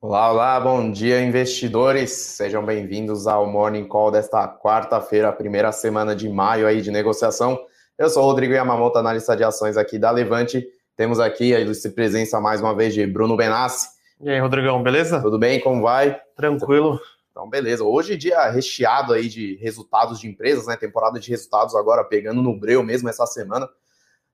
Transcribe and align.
Olá, 0.00 0.30
olá, 0.30 0.60
bom 0.60 0.92
dia, 0.92 1.20
investidores. 1.20 2.12
Sejam 2.12 2.64
bem-vindos 2.64 3.26
ao 3.26 3.50
Morning 3.50 3.84
Call 3.84 4.12
desta 4.12 4.46
quarta-feira, 4.46 5.32
primeira 5.32 5.72
semana 5.72 6.14
de 6.14 6.28
maio 6.28 6.68
aí 6.68 6.80
de 6.80 6.88
negociação. 6.88 7.58
Eu 7.98 8.08
sou 8.08 8.22
o 8.22 8.26
Rodrigo 8.26 8.54
Yamamoto, 8.54 8.96
analista 8.96 9.36
de 9.36 9.42
ações 9.42 9.76
aqui 9.76 9.98
da 9.98 10.12
Levante. 10.12 10.64
Temos 10.96 11.18
aqui 11.18 11.52
a 11.52 11.58
ilustre 11.58 11.90
presença 11.90 12.40
mais 12.40 12.60
uma 12.60 12.76
vez 12.76 12.94
de 12.94 13.04
Bruno 13.08 13.36
Benassi. 13.36 13.88
E 14.20 14.30
aí, 14.30 14.38
Rodrigão, 14.38 14.80
beleza? 14.84 15.20
Tudo 15.20 15.36
bem? 15.36 15.58
Como 15.58 15.82
vai? 15.82 16.16
Tranquilo. 16.36 17.00
Então, 17.32 17.50
beleza. 17.50 17.82
Hoje 17.82 18.16
dia 18.16 18.48
recheado 18.50 19.12
aí 19.12 19.28
de 19.28 19.56
resultados 19.56 20.20
de 20.20 20.28
empresas, 20.28 20.68
né? 20.68 20.76
Temporada 20.76 21.18
de 21.18 21.28
resultados 21.28 21.74
agora 21.74 22.04
pegando 22.04 22.40
no 22.40 22.56
breu 22.56 22.84
mesmo 22.84 23.08
essa 23.08 23.26
semana. 23.26 23.68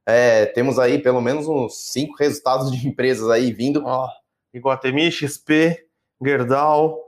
É, 0.04 0.44
temos 0.44 0.78
aí 0.78 0.98
pelo 0.98 1.22
menos 1.22 1.48
uns 1.48 1.90
cinco 1.90 2.16
resultados 2.18 2.70
de 2.70 2.84
empresas 2.86 3.30
aí 3.30 3.50
vindo. 3.50 3.82
Ó, 3.86 4.10
Iguatemi, 4.54 5.10
XP, 5.10 5.86
Gerdau, 6.24 7.02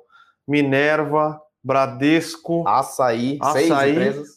Minerva, 0.47 1.41
Bradesco, 1.63 2.67
Açaí, 2.67 3.39
seis 3.53 3.71
Açaí. 3.71 3.93
empresas. 3.93 4.29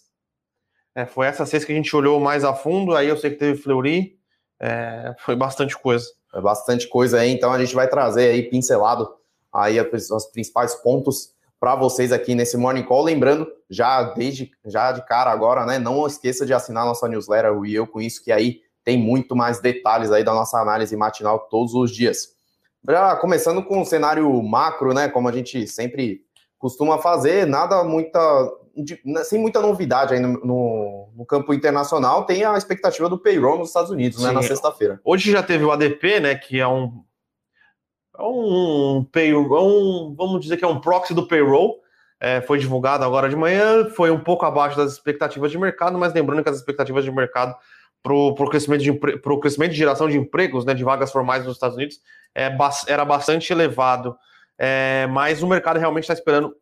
É, 0.95 1.05
foi 1.05 1.27
essas 1.27 1.49
seis 1.49 1.66
que 1.66 1.72
a 1.72 1.76
gente 1.76 1.95
olhou 1.95 2.20
mais 2.20 2.44
a 2.44 2.54
fundo. 2.54 2.95
Aí 2.95 3.08
eu 3.08 3.18
sei 3.18 3.32
que 3.32 3.38
teve 3.38 3.62
Fleury, 3.62 4.18
é, 4.59 5.16
foi 5.20 5.35
bastante 5.35 5.77
coisa. 5.77 6.05
É 6.34 6.40
bastante 6.40 6.88
coisa 6.88 7.20
aí, 7.20 7.32
então 7.32 7.52
a 7.52 7.59
gente 7.59 7.73
vai 7.73 7.88
trazer 7.88 8.30
aí 8.30 8.44
pincelado 8.44 9.10
aí 9.52 9.80
os 9.82 10.26
principais 10.27 10.76
pontos 10.76 11.34
para 11.60 11.76
vocês 11.76 12.12
aqui 12.12 12.35
nesse 12.35 12.55
Morning 12.55 12.84
Call. 12.84 13.04
Lembrando, 13.04 13.48
já 13.70 14.04
desde 14.04 14.52
já 14.63 14.91
de 14.91 15.04
cara 15.05 15.32
agora, 15.32 15.66
né? 15.66 15.80
Não 15.80 16.05
esqueça 16.05 16.46
de 16.46 16.54
assinar 16.54 16.85
nossa 16.85 17.07
newsletter, 17.07 17.52
o 17.52 17.66
E 17.66 17.73
Eu 17.73 17.88
Com 17.88 17.99
Isso, 17.99 18.23
que 18.23 18.32
aí 18.32 18.62
tem 18.84 18.98
muito 18.98 19.35
mais 19.35 19.60
detalhes 19.60 20.12
aí 20.12 20.23
da 20.23 20.34
nossa 20.34 20.60
análise 20.60 20.96
matinal 20.96 21.40
todos 21.40 21.73
os 21.73 21.91
dias. 21.91 22.38
Já 22.88 23.16
começando 23.18 23.64
com 23.64 23.82
o 23.82 23.86
cenário 23.86 24.32
macro, 24.44 24.94
né? 24.94 25.10
Como 25.10 25.28
a 25.28 25.32
gente 25.32 25.68
sempre 25.68 26.22
costuma 26.58 26.98
fazer, 26.98 27.46
nada 27.46 27.84
muita. 27.84 28.20
de- 28.76 29.02
sem 29.26 29.40
muita 29.40 29.60
novidade 29.60 30.13
aí 30.13 30.20
no, 30.21 30.34
no- 30.46 31.10
no 31.16 31.26
campo 31.26 31.54
internacional, 31.54 32.26
tem 32.26 32.44
a 32.46 32.58
expectativa 32.58 33.10
do 33.10 33.18
payroll 33.20 33.58
nos 33.58 33.70
Estados 33.70 33.91
Unidos, 33.91 34.21
né? 34.24 34.30
Sim. 34.30 34.36
Na 34.36 34.41
sexta-feira. 34.44 35.02
Hoje 35.04 35.32
já 35.32 35.44
teve 35.44 35.66
o 35.66 35.71
ADP, 35.71 36.20
né? 36.21 36.36
Que 36.36 36.60
é 36.60 36.68
um. 36.68 37.04
É 38.18 38.21
um 38.24 39.05
payroll, 39.12 39.58
é 39.58 39.62
um, 39.62 40.16
vamos 40.18 40.41
dizer 40.41 40.58
que 40.58 40.64
é 40.64 40.68
um 40.68 40.80
proxy 40.80 41.14
do 41.14 41.27
payroll. 41.27 41.80
É, 42.21 42.41
foi 42.41 42.58
divulgado 42.60 43.04
agora 43.05 43.30
de 43.30 43.36
manhã, 43.36 43.90
foi 43.91 44.12
um 44.12 44.20
pouco 44.20 44.46
abaixo 44.46 44.76
das 44.77 44.91
expectativas 44.93 45.52
de 45.52 45.58
mercado, 45.58 45.98
mas 45.98 46.14
lembrando 46.14 46.43
que 46.43 46.49
as 46.49 46.58
expectativas 46.58 47.05
de 47.05 47.12
mercado 47.12 47.55
para 48.04 48.14
o 48.14 48.34
crescimento, 48.49 48.82
de 48.84 48.91
crescimento 49.41 49.71
de 49.71 49.77
geração 49.77 50.10
de 50.10 50.18
empregos, 50.18 50.66
né, 50.66 50.74
de 50.74 50.84
vagas 50.84 51.12
formais 51.14 51.46
nos 51.46 51.54
Estados 51.55 51.77
Unidos, 51.77 51.99
é, 52.35 52.49
era 52.88 53.05
bastante 53.05 53.52
elevado. 53.52 54.18
É, 54.58 55.08
mas 55.08 55.41
o 55.41 55.48
mercado 55.48 55.80
realmente 55.80 56.04
está 56.04 56.13
esperando 56.13 56.55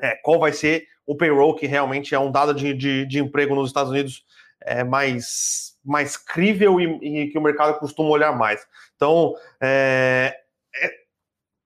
é, 0.00 0.16
qual 0.22 0.38
vai 0.40 0.52
ser 0.52 0.86
o 1.06 1.16
payroll, 1.16 1.54
que 1.54 1.66
realmente 1.66 2.14
é 2.14 2.18
um 2.18 2.30
dado 2.30 2.54
de, 2.54 2.74
de, 2.74 3.06
de 3.06 3.18
emprego 3.18 3.54
nos 3.54 3.68
Estados 3.70 3.90
Unidos 3.90 4.24
é, 4.62 4.82
mais, 4.84 5.76
mais 5.84 6.16
crível 6.16 6.80
e, 6.80 7.24
e 7.24 7.28
que 7.30 7.38
o 7.38 7.42
mercado 7.42 7.78
costuma 7.78 8.08
olhar 8.10 8.36
mais. 8.36 8.66
Então, 8.96 9.34
é, 9.60 10.36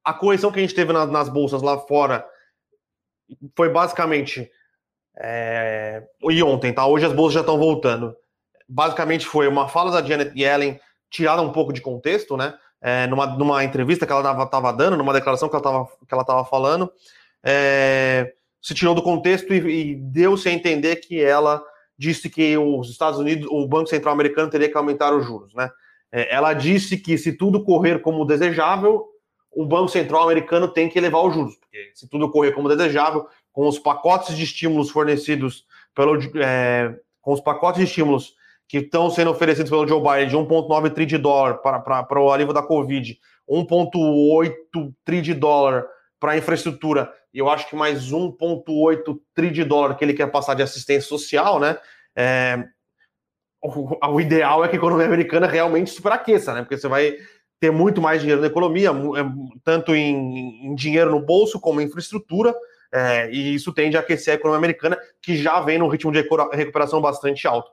a 0.04 0.12
correção 0.12 0.52
que 0.52 0.58
a 0.58 0.62
gente 0.62 0.74
teve 0.74 0.92
na- 0.92 1.06
nas 1.06 1.28
bolsas 1.28 1.62
lá 1.62 1.78
fora 1.78 2.26
foi 3.56 3.68
basicamente. 3.70 4.50
e 6.30 6.42
ontem, 6.42 6.72
tá? 6.72 6.86
Hoje 6.86 7.06
as 7.06 7.12
bolsas 7.12 7.34
já 7.34 7.40
estão 7.40 7.58
voltando. 7.58 8.14
Basicamente 8.68 9.26
foi 9.26 9.46
uma 9.48 9.68
fala 9.68 9.90
da 9.90 10.06
Janet 10.06 10.32
Yellen 10.38 10.80
tirada 11.10 11.42
um 11.42 11.52
pouco 11.52 11.72
de 11.72 11.80
contexto, 11.80 12.36
né? 12.36 12.54
É, 12.86 13.06
numa, 13.06 13.26
numa 13.26 13.64
entrevista 13.64 14.04
que 14.04 14.12
ela 14.12 14.44
estava 14.44 14.70
dando, 14.70 14.98
numa 14.98 15.14
declaração 15.14 15.48
que 15.48 15.56
ela 15.56 15.88
estava 16.20 16.44
falando, 16.44 16.92
é, 17.42 18.34
se 18.60 18.74
tirou 18.74 18.94
do 18.94 19.00
contexto 19.00 19.54
e, 19.54 19.92
e 19.92 19.94
deu-se 19.94 20.46
a 20.50 20.52
entender 20.52 20.96
que 20.96 21.18
ela 21.18 21.64
disse 21.96 22.28
que 22.28 22.58
os 22.58 22.90
Estados 22.90 23.18
Unidos, 23.18 23.48
o 23.50 23.66
Banco 23.66 23.88
Central 23.88 24.12
Americano 24.12 24.50
teria 24.50 24.70
que 24.70 24.76
aumentar 24.76 25.14
os 25.14 25.24
juros, 25.24 25.54
né? 25.54 25.70
É, 26.12 26.34
ela 26.34 26.52
disse 26.52 26.98
que 26.98 27.16
se 27.16 27.32
tudo 27.32 27.64
correr 27.64 28.02
como 28.02 28.26
desejável, 28.26 29.06
o 29.50 29.64
Banco 29.64 29.88
Central 29.88 30.22
Americano 30.22 30.68
tem 30.68 30.86
que 30.86 30.98
elevar 30.98 31.24
os 31.24 31.32
juros, 31.32 31.56
porque 31.56 31.90
se 31.94 32.06
tudo 32.06 32.30
correr 32.30 32.52
como 32.52 32.68
desejável, 32.68 33.26
com 33.50 33.66
os 33.66 33.78
pacotes 33.78 34.36
de 34.36 34.44
estímulos 34.44 34.90
fornecidos 34.90 35.64
pelo, 35.94 36.20
é, 36.42 36.94
com 37.22 37.32
os 37.32 37.40
pacotes 37.40 37.78
de 37.78 37.86
estímulos 37.86 38.34
que 38.74 38.78
estão 38.78 39.08
sendo 39.08 39.30
oferecidos 39.30 39.70
pelo 39.70 39.86
Joe 39.86 40.00
Biden 40.00 40.26
de 40.26 40.36
1,9 40.36 40.92
tri 40.92 41.06
de 41.06 41.16
dólar 41.16 41.58
para, 41.58 42.20
o 42.20 42.32
alívio 42.32 42.52
da 42.52 42.60
Covid, 42.60 43.16
1,8 43.48 44.92
tri 45.04 45.22
de 45.22 45.32
dólar 45.32 45.86
para 46.18 46.32
a 46.32 46.36
infraestrutura, 46.36 47.12
e 47.32 47.38
eu 47.38 47.48
acho 47.48 47.68
que 47.68 47.76
mais 47.76 48.10
1,8 48.10 49.16
tri 49.32 49.52
de 49.52 49.62
dólar 49.62 49.94
que 49.94 50.04
ele 50.04 50.12
quer 50.12 50.26
passar 50.28 50.54
de 50.54 50.62
assistência 50.64 51.08
social, 51.08 51.60
né? 51.60 51.78
É, 52.16 52.64
o, 53.62 53.96
o 54.14 54.20
ideal 54.20 54.64
é 54.64 54.68
que 54.68 54.74
a 54.74 54.78
economia 54.78 55.06
americana 55.06 55.46
realmente 55.46 55.92
superaqueça, 55.92 56.52
né? 56.52 56.62
Porque 56.62 56.76
você 56.76 56.88
vai 56.88 57.14
ter 57.60 57.70
muito 57.70 58.02
mais 58.02 58.22
dinheiro 58.22 58.40
na 58.40 58.48
economia, 58.48 58.88
é, 58.90 59.24
tanto 59.62 59.94
em, 59.94 60.66
em 60.66 60.74
dinheiro 60.74 61.12
no 61.12 61.20
bolso 61.20 61.60
como 61.60 61.80
em 61.80 61.84
infraestrutura, 61.84 62.52
é, 62.92 63.30
e 63.30 63.54
isso 63.54 63.72
tende 63.72 63.96
a 63.96 64.00
aquecer 64.00 64.32
a 64.32 64.36
economia 64.36 64.58
americana, 64.58 64.98
que 65.22 65.36
já 65.36 65.60
vem 65.60 65.78
num 65.78 65.86
ritmo 65.86 66.10
de 66.10 66.26
recuperação 66.52 67.00
bastante 67.00 67.46
alto. 67.46 67.70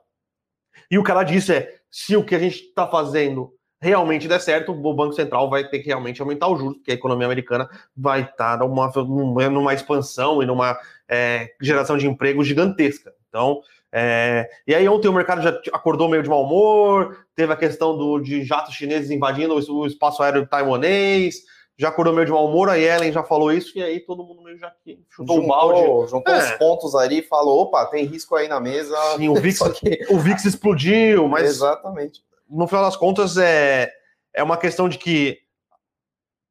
E 0.90 0.98
o 0.98 1.04
que 1.04 1.10
ela 1.10 1.24
disse 1.24 1.54
é: 1.54 1.74
se 1.90 2.16
o 2.16 2.24
que 2.24 2.34
a 2.34 2.38
gente 2.38 2.56
está 2.56 2.86
fazendo 2.86 3.52
realmente 3.80 4.28
der 4.28 4.40
certo, 4.40 4.72
o 4.72 4.94
Banco 4.94 5.12
Central 5.12 5.50
vai 5.50 5.68
ter 5.68 5.80
que 5.80 5.88
realmente 5.88 6.22
aumentar 6.22 6.46
os 6.48 6.60
juros, 6.60 6.76
porque 6.76 6.92
a 6.92 6.94
economia 6.94 7.26
americana 7.26 7.68
vai 7.96 8.22
estar 8.22 8.58
numa, 8.58 8.88
numa, 8.94 9.50
numa 9.50 9.74
expansão 9.74 10.40
e 10.40 10.46
numa 10.46 10.78
é, 11.08 11.50
geração 11.60 11.98
de 11.98 12.06
emprego 12.06 12.44
gigantesca. 12.44 13.12
Então, 13.28 13.60
é, 13.90 14.48
e 14.66 14.74
aí 14.74 14.88
ontem 14.88 15.08
o 15.08 15.12
mercado 15.12 15.42
já 15.42 15.50
acordou 15.72 16.08
meio 16.08 16.22
de 16.22 16.28
mau 16.28 16.44
humor, 16.44 17.26
teve 17.34 17.52
a 17.52 17.56
questão 17.56 17.96
do, 17.96 18.20
de 18.20 18.44
jatos 18.44 18.74
chineses 18.74 19.10
invadindo 19.10 19.54
o, 19.54 19.80
o 19.80 19.86
espaço 19.86 20.22
aéreo 20.22 20.46
taiwanês, 20.46 21.42
já 21.78 21.88
acordou 21.88 22.12
meio 22.14 22.26
de 22.26 22.32
mau 22.32 22.46
humor, 22.46 22.68
a 22.68 22.74
Yellen 22.74 23.12
já 23.12 23.22
falou 23.24 23.50
isso, 23.52 23.76
e 23.76 23.82
aí 23.82 23.98
todo 24.00 24.22
mundo 24.22 24.42
meio 24.42 24.58
já 24.58 24.70
que 24.84 25.02
chutou 25.10 25.38
o 25.42 25.46
balde. 25.46 26.10
Juntou, 26.10 26.34
É. 26.34 26.38
os 26.52 26.58
pontos 26.58 26.94
ali 26.94 27.18
e 27.20 27.22
falou: 27.22 27.62
opa, 27.62 27.86
tem 27.86 28.04
risco 28.04 28.36
aí 28.36 28.46
na 28.46 28.60
mesa. 28.60 28.96
Sim, 29.16 29.28
o 29.28 29.34
VIX, 29.34 29.58
que- 29.80 30.06
o 30.10 30.18
VIX 30.18 30.44
explodiu, 30.44 31.26
mas 31.28 31.44
Exatamente. 31.48 32.22
no 32.48 32.66
final 32.68 32.84
das 32.84 32.96
contas, 32.96 33.36
é, 33.38 33.90
é 34.34 34.42
uma 34.42 34.56
questão 34.56 34.88
de 34.88 34.98
que 34.98 35.38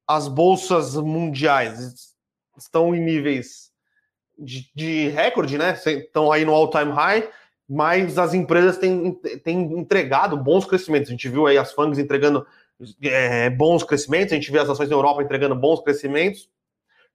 as 0.08 0.28
bolsas 0.28 0.96
mundiais 0.96 2.14
estão 2.58 2.94
em 2.96 3.00
níveis 3.00 3.72
de, 4.38 4.70
de 4.76 5.08
recorde, 5.10 5.58
né? 5.58 5.80
Estão 5.86 6.32
aí 6.32 6.44
no 6.44 6.54
all-time 6.54 6.92
high, 6.92 7.30
mas 7.70 8.18
as 8.18 8.34
empresas 8.34 8.78
têm, 8.78 9.14
têm 9.44 9.62
entregado 9.80 10.36
bons 10.36 10.66
crescimentos. 10.66 11.10
A 11.10 11.12
gente 11.12 11.30
viu 11.30 11.48
aí 11.48 11.58
as 11.58 11.72
FANGs 11.72 11.98
entregando 12.00 12.46
é, 13.04 13.50
bons 13.50 13.84
crescimentos, 13.84 14.34
a 14.34 14.36
gente 14.36 14.52
vê 14.52 14.60
as 14.60 14.70
ações 14.70 14.90
na 14.90 14.96
Europa 14.96 15.24
entregando 15.24 15.56
bons 15.56 15.82
crescimentos. 15.82 16.50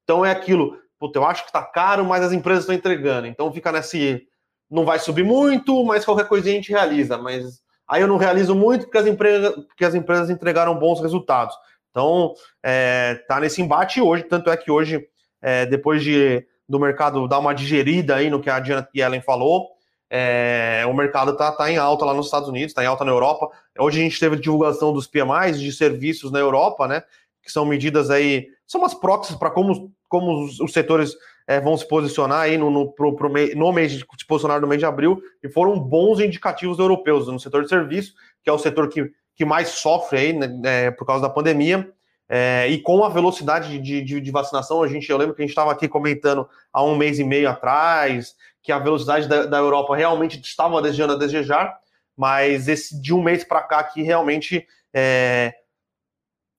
Então 0.04 0.24
é 0.24 0.30
aquilo, 0.30 0.78
puta, 0.98 1.18
eu 1.18 1.24
acho 1.24 1.42
que 1.42 1.48
está 1.48 1.62
caro, 1.62 2.04
mas 2.04 2.24
as 2.24 2.32
empresas 2.32 2.64
estão 2.64 2.74
entregando. 2.74 3.26
Então 3.26 3.52
fica 3.52 3.72
nesse. 3.72 4.26
Não 4.70 4.84
vai 4.84 4.98
subir 4.98 5.24
muito, 5.24 5.84
mas 5.84 6.04
qualquer 6.04 6.26
coisinha 6.26 6.54
a 6.54 6.56
gente 6.56 6.72
realiza. 6.72 7.16
Mas 7.18 7.62
Aí 7.88 8.02
eu 8.02 8.08
não 8.08 8.16
realizo 8.16 8.54
muito 8.54 8.86
porque 8.86 8.98
as 8.98 9.06
empresas, 9.06 9.54
porque 9.66 9.84
as 9.84 9.94
empresas 9.94 10.28
entregaram 10.28 10.78
bons 10.78 11.00
resultados. 11.00 11.54
Então, 11.90 12.34
é, 12.62 13.14
tá 13.28 13.40
nesse 13.40 13.62
embate 13.62 14.00
hoje, 14.00 14.24
tanto 14.24 14.50
é 14.50 14.56
que 14.56 14.70
hoje, 14.70 15.06
é, 15.40 15.64
depois 15.64 16.02
de, 16.02 16.44
do 16.68 16.80
mercado 16.80 17.26
dar 17.28 17.38
uma 17.38 17.54
digerida 17.54 18.16
aí 18.16 18.28
no 18.28 18.40
que 18.40 18.50
a 18.50 18.62
Janet 18.62 18.88
Yellen 18.94 19.22
falou, 19.22 19.68
é, 20.10 20.84
o 20.88 20.94
mercado 20.94 21.36
tá, 21.36 21.50
tá 21.50 21.70
em 21.70 21.76
alta 21.76 22.04
lá 22.04 22.14
nos 22.14 22.26
Estados 22.26 22.48
Unidos, 22.48 22.74
tá 22.74 22.82
em 22.82 22.86
alta 22.86 23.04
na 23.04 23.10
Europa. 23.10 23.50
Hoje 23.78 24.00
a 24.00 24.02
gente 24.02 24.20
teve 24.20 24.36
divulgação 24.36 24.92
dos 24.92 25.06
PMIs 25.06 25.60
de 25.60 25.72
serviços 25.72 26.30
na 26.30 26.38
Europa, 26.38 26.86
né? 26.86 27.02
Que 27.42 27.50
são 27.50 27.64
medidas 27.64 28.10
aí, 28.10 28.48
são 28.66 28.80
umas 28.80 28.94
proxies 28.94 29.36
para 29.36 29.50
como, 29.50 29.92
como 30.08 30.44
os, 30.44 30.60
os 30.60 30.72
setores 30.72 31.14
é, 31.46 31.60
vão 31.60 31.76
se 31.76 31.86
posicionar 31.86 32.40
aí 32.40 32.56
no, 32.56 32.70
no, 32.70 32.92
pro, 32.92 33.14
pro 33.14 33.30
mei, 33.30 33.54
no 33.54 33.72
mês 33.72 33.92
de 33.92 33.98
se 33.98 34.26
posicionar 34.26 34.60
no 34.60 34.66
mês 34.66 34.80
de 34.80 34.86
abril, 34.86 35.20
e 35.42 35.48
foram 35.48 35.78
bons 35.78 36.20
indicativos 36.20 36.78
europeus 36.78 37.28
no 37.28 37.38
setor 37.38 37.62
de 37.62 37.68
serviço, 37.68 38.14
que 38.42 38.50
é 38.50 38.52
o 38.52 38.58
setor 38.58 38.88
que, 38.88 39.10
que 39.34 39.44
mais 39.44 39.68
sofre 39.68 40.18
aí, 40.18 40.32
né, 40.32 40.90
por 40.92 41.06
causa 41.06 41.22
da 41.22 41.30
pandemia. 41.30 41.88
É, 42.28 42.66
e 42.68 42.80
com 42.80 43.04
a 43.04 43.08
velocidade 43.08 43.78
de, 43.78 44.02
de, 44.02 44.20
de, 44.20 44.30
vacinação, 44.32 44.82
a 44.82 44.88
gente, 44.88 45.08
eu 45.08 45.16
lembro 45.16 45.32
que 45.32 45.42
a 45.42 45.44
gente 45.44 45.52
estava 45.52 45.70
aqui 45.70 45.86
comentando 45.86 46.48
há 46.72 46.82
um 46.82 46.96
mês 46.96 47.20
e 47.20 47.24
meio 47.24 47.48
atrás 47.48 48.34
que 48.66 48.72
a 48.72 48.80
velocidade 48.80 49.28
da, 49.28 49.46
da 49.46 49.58
Europa 49.58 49.94
realmente 49.94 50.40
estava 50.40 50.82
desejando 50.82 51.12
a 51.12 51.16
desejar, 51.16 51.78
mas 52.16 52.66
esse 52.66 53.00
de 53.00 53.14
um 53.14 53.22
mês 53.22 53.44
para 53.44 53.62
cá 53.62 53.84
que 53.84 54.02
realmente 54.02 54.66
é, 54.92 55.54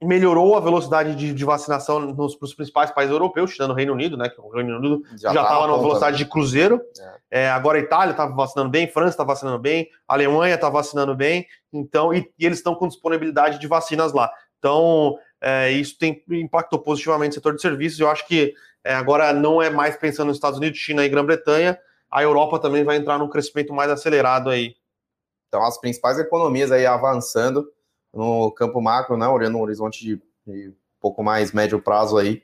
melhorou 0.01 0.55
a 0.55 0.61
velocidade 0.61 1.15
de, 1.15 1.33
de 1.33 1.43
vacinação 1.43 1.99
nos, 1.99 2.39
nos, 2.39 2.53
principais 2.53 2.91
países 2.91 3.11
europeus, 3.11 3.53
tirando 3.53 3.71
o 3.71 3.73
Reino 3.73 3.91
Unido, 3.91 4.15
né? 4.15 4.29
Que 4.29 4.39
o 4.39 4.47
Reino 4.47 4.77
Unido 4.77 5.03
já 5.19 5.31
estava 5.31 5.67
numa 5.67 5.79
velocidade 5.79 6.15
de 6.15 6.25
cruzeiro. 6.25 6.81
É. 7.29 7.41
É, 7.41 7.49
agora 7.49 7.77
a 7.77 7.81
Itália 7.81 8.11
está 8.11 8.25
vacinando 8.25 8.69
bem, 8.69 8.87
França 8.87 9.09
está 9.09 9.25
vacinando 9.25 9.59
bem, 9.59 9.89
a 10.07 10.13
Alemanha 10.13 10.55
está 10.55 10.69
vacinando 10.69 11.13
bem, 11.13 11.45
então, 11.73 12.13
e, 12.13 12.31
e 12.39 12.45
eles 12.45 12.59
estão 12.59 12.73
com 12.73 12.87
disponibilidade 12.87 13.59
de 13.59 13.67
vacinas 13.67 14.13
lá. 14.13 14.31
Então, 14.59 15.17
é, 15.41 15.71
isso 15.71 15.97
tem 15.97 16.23
impactou 16.29 16.79
positivamente 16.79 17.31
o 17.31 17.33
setor 17.33 17.53
de 17.53 17.61
serviços. 17.61 17.99
Eu 17.99 18.09
acho 18.09 18.25
que 18.25 18.53
é, 18.85 18.93
agora 18.93 19.33
não 19.33 19.61
é 19.61 19.69
mais 19.69 19.97
pensando 19.97 20.27
nos 20.27 20.37
Estados 20.37 20.57
Unidos, 20.57 20.79
China 20.79 21.03
e 21.03 21.09
Grã-Bretanha, 21.09 21.77
a 22.11 22.23
Europa 22.23 22.59
também 22.59 22.83
vai 22.83 22.97
entrar 22.97 23.17
num 23.17 23.29
crescimento 23.29 23.73
mais 23.73 23.91
acelerado 23.91 24.49
aí. 24.49 24.75
Então, 25.47 25.63
as 25.63 25.79
principais 25.79 26.19
economias 26.19 26.71
aí 26.71 26.85
avançando 26.85 27.69
no 28.13 28.51
campo 28.51 28.81
macro, 28.81 29.17
né, 29.17 29.27
olhando 29.27 29.57
um 29.57 29.61
horizonte 29.61 30.03
de, 30.03 30.21
de 30.45 30.73
pouco 30.99 31.23
mais 31.23 31.51
médio 31.51 31.81
prazo 31.81 32.17
aí, 32.17 32.41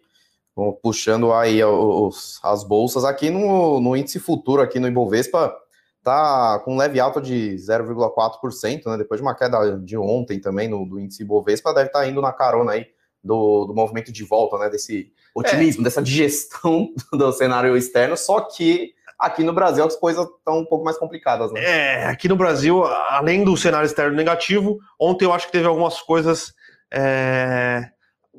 puxando 0.81 1.33
aí 1.33 1.63
os, 1.63 2.39
as 2.44 2.63
bolsas 2.63 3.04
aqui 3.04 3.30
no, 3.30 3.80
no 3.80 3.95
índice 3.95 4.19
futuro 4.19 4.62
aqui 4.62 4.80
no 4.80 4.88
Ibovespa, 4.88 5.56
tá 6.04 6.60
com 6.60 6.74
um 6.74 6.77
leve 6.77 7.00
alta 7.00 7.21
de 7.21 7.56
0,4%, 7.56 8.86
né? 8.86 8.98
Depois 8.98 9.19
de 9.19 9.25
uma 9.25 9.33
queda 9.33 9.80
de 9.80 9.98
ontem 9.98 10.39
também 10.39 10.68
no 10.68 10.86
do 10.86 11.00
índice 11.00 11.24
Bovespa, 11.24 11.74
deve 11.74 11.88
estar 11.88 12.00
tá 12.01 12.07
indo 12.07 12.21
na 12.21 12.33
carona 12.33 12.74
aí 12.74 12.88
do, 13.24 13.65
do 13.65 13.74
movimento 13.74 14.12
de 14.12 14.24
volta, 14.24 14.57
né? 14.57 14.69
Desse 14.69 15.12
otimismo, 15.33 15.81
é. 15.81 15.83
dessa 15.86 16.01
digestão 16.01 16.94
do 17.12 17.31
cenário 17.31 17.75
externo, 17.77 18.18
só 18.18 18.42
que 18.42 18.94
aqui 19.24 19.44
no 19.44 19.54
Brasil 19.54 19.84
as 19.84 19.96
coisas 19.96 20.25
estão 20.25 20.60
um 20.60 20.66
pouco 20.66 20.84
mais 20.84 20.98
complicadas, 20.98 21.52
né? 21.52 21.64
É, 21.64 22.06
aqui 22.06 22.28
no 22.28 22.36
Brasil, 22.36 22.84
além 22.84 23.44
do 23.44 23.56
cenário 23.56 23.86
externo 23.86 24.16
negativo, 24.16 24.80
ontem 25.00 25.25
eu 25.25 25.34
acho 25.34 25.48
que 25.48 25.52
teve 25.52 25.68
algumas 25.68 26.02
coisas. 26.02 26.54
É, 26.92 27.90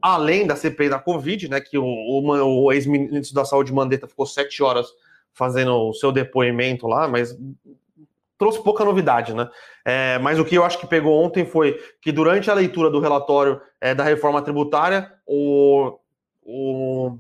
além 0.01 0.47
da 0.47 0.55
CPI 0.55 0.89
da 0.89 0.99
Covid, 0.99 1.49
né? 1.49 1.61
Que 1.61 1.79
o, 1.79 1.85
o, 1.85 2.65
o 2.65 2.73
ex-ministro 2.73 3.35
da 3.35 3.45
Saúde 3.45 3.73
Mandetta 3.73 4.07
ficou 4.07 4.27
sete 4.27 4.63
horas 4.63 4.87
fazendo 5.33 5.89
o 5.89 5.95
seu 5.95 6.13
depoimento 6.13 6.87
lá, 6.87 7.09
mas 7.09 7.37
trouxe 8.39 8.63
pouca 8.63 8.85
novidade, 8.85 9.35
né? 9.35 9.49
É, 9.85 10.19
mas 10.19 10.39
o 10.39 10.45
que 10.45 10.55
eu 10.55 10.65
acho 10.65 10.79
que 10.79 10.87
pegou 10.87 11.23
ontem 11.23 11.45
foi 11.45 11.81
que 12.01 12.13
durante 12.13 12.51
a 12.51 12.55
leitura 12.55 12.91
do 12.91 13.01
relatório 13.01 13.61
é, 13.81 13.95
da 13.95 14.05
reforma 14.05 14.43
tributária, 14.43 15.13
o, 15.27 15.99
o, 16.43 17.19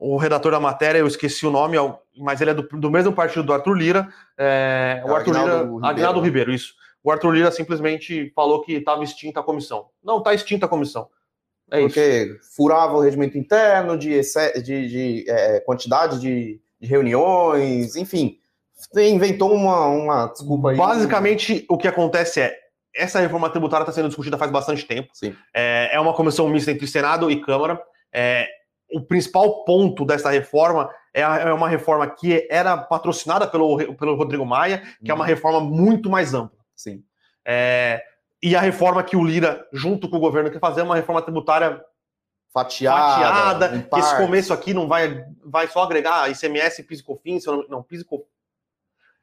o, 0.00 0.16
redator 0.16 0.50
da 0.50 0.58
matéria, 0.58 0.98
eu 0.98 1.06
esqueci 1.06 1.46
o 1.46 1.50
nome, 1.50 1.76
mas 2.18 2.40
ele 2.40 2.50
é 2.50 2.54
do, 2.54 2.62
do 2.62 2.90
mesmo 2.90 3.12
partido 3.12 3.44
do 3.44 3.52
Arthur 3.52 3.74
Lira, 3.74 4.08
é, 4.36 5.02
o 5.06 5.14
Arthur 5.14 5.36
Aguinaldo 5.36 5.78
Lira, 5.78 5.92
Ribeiro. 5.92 6.20
Ribeiro, 6.20 6.52
isso. 6.52 6.74
O 7.02 7.10
Arthur 7.10 7.30
Lira 7.30 7.50
simplesmente 7.50 8.32
falou 8.34 8.62
que 8.62 8.72
estava 8.74 9.04
extinta 9.04 9.40
a 9.40 9.42
comissão. 9.42 9.86
Não, 10.02 10.18
está 10.18 10.34
extinta 10.34 10.66
a 10.66 10.68
comissão. 10.68 11.08
É 11.70 11.80
Porque 11.80 12.00
isso. 12.00 12.56
furava 12.56 12.96
o 12.96 13.00
regimento 13.00 13.38
interno 13.38 13.96
de, 13.96 14.20
de, 14.62 14.88
de 14.88 15.24
é, 15.28 15.60
quantidade 15.60 16.20
de 16.20 16.60
de 16.80 16.86
reuniões, 16.86 17.94
enfim, 17.94 18.38
inventou 18.96 19.52
uma, 19.52 19.86
uma 19.86 20.26
desculpa 20.28 20.70
aí. 20.70 20.76
Basicamente, 20.76 21.66
o 21.68 21.76
que 21.76 21.86
acontece 21.86 22.40
é, 22.40 22.56
essa 22.96 23.20
reforma 23.20 23.50
tributária 23.50 23.82
está 23.82 23.92
sendo 23.92 24.08
discutida 24.08 24.38
faz 24.38 24.50
bastante 24.50 24.86
tempo. 24.86 25.10
Sim. 25.12 25.36
É, 25.54 25.90
é 25.92 26.00
uma 26.00 26.14
comissão 26.14 26.48
mista 26.48 26.70
entre 26.70 26.86
Senado 26.86 27.30
e 27.30 27.40
Câmara. 27.40 27.80
É, 28.12 28.48
o 28.92 29.00
principal 29.00 29.64
ponto 29.64 30.04
dessa 30.04 30.30
reforma 30.30 30.90
é, 31.12 31.22
é, 31.22 31.52
uma 31.52 31.68
reforma 31.68 32.08
que 32.08 32.46
era 32.50 32.76
patrocinada 32.76 33.46
pelo, 33.46 33.94
pelo 33.94 34.14
Rodrigo 34.14 34.46
Maia, 34.46 34.82
que 35.04 35.10
é 35.10 35.14
uma 35.14 35.24
uhum. 35.24 35.28
reforma 35.28 35.60
muito 35.60 36.08
mais 36.08 36.34
ampla. 36.34 36.58
Sim. 36.74 37.02
É, 37.44 38.02
e 38.42 38.54
a 38.56 38.60
reforma 38.60 39.02
que 39.02 39.16
o 39.16 39.24
Lira, 39.24 39.66
junto 39.72 40.08
com 40.08 40.16
o 40.16 40.20
governo, 40.20 40.50
quer 40.50 40.60
fazer 40.60 40.80
é 40.80 40.84
uma 40.84 40.96
reforma 40.96 41.20
tributária 41.20 41.84
fatiada. 42.52 43.68
fatiada 43.68 43.88
esse 43.98 44.16
começo 44.16 44.52
aqui 44.52 44.72
não 44.72 44.88
vai, 44.88 45.24
vai 45.44 45.68
só 45.68 45.82
agregar 45.82 46.30
ICMS, 46.30 46.82
PIS 46.84 47.00
e 47.00 47.02
COFINS, 47.02 47.44
não, 47.68 47.82
PIS 47.82 48.00
e 48.00 48.04
COFINS. 48.04 48.28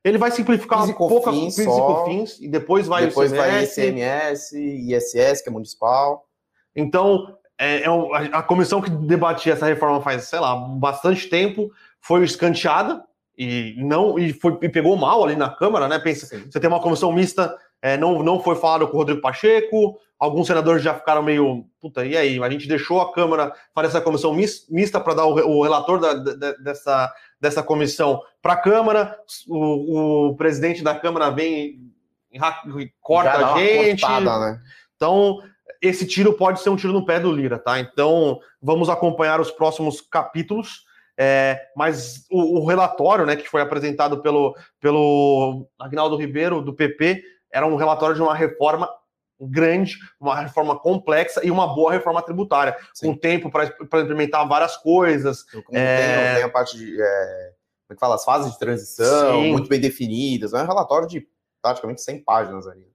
Ele 0.04 0.18
vai 0.18 0.32
simplificar 0.32 0.86
um 0.86 0.94
pouco 0.94 1.32
PIS 1.32 1.58
e 1.58 1.66
COFINS 1.66 2.40
e 2.40 2.48
depois 2.48 2.88
vai 2.88 3.08
depois 3.08 3.32
ICMS. 3.32 3.52
vai 3.52 3.64
ICMS, 3.64 4.58
ISS, 4.58 5.42
que 5.42 5.50
é 5.50 5.52
municipal. 5.52 6.26
Então, 6.76 7.38
é, 7.58 7.84
é, 7.84 7.88
a 8.32 8.42
comissão 8.44 8.82
que 8.82 8.90
debatia 8.90 9.54
essa 9.54 9.66
reforma 9.66 10.02
faz, 10.02 10.26
sei 10.26 10.40
lá, 10.40 10.56
bastante 10.56 11.28
tempo, 11.28 11.72
foi 12.00 12.24
escanteada 12.24 13.04
e 13.38 13.76
não 13.78 14.18
e, 14.18 14.34
foi, 14.34 14.58
e 14.62 14.70
pegou 14.70 14.96
mal 14.96 15.24
ali 15.24 15.36
na 15.36 15.50
Câmara, 15.50 15.88
né? 15.88 16.00
Pensa, 16.00 16.26
Sim. 16.26 16.50
você 16.50 16.60
tem 16.60 16.70
uma 16.70 16.82
comissão 16.82 17.12
mista, 17.12 17.56
é, 17.82 17.98
não, 17.98 18.24
não 18.24 18.42
foi 18.42 18.56
falado 18.56 18.88
com 18.88 18.96
o 18.96 19.00
Rodrigo 19.00 19.22
Pacheco, 19.22 20.00
Alguns 20.20 20.48
senadores 20.48 20.82
já 20.82 20.96
ficaram 20.96 21.22
meio, 21.22 21.66
puta, 21.80 22.04
e 22.04 22.18
aí? 22.18 22.42
A 22.42 22.50
gente 22.50 22.68
deixou 22.68 23.00
a 23.02 23.14
Câmara 23.14 23.54
fazer 23.74 23.90
essa 23.90 24.02
comissão 24.02 24.34
mista 24.34 25.00
para 25.00 25.14
dar 25.14 25.26
o, 25.26 25.34
o 25.34 25.62
relator 25.62 26.00
da, 26.00 26.14
da, 26.16 26.54
dessa, 26.54 27.14
dessa 27.40 27.62
comissão 27.62 28.20
para 28.42 28.54
a 28.54 28.58
Câmara. 28.58 29.16
O, 29.48 30.30
o, 30.30 30.36
presidente 30.36 30.84
da 30.84 30.96
Câmara 30.96 31.30
vem 31.30 31.80
e 32.32 32.40
corta 33.00 33.54
a 33.54 33.60
gente. 33.60 34.02
Cortada, 34.02 34.40
né? 34.40 34.62
Então, 34.96 35.40
esse 35.88 36.06
tiro 36.06 36.34
pode 36.34 36.62
ser 36.62 36.70
um 36.70 36.76
tiro 36.76 36.94
no 36.94 37.06
pé 37.06 37.20
do 37.20 37.32
Lira, 37.32 37.58
tá? 37.58 37.80
Então, 37.80 38.40
vamos 38.62 38.90
acompanhar 38.90 39.40
os 39.40 39.52
próximos 39.52 40.02
capítulos. 40.02 40.86
É, 41.20 41.60
mas 41.76 42.26
o, 42.30 42.60
o, 42.60 42.66
relatório, 42.66 43.26
né, 43.26 43.36
que 43.36 43.50
foi 43.50 43.60
apresentado 43.60 44.22
pelo, 44.22 44.56
pelo 44.80 45.68
Agnaldo 45.80 46.16
Ribeiro, 46.16 46.62
do 46.62 46.76
PP, 46.76 47.24
era 47.52 47.66
um 47.66 47.76
relatório 47.76 48.16
de 48.16 48.22
uma 48.22 48.36
reforma 48.36 48.88
grande, 49.40 49.98
uma 50.20 50.36
reforma 50.36 50.78
complexa 50.78 51.42
e 51.44 51.50
uma 51.50 51.74
boa 51.74 51.92
reforma 51.92 52.22
tributária, 52.22 52.76
Sim. 52.94 53.08
com 53.08 53.18
tempo 53.18 53.50
para 53.50 53.66
implementar 53.82 54.48
várias 54.48 54.78
coisas. 54.78 55.44
Como 55.44 55.78
é... 55.78 56.26
tem, 56.26 56.36
tem, 56.36 56.44
a 56.44 56.50
parte 56.50 56.78
de. 56.78 57.02
É, 57.02 57.54
como 57.88 57.92
é 57.92 57.96
que 57.96 58.00
fala? 58.00 58.16
As 58.16 58.26
fases 58.26 58.52
de 58.52 58.60
transição, 58.60 59.42
Sim. 59.42 59.52
muito 59.52 59.70
bem 59.70 59.80
definidas. 59.80 60.54
É 60.54 60.62
um 60.62 60.68
relatório 60.68 61.08
de 61.08 61.28
praticamente 61.62 62.02
100 62.02 62.24
páginas 62.24 62.68
ali. 62.68 62.88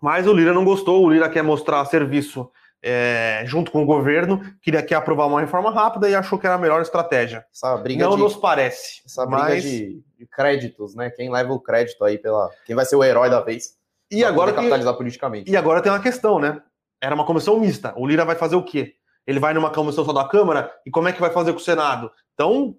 Mas 0.00 0.26
o 0.26 0.32
Lira 0.32 0.52
não 0.52 0.64
gostou, 0.64 1.04
o 1.04 1.10
Lira 1.10 1.28
quer 1.28 1.42
mostrar 1.42 1.84
serviço 1.86 2.50
é, 2.82 3.42
junto 3.46 3.70
com 3.70 3.82
o 3.82 3.86
governo, 3.86 4.40
queria 4.62 4.82
quer 4.82 4.94
aprovar 4.94 5.26
uma 5.26 5.40
reforma 5.40 5.70
rápida 5.70 6.08
e 6.08 6.14
achou 6.14 6.38
que 6.38 6.46
era 6.46 6.54
a 6.54 6.58
melhor 6.58 6.82
estratégia. 6.82 7.44
Essa 7.52 7.76
briga 7.76 8.04
não 8.04 8.16
de, 8.16 8.22
nos 8.22 8.36
parece. 8.36 9.02
Essa 9.04 9.26
briga 9.26 9.42
mas... 9.42 9.62
de, 9.62 10.02
de 10.18 10.26
créditos, 10.26 10.94
né? 10.94 11.10
Quem 11.10 11.30
leva 11.30 11.52
o 11.52 11.60
crédito 11.60 12.04
aí 12.04 12.18
pela. 12.18 12.48
Quem 12.64 12.76
vai 12.76 12.84
ser 12.84 12.96
o 12.96 13.02
herói 13.02 13.28
da 13.30 13.40
vez? 13.40 13.76
E 14.10 14.24
agora 14.24 14.52
capitalizar 14.52 14.92
tem, 14.92 14.98
politicamente. 14.98 15.50
E 15.50 15.56
agora 15.56 15.82
tem 15.82 15.90
uma 15.90 16.00
questão, 16.00 16.38
né? 16.38 16.60
Era 17.00 17.14
uma 17.14 17.26
comissão 17.26 17.58
mista. 17.58 17.92
O 17.96 18.06
Lira 18.06 18.24
vai 18.24 18.36
fazer 18.36 18.56
o 18.56 18.62
quê? 18.62 18.94
Ele 19.26 19.40
vai 19.40 19.52
numa 19.52 19.70
comissão 19.70 20.04
só 20.04 20.12
da 20.12 20.28
Câmara 20.28 20.72
e 20.86 20.90
como 20.90 21.08
é 21.08 21.12
que 21.12 21.20
vai 21.20 21.30
fazer 21.30 21.52
com 21.52 21.58
o 21.58 21.62
Senado? 21.62 22.10
Então. 22.34 22.76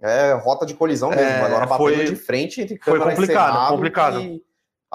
É 0.00 0.32
rota 0.32 0.66
de 0.66 0.74
colisão 0.74 1.08
mesmo. 1.10 1.24
É, 1.24 1.40
agora 1.40 1.66
batendo 1.66 1.76
foi, 1.76 2.04
de 2.04 2.16
frente 2.16 2.60
entre 2.60 2.76
Câmara 2.76 3.04
foi 3.04 3.12
complicado, 3.12 3.48
e 3.48 3.52
Senado. 3.52 3.74
complicado. 3.74 4.20
E 4.20 4.42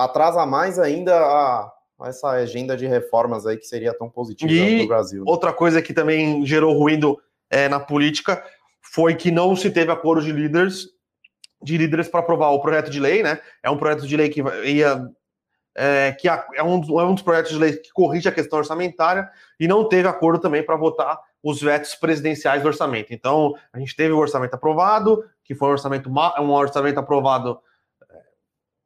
atrasa 0.04 0.46
mais 0.46 0.80
ainda 0.80 1.16
a, 1.16 1.72
essa 2.04 2.30
agenda 2.30 2.78
de 2.78 2.88
reformas 2.88 3.46
aí 3.46 3.58
que 3.58 3.66
seria 3.66 3.94
tão 3.94 4.10
positiva 4.10 4.50
para 4.50 4.84
o 4.84 4.88
Brasil. 4.88 5.20
Né? 5.20 5.32
Outra 5.32 5.52
coisa 5.52 5.82
que 5.82 5.94
também 5.94 6.46
gerou 6.46 6.78
ruído 6.78 7.20
é, 7.50 7.68
na 7.68 7.80
política 7.80 8.44
foi 8.82 9.16
que 9.16 9.30
não 9.30 9.56
se 9.56 9.70
teve 9.70 9.92
acordo 9.92 10.24
de 10.24 10.32
líderes 10.32 10.88
de 11.62 11.78
líderes 11.78 12.08
para 12.08 12.22
aprovar 12.22 12.52
o 12.52 12.62
projeto 12.62 12.90
de 12.90 13.02
lei, 13.02 13.22
né? 13.22 13.38
É 13.62 13.70
um 13.70 13.78
projeto 13.78 14.08
de 14.08 14.16
lei 14.16 14.30
que 14.30 14.42
ia 14.64 15.10
é, 15.76 16.14
que 16.14 16.28
é 16.28 16.64
um, 16.64 17.00
é 17.00 17.04
um 17.04 17.14
dos 17.14 17.22
projetos 17.22 17.52
de 17.52 17.58
lei 17.58 17.74
que 17.74 17.92
corrige 17.92 18.30
a 18.30 18.32
questão 18.32 18.60
orçamentária 18.60 19.30
e 19.60 19.68
não 19.68 19.88
teve 19.88 20.08
acordo 20.08 20.40
também 20.40 20.64
para 20.64 20.78
votar 20.78 21.20
os 21.44 21.62
vetos 21.62 21.96
presidenciais 21.96 22.62
do 22.62 22.68
orçamento. 22.68 23.14
Então, 23.14 23.54
a 23.72 23.80
gente 23.80 23.96
teve 23.96 24.14
o 24.14 24.18
orçamento 24.18 24.54
aprovado, 24.54 25.24
que 25.44 25.54
foi 25.54 25.70
um 25.70 25.72
orçamento, 25.72 26.10
um 26.10 26.52
orçamento 26.52 27.00
aprovado 27.00 27.60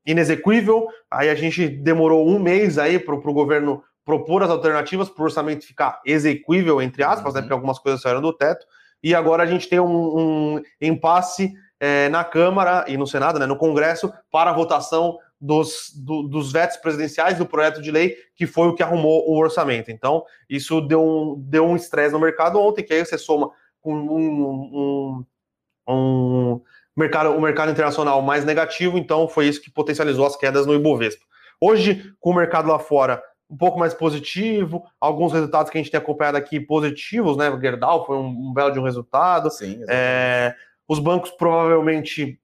inexequível, 0.06 0.88
aí 1.10 1.30
a 1.30 1.36
gente 1.36 1.68
demorou 1.68 2.28
um 2.28 2.40
mês 2.40 2.78
aí 2.78 3.00
para 3.00 3.16
o 3.16 3.34
governo 3.34 3.84
propor 4.06 4.44
as 4.44 4.50
alternativas 4.50 5.10
para 5.10 5.22
o 5.22 5.26
orçamento 5.26 5.66
ficar 5.66 6.02
exequível, 6.06 6.82
entre 6.82 7.04
aspas, 7.04 7.26
né, 7.26 7.30
uhum. 7.30 7.36
né, 7.36 7.42
porque 7.42 7.54
algumas 7.54 7.80
coisas 7.80 8.02
saíram 8.02 8.22
do 8.22 8.34
teto, 8.34 8.66
e 9.02 9.16
agora 9.16 9.44
a 9.44 9.46
gente 9.46 9.68
tem 9.68 9.80
um, 9.80 10.56
um 10.56 10.62
impasse 10.82 11.54
é, 11.80 12.08
na 12.10 12.24
Câmara 12.24 12.86
e 12.88 12.98
no 12.98 13.08
Senado, 13.08 13.40
né, 13.40 13.46
no 13.46 13.58
Congresso, 13.58 14.12
para 14.32 14.50
a 14.50 14.54
votação 14.54 15.18
dos, 15.40 15.92
do, 15.94 16.24
dos 16.24 16.54
vetos 16.54 16.78
presidenciais 16.78 17.38
do 17.38 17.46
projeto 17.46 17.82
de 17.82 17.92
lei, 17.92 18.16
que 18.34 18.48
foi 18.48 18.70
o 18.70 18.76
que 18.76 18.82
arrumou 18.82 19.30
o 19.30 19.38
orçamento. 19.38 19.92
Então, 19.92 20.24
isso 20.50 20.80
deu 20.80 21.04
um 21.04 21.36
deu 21.38 21.66
um 21.66 21.76
estresse 21.76 22.14
no 22.14 22.20
mercado 22.20 22.58
ontem, 22.60 22.82
que 22.82 22.94
aí 22.94 23.06
você 23.06 23.18
soma 23.18 23.52
com 23.82 23.94
um, 23.94 25.26
um, 25.86 25.94
um 25.94 26.62
mercado, 26.96 27.32
o 27.32 27.42
mercado 27.42 27.72
internacional 27.72 28.22
mais 28.22 28.46
negativo, 28.46 28.98
então 28.98 29.28
foi 29.28 29.48
isso 29.48 29.62
que 29.62 29.72
potencializou 29.72 30.26
as 30.26 30.36
quedas 30.36 30.66
no 30.66 30.74
Ibovespa. 30.74 31.26
Hoje, 31.60 32.14
com 32.20 32.32
o 32.32 32.36
mercado 32.36 32.68
lá 32.68 32.80
fora 32.80 33.22
um 33.50 33.58
pouco 33.58 33.78
mais 33.78 33.94
positivo, 33.94 34.84
alguns 35.00 35.32
resultados 35.32 35.72
que 35.72 35.78
a 35.78 35.82
gente 35.82 35.92
tem 35.92 36.00
acompanhado 36.00 36.38
aqui 36.38 36.60
positivos, 36.60 37.38
né? 37.38 37.56
Gerdau 37.62 38.06
foi 38.06 38.18
um, 38.18 38.28
um 38.28 38.54
belo 38.54 38.72
de 38.72 38.80
um 38.80 38.84
resultado. 38.84 39.52
Sim, 39.52 39.84
é, 39.88 40.56
os 40.88 40.98
bancos 40.98 41.30
provavelmente 41.32 42.40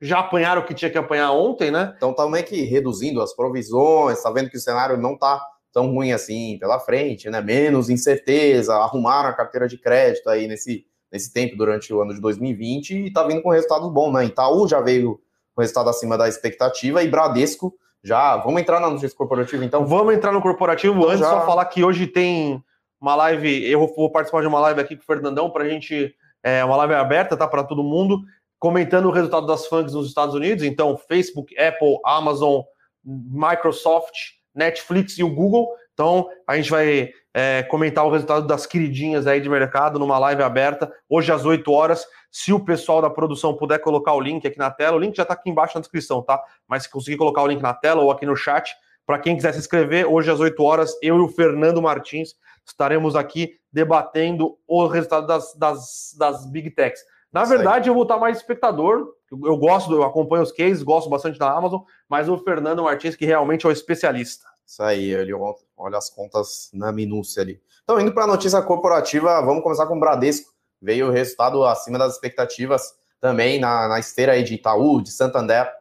já 0.00 0.20
apanharam 0.20 0.62
o 0.62 0.64
que 0.64 0.74
tinha 0.74 0.90
que 0.90 0.98
apanhar 0.98 1.32
ontem, 1.32 1.70
né? 1.70 1.92
Então 1.96 2.14
tá 2.14 2.28
meio 2.28 2.44
que 2.44 2.62
reduzindo 2.62 3.20
as 3.20 3.34
provisões, 3.34 4.22
tá 4.22 4.30
vendo 4.30 4.50
que 4.50 4.56
o 4.56 4.60
cenário 4.60 4.96
não 4.96 5.18
tá 5.18 5.44
tão 5.72 5.92
ruim 5.92 6.12
assim 6.12 6.56
pela 6.60 6.78
frente, 6.78 7.28
né? 7.28 7.40
Menos 7.40 7.90
incerteza, 7.90 8.74
arrumaram 8.76 9.30
a 9.30 9.34
carteira 9.34 9.66
de 9.66 9.76
crédito 9.76 10.28
aí 10.28 10.46
nesse, 10.46 10.86
nesse 11.12 11.32
tempo 11.32 11.56
durante 11.56 11.92
o 11.92 12.00
ano 12.02 12.14
de 12.14 12.20
2020 12.20 13.06
e 13.06 13.12
tá 13.12 13.22
vindo 13.24 13.42
com 13.42 13.50
resultados 13.50 13.90
bons, 13.92 14.12
né? 14.12 14.24
Itaú 14.24 14.66
já 14.68 14.80
veio 14.80 15.20
com 15.54 15.60
resultado 15.62 15.88
acima 15.88 16.18
da 16.18 16.28
expectativa 16.28 17.02
e 17.02 17.08
Bradesco 17.08 17.74
Já, 18.04 18.36
vamos 18.36 18.60
entrar 18.60 18.78
na 18.78 18.88
notícia 18.90 19.16
corporativa, 19.16 19.64
então? 19.64 19.84
Vamos 19.84 20.14
entrar 20.14 20.30
no 20.32 20.40
corporativo. 20.40 20.94
Então 20.98 21.08
Antes, 21.10 21.20
já- 21.20 21.30
só 21.30 21.46
falar 21.46 21.64
que 21.66 21.82
hoje 21.82 22.06
tem 22.06 22.62
uma 23.00 23.16
live. 23.16 23.68
Eu 23.68 23.86
vou 23.96 24.10
participar 24.12 24.42
de 24.42 24.46
uma 24.46 24.60
live 24.60 24.80
aqui 24.80 24.94
com 24.96 25.02
o 25.02 25.06
Fernandão 25.06 25.50
para 25.50 25.64
a 25.64 25.68
gente. 25.68 26.14
É 26.42 26.64
uma 26.64 26.76
live 26.76 26.94
aberta, 26.94 27.36
tá? 27.36 27.48
Para 27.48 27.64
todo 27.64 27.82
mundo, 27.82 28.20
comentando 28.60 29.06
o 29.06 29.10
resultado 29.10 29.46
das 29.46 29.66
FANGs 29.66 29.92
nos 29.92 30.06
Estados 30.06 30.34
Unidos. 30.36 30.62
Então, 30.62 30.96
Facebook, 30.96 31.58
Apple, 31.58 31.98
Amazon, 32.04 32.60
Microsoft, 33.04 34.14
Netflix 34.54 35.18
e 35.18 35.24
o 35.24 35.34
Google. 35.34 35.68
Então, 35.96 36.28
a 36.46 36.54
gente 36.56 36.70
vai 36.70 37.08
é, 37.32 37.62
comentar 37.62 38.04
o 38.04 38.10
resultado 38.10 38.46
das 38.46 38.66
queridinhas 38.66 39.26
aí 39.26 39.40
de 39.40 39.48
mercado 39.48 39.98
numa 39.98 40.18
live 40.18 40.42
aberta, 40.42 40.92
hoje 41.08 41.32
às 41.32 41.46
8 41.46 41.72
horas. 41.72 42.06
Se 42.30 42.52
o 42.52 42.60
pessoal 42.60 43.00
da 43.00 43.08
produção 43.08 43.56
puder 43.56 43.78
colocar 43.78 44.12
o 44.12 44.20
link 44.20 44.46
aqui 44.46 44.58
na 44.58 44.70
tela, 44.70 44.98
o 44.98 44.98
link 44.98 45.16
já 45.16 45.22
está 45.22 45.32
aqui 45.32 45.48
embaixo 45.48 45.74
na 45.74 45.80
descrição, 45.80 46.20
tá? 46.20 46.38
Mas 46.68 46.82
se 46.82 46.90
conseguir 46.90 47.16
colocar 47.16 47.42
o 47.42 47.46
link 47.46 47.62
na 47.62 47.72
tela 47.72 48.02
ou 48.02 48.10
aqui 48.10 48.26
no 48.26 48.36
chat, 48.36 48.76
para 49.06 49.18
quem 49.18 49.36
quiser 49.36 49.54
se 49.54 49.58
inscrever, 49.58 50.06
hoje 50.06 50.30
às 50.30 50.38
8 50.38 50.62
horas, 50.62 50.94
eu 51.00 51.16
e 51.16 51.20
o 51.20 51.28
Fernando 51.28 51.80
Martins 51.80 52.34
estaremos 52.66 53.16
aqui 53.16 53.54
debatendo 53.72 54.58
o 54.66 54.86
resultado 54.86 55.26
das, 55.26 55.54
das, 55.54 56.14
das 56.18 56.44
Big 56.50 56.72
Techs. 56.72 57.00
Na 57.32 57.44
verdade, 57.44 57.88
eu 57.88 57.94
vou 57.94 58.02
estar 58.02 58.18
mais 58.18 58.36
espectador. 58.36 59.14
Eu, 59.32 59.40
eu 59.46 59.56
gosto, 59.56 59.94
eu 59.94 60.02
acompanho 60.02 60.42
os 60.42 60.52
cases, 60.52 60.82
gosto 60.82 61.08
bastante 61.08 61.38
da 61.38 61.50
Amazon, 61.50 61.80
mas 62.06 62.28
o 62.28 62.36
Fernando 62.36 62.82
Martins, 62.82 63.16
que 63.16 63.24
realmente 63.24 63.64
é 63.64 63.68
o 63.70 63.72
especialista. 63.72 64.44
Isso 64.66 64.82
aí, 64.82 65.10
ele 65.12 65.32
olha 65.32 65.96
as 65.96 66.10
contas 66.10 66.68
na 66.72 66.90
minúcia 66.90 67.42
ali. 67.42 67.60
Então, 67.84 68.00
indo 68.00 68.12
para 68.12 68.24
a 68.24 68.26
notícia 68.26 68.60
corporativa, 68.60 69.40
vamos 69.42 69.62
começar 69.62 69.86
com 69.86 69.96
o 69.96 70.00
Bradesco. 70.00 70.52
Veio 70.82 71.06
o 71.06 71.10
resultado 71.10 71.64
acima 71.64 71.98
das 71.98 72.14
expectativas 72.14 72.92
também 73.20 73.60
na, 73.60 73.88
na 73.88 73.98
esteira 73.98 74.32
aí 74.32 74.42
de 74.42 74.54
Itaú, 74.54 75.00
de 75.00 75.10
Santander, 75.12 75.72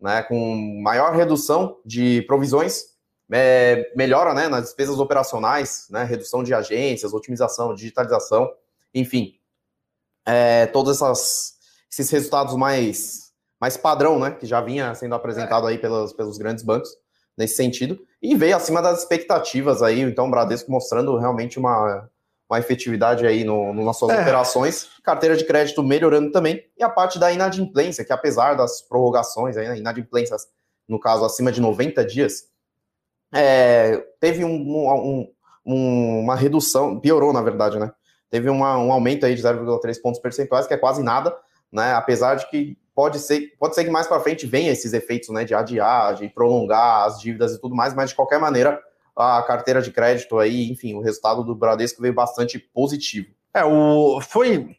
né, 0.00 0.22
com 0.22 0.80
maior 0.82 1.14
redução 1.14 1.80
de 1.84 2.22
provisões, 2.22 2.94
é, 3.32 3.90
melhora 3.96 4.34
né, 4.34 4.48
nas 4.48 4.64
despesas 4.64 5.00
operacionais, 5.00 5.86
né, 5.90 6.04
redução 6.04 6.42
de 6.42 6.52
agências, 6.52 7.12
otimização, 7.12 7.74
digitalização, 7.74 8.52
enfim, 8.92 9.34
é, 10.26 10.66
todos 10.66 10.96
essas, 10.96 11.54
esses 11.90 12.10
resultados 12.10 12.54
mais, 12.54 13.32
mais 13.60 13.76
padrão, 13.76 14.18
né, 14.18 14.32
que 14.32 14.46
já 14.46 14.60
vinha 14.60 14.94
sendo 14.94 15.14
apresentado 15.14 15.66
aí 15.66 15.78
pelos, 15.78 16.12
pelos 16.12 16.38
grandes 16.38 16.62
bancos 16.62 16.90
nesse 17.36 17.56
sentido, 17.56 17.98
e 18.26 18.34
veio 18.34 18.56
acima 18.56 18.80
das 18.80 19.00
expectativas 19.00 19.82
aí, 19.82 20.00
então 20.00 20.26
o 20.26 20.30
Bradesco 20.30 20.70
mostrando 20.70 21.16
realmente 21.18 21.58
uma, 21.58 22.08
uma 22.48 22.58
efetividade 22.58 23.26
aí 23.26 23.44
no, 23.44 23.72
no, 23.74 23.84
nas 23.84 23.98
suas 23.98 24.16
É. 24.16 24.22
operações, 24.22 24.88
carteira 25.02 25.36
de 25.36 25.44
crédito 25.44 25.82
melhorando 25.82 26.32
também, 26.32 26.64
e 26.78 26.82
a 26.82 26.88
parte 26.88 27.18
da 27.18 27.30
inadimplência, 27.32 28.04
que 28.04 28.12
apesar 28.12 28.54
das 28.54 28.80
prorrogações, 28.80 29.56
aí, 29.56 29.68
né, 29.68 29.76
inadimplências, 29.78 30.46
no 30.88 30.98
caso, 30.98 31.24
acima 31.24 31.52
de 31.52 31.60
90 31.60 32.04
dias, 32.04 32.44
é, 33.32 33.98
teve 34.20 34.44
um, 34.44 34.54
um- 34.54 35.28
um- 35.66 36.20
uma 36.20 36.36
redução, 36.36 36.98
piorou 37.00 37.32
na 37.32 37.42
verdade, 37.42 37.78
né? 37.78 37.92
Teve 38.30 38.48
uma- 38.48 38.78
um 38.78 38.92
aumento 38.92 39.24
aí 39.26 39.34
de 39.34 39.42
0,3 39.42 39.98
pontos 40.00 40.20
percentuais, 40.20 40.66
que 40.66 40.74
é 40.74 40.78
quase 40.78 41.02
nada, 41.02 41.36
né? 41.72 41.92
Apesar 41.94 42.34
de 42.36 42.48
que 42.48 42.76
pode 42.94 43.18
ser, 43.18 43.52
pode 43.58 43.74
ser 43.74 43.84
que 43.84 43.90
mais 43.90 44.06
para 44.06 44.20
frente 44.20 44.46
venha 44.46 44.72
esses 44.72 44.92
efeitos, 44.92 45.28
né? 45.30 45.44
De 45.44 45.54
adiar, 45.54 46.14
de 46.14 46.28
prolongar 46.28 47.06
as 47.06 47.20
dívidas 47.20 47.52
e 47.52 47.60
tudo 47.60 47.74
mais, 47.74 47.94
mas 47.94 48.10
de 48.10 48.16
qualquer 48.16 48.38
maneira, 48.38 48.80
a 49.16 49.42
carteira 49.42 49.82
de 49.82 49.90
crédito 49.90 50.38
aí, 50.38 50.70
enfim, 50.70 50.94
o 50.94 51.00
resultado 51.00 51.44
do 51.44 51.54
Bradesco 51.54 52.02
veio 52.02 52.14
bastante 52.14 52.58
positivo. 52.58 53.28
É, 53.52 53.64
o, 53.64 54.20
foi. 54.20 54.76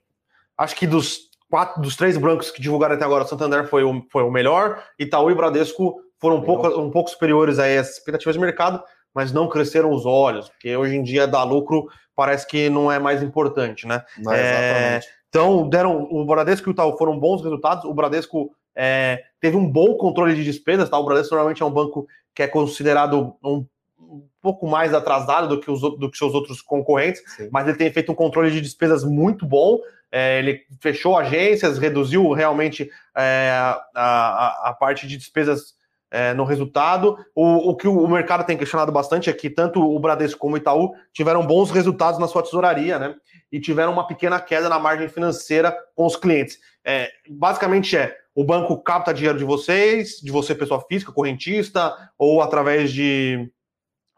Acho 0.57 0.75
que 0.75 0.87
dos 0.87 1.29
quatro, 1.49 1.81
dos 1.81 1.95
três 1.95 2.17
brancos 2.17 2.51
que 2.51 2.61
divulgaram 2.61 2.95
até 2.95 3.05
agora, 3.05 3.23
o 3.23 3.27
Santander 3.27 3.67
foi 3.67 3.83
o, 3.83 4.05
foi 4.09 4.23
o 4.23 4.31
melhor, 4.31 4.83
Itaú 4.99 5.31
e 5.31 5.35
Bradesco 5.35 6.01
foram 6.19 6.37
um 6.37 6.41
pouco, 6.41 6.67
um 6.79 6.89
pouco 6.89 7.09
superiores 7.09 7.59
aí 7.59 7.77
às 7.77 7.91
expectativas 7.91 8.35
de 8.35 8.41
mercado, 8.41 8.81
mas 9.13 9.31
não 9.31 9.47
cresceram 9.47 9.91
os 9.91 10.05
olhos, 10.05 10.49
porque 10.49 10.75
hoje 10.75 10.95
em 10.95 11.03
dia 11.03 11.27
dar 11.27 11.43
lucro 11.43 11.87
parece 12.15 12.47
que 12.47 12.69
não 12.69 12.91
é 12.91 12.99
mais 12.99 13.21
importante, 13.21 13.85
né? 13.85 14.03
Né? 14.17 14.37
É, 14.37 14.97
Exatamente. 14.97 15.07
Então, 15.35 15.67
deram 15.67 16.07
o 16.09 16.23
Bradesco 16.23 16.69
e 16.69 16.71
o 16.71 16.73
Itaú 16.73 16.97
foram 16.97 17.19
bons 17.19 17.41
resultados. 17.43 17.83
O 17.83 17.93
Bradesco 17.93 18.55
é, 18.73 19.21
teve 19.41 19.57
um 19.57 19.69
bom 19.69 19.95
controle 19.97 20.33
de 20.33 20.45
despesas, 20.45 20.89
tá? 20.89 20.97
O 20.97 21.03
Bradesco 21.03 21.35
normalmente 21.35 21.61
é 21.61 21.65
um 21.65 21.71
banco 21.71 22.07
que 22.33 22.41
é 22.41 22.47
considerado 22.47 23.35
um, 23.43 23.65
um 23.99 24.25
pouco 24.41 24.65
mais 24.65 24.93
atrasado 24.93 25.49
do 25.49 25.59
que, 25.59 25.69
os, 25.69 25.81
do 25.81 26.09
que 26.09 26.17
seus 26.17 26.33
outros 26.33 26.61
concorrentes 26.61 27.21
Sim. 27.35 27.49
mas 27.51 27.67
ele 27.67 27.77
tem 27.77 27.91
feito 27.91 28.13
um 28.13 28.15
controle 28.15 28.49
de 28.49 28.61
despesas 28.61 29.03
muito 29.03 29.45
bom. 29.45 29.77
É, 30.09 30.39
ele 30.39 30.61
fechou 30.79 31.17
agências, 31.17 31.77
reduziu 31.77 32.31
realmente 32.31 32.89
é, 33.13 33.49
a, 33.51 33.81
a- 33.93 34.69
a 34.69 34.73
parte 34.73 35.05
de 35.05 35.17
despesas 35.17 35.73
é, 36.11 36.33
no 36.33 36.43
resultado. 36.43 37.17
O, 37.33 37.71
o 37.71 37.75
que 37.75 37.87
o 37.87 38.07
mercado 38.07 38.45
tem 38.45 38.57
questionado 38.57 38.91
bastante 38.91 39.29
é 39.29 39.33
que 39.33 39.49
tanto 39.49 39.81
o 39.81 39.99
Bradesco 39.99 40.39
como 40.39 40.55
o 40.55 40.57
Itaú 40.57 40.93
tiveram 41.13 41.45
bons 41.45 41.71
resultados 41.71 42.19
na 42.19 42.27
sua 42.27 42.43
tesouraria, 42.43 42.97
né? 42.99 43.15
E 43.51 43.59
tiveram 43.59 43.93
uma 43.93 44.07
pequena 44.07 44.39
queda 44.39 44.69
na 44.69 44.79
margem 44.79 45.07
financeira 45.07 45.75
com 45.95 46.05
os 46.05 46.15
clientes. 46.15 46.57
É, 46.83 47.09
basicamente 47.29 47.97
é 47.97 48.15
o 48.35 48.43
banco 48.43 48.77
capta 48.81 49.13
dinheiro 49.13 49.37
de 49.37 49.45
vocês, 49.45 50.19
de 50.21 50.29
você, 50.29 50.53
pessoa 50.53 50.83
física, 50.89 51.11
correntista, 51.11 51.95
ou 52.17 52.41
através 52.41 52.91
de, 52.91 53.49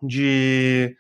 de 0.02 0.98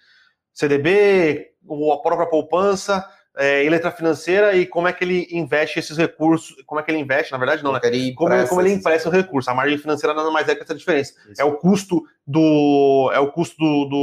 CDB, 0.53 1.47
ou 1.65 1.91
a 1.91 2.01
própria 2.01 2.27
poupança, 2.27 3.03
é, 3.37 3.63
e 3.63 3.69
letra 3.69 3.91
financeira, 3.91 4.55
e 4.55 4.65
como 4.65 4.87
é 4.87 4.93
que 4.93 5.03
ele 5.03 5.27
investe 5.31 5.77
esses 5.79 5.95
recursos, 5.97 6.55
como 6.65 6.79
é 6.81 6.83
que 6.83 6.89
ele 6.91 6.97
investe, 6.99 7.31
na 7.31 7.37
verdade, 7.37 7.63
não, 7.63 7.71
né? 7.71 7.79
Como, 8.15 8.29
empresta 8.33 8.49
como 8.49 8.61
ele 8.61 8.73
empresta 8.73 9.09
o 9.09 9.11
recurso. 9.11 9.49
A 9.49 9.53
margem 9.53 9.77
financeira 9.77 10.13
nada 10.13 10.31
mais 10.31 10.47
é 10.49 10.55
que 10.55 10.63
essa 10.63 10.73
diferença. 10.75 11.13
Isso. 11.31 11.41
É 11.41 11.45
o 11.45 11.55
custo 11.57 12.01
do. 12.25 13.11
É 13.13 13.19
o 13.19 13.31
custo 13.31 13.55
do, 13.57 13.85
do- 13.85 14.01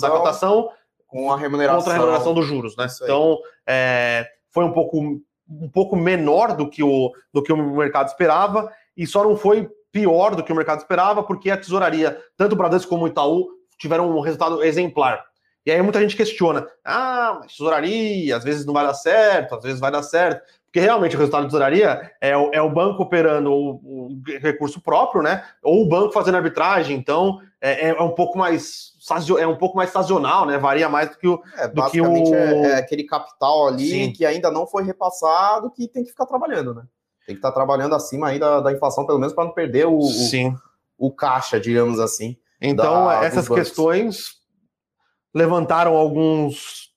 Da 0.00 0.10
captação, 0.10 0.70
com 1.06 1.32
a 1.32 1.36
remuneração. 1.36 1.78
contra 1.78 1.92
a 1.92 1.96
remuneração 1.96 2.34
dos 2.34 2.46
juros, 2.46 2.76
né? 2.76 2.86
Então, 3.02 3.38
é, 3.66 4.26
foi 4.50 4.64
um 4.64 4.72
pouco, 4.72 4.98
um 5.48 5.68
pouco 5.72 5.96
menor 5.96 6.54
do 6.56 6.68
que, 6.68 6.82
o, 6.82 7.12
do 7.32 7.42
que 7.42 7.52
o 7.52 7.56
mercado 7.76 8.08
esperava, 8.08 8.70
e 8.96 9.06
só 9.06 9.24
não 9.24 9.36
foi 9.36 9.68
pior 9.90 10.34
do 10.36 10.42
que 10.44 10.52
o 10.52 10.56
mercado 10.56 10.78
esperava, 10.78 11.22
porque 11.22 11.50
a 11.50 11.56
tesouraria, 11.56 12.18
tanto 12.36 12.52
o 12.52 12.56
Bradesco 12.56 12.88
como 12.90 13.04
o 13.04 13.08
Itaú, 13.08 13.48
tiveram 13.78 14.10
um 14.16 14.20
resultado 14.20 14.62
exemplar. 14.62 15.24
E 15.68 15.70
aí 15.70 15.82
muita 15.82 16.00
gente 16.00 16.16
questiona: 16.16 16.66
ah, 16.82 17.36
mas 17.40 17.52
tesouraria, 17.52 18.34
às 18.34 18.42
vezes 18.42 18.64
não 18.64 18.72
vai 18.72 18.86
dar 18.86 18.94
certo, 18.94 19.54
às 19.54 19.62
vezes 19.62 19.78
vai 19.78 19.90
dar 19.90 20.02
certo. 20.02 20.40
Porque 20.64 20.80
realmente 20.80 21.14
o 21.14 21.18
resultado 21.18 21.42
de 21.42 21.48
tesouraria 21.48 22.10
é, 22.22 22.34
o- 22.34 22.50
é 22.54 22.62
o 22.62 22.70
banco 22.70 23.02
operando 23.02 23.52
o, 23.52 23.72
o 24.06 24.22
recurso 24.40 24.80
próprio, 24.80 25.22
né? 25.22 25.44
Ou 25.62 25.82
o 25.82 25.88
banco 25.88 26.12
fazendo 26.14 26.36
arbitragem, 26.36 26.96
então 26.96 27.38
é, 27.60 27.88
é 27.90 28.02
um 28.02 28.12
pouco 28.14 28.38
mais 28.38 28.92
é 29.38 29.46
um 29.46 29.56
pouco 29.56 29.76
mais 29.76 29.90
sazonal, 29.90 30.46
né? 30.46 30.56
Varia 30.56 30.88
mais 30.88 31.10
do 31.10 31.18
que 31.18 31.28
o, 31.28 31.42
É, 31.56 31.68
do 31.68 31.74
que 31.74 31.80
basicamente 32.00 32.30
o- 32.30 32.34
é, 32.34 32.70
é 32.70 32.74
aquele 32.76 33.04
capital 33.04 33.68
ali 33.68 33.90
Sim. 33.90 34.12
que 34.12 34.24
ainda 34.24 34.50
não 34.50 34.66
foi 34.66 34.84
repassado 34.84 35.70
que 35.70 35.86
tem 35.86 36.02
que 36.02 36.10
ficar 36.10 36.24
trabalhando, 36.24 36.72
né? 36.74 36.82
Tem 37.26 37.34
que 37.34 37.40
estar 37.40 37.52
trabalhando 37.52 37.94
acima 37.94 38.28
aí 38.28 38.38
da, 38.38 38.60
da 38.60 38.72
inflação, 38.72 39.04
pelo 39.04 39.18
menos 39.18 39.34
para 39.34 39.44
não 39.44 39.52
perder 39.52 39.86
o, 39.86 39.98
o, 39.98 40.02
Sim. 40.02 40.54
o 40.98 41.10
caixa, 41.12 41.60
digamos 41.60 42.00
assim. 42.00 42.38
Então, 42.60 43.04
da- 43.04 43.22
essas 43.24 43.46
questões 43.66 44.37
levantaram 45.38 45.96
alguns 45.96 46.88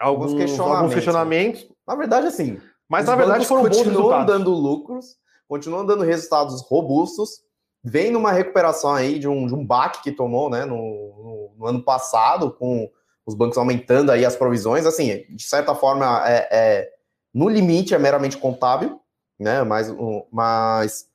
Alguns 0.00 0.32
alguns, 0.32 0.34
questionamentos, 0.34 0.76
alguns 0.80 0.94
questionamentos, 0.94 1.68
Na 1.86 1.94
verdade, 1.94 2.26
assim, 2.26 2.60
mas 2.88 3.06
na 3.06 3.14
verdade 3.16 3.46
foram 3.46 3.62
bons 3.62 3.76
continuam 3.78 4.02
resultados. 4.08 4.26
dando 4.26 4.50
lucros, 4.50 5.16
continuam 5.48 5.86
dando 5.86 6.02
resultados 6.02 6.60
robustos, 6.62 7.40
vem 7.82 8.10
numa 8.10 8.32
recuperação 8.32 8.92
aí 8.92 9.18
de 9.18 9.28
um, 9.28 9.46
de 9.46 9.54
um 9.54 9.64
baque 9.64 10.02
que 10.02 10.12
tomou, 10.12 10.50
né, 10.50 10.64
no, 10.64 10.76
no- 10.76 11.54
no 11.56 11.66
ano 11.66 11.82
passado, 11.82 12.50
com 12.50 12.90
os 13.24 13.34
bancos 13.34 13.56
aumentando 13.56 14.10
aí 14.10 14.24
as 14.24 14.36
provisões, 14.36 14.84
assim, 14.84 15.24
de 15.30 15.42
certa 15.44 15.74
forma, 15.74 16.22
é, 16.28 16.48
é- 16.50 16.90
no 17.32 17.48
limite 17.48 17.94
é 17.94 17.98
meramente 17.98 18.36
contábil, 18.36 19.00
né, 19.38 19.62
mas, 19.62 19.88
mas 20.30 21.08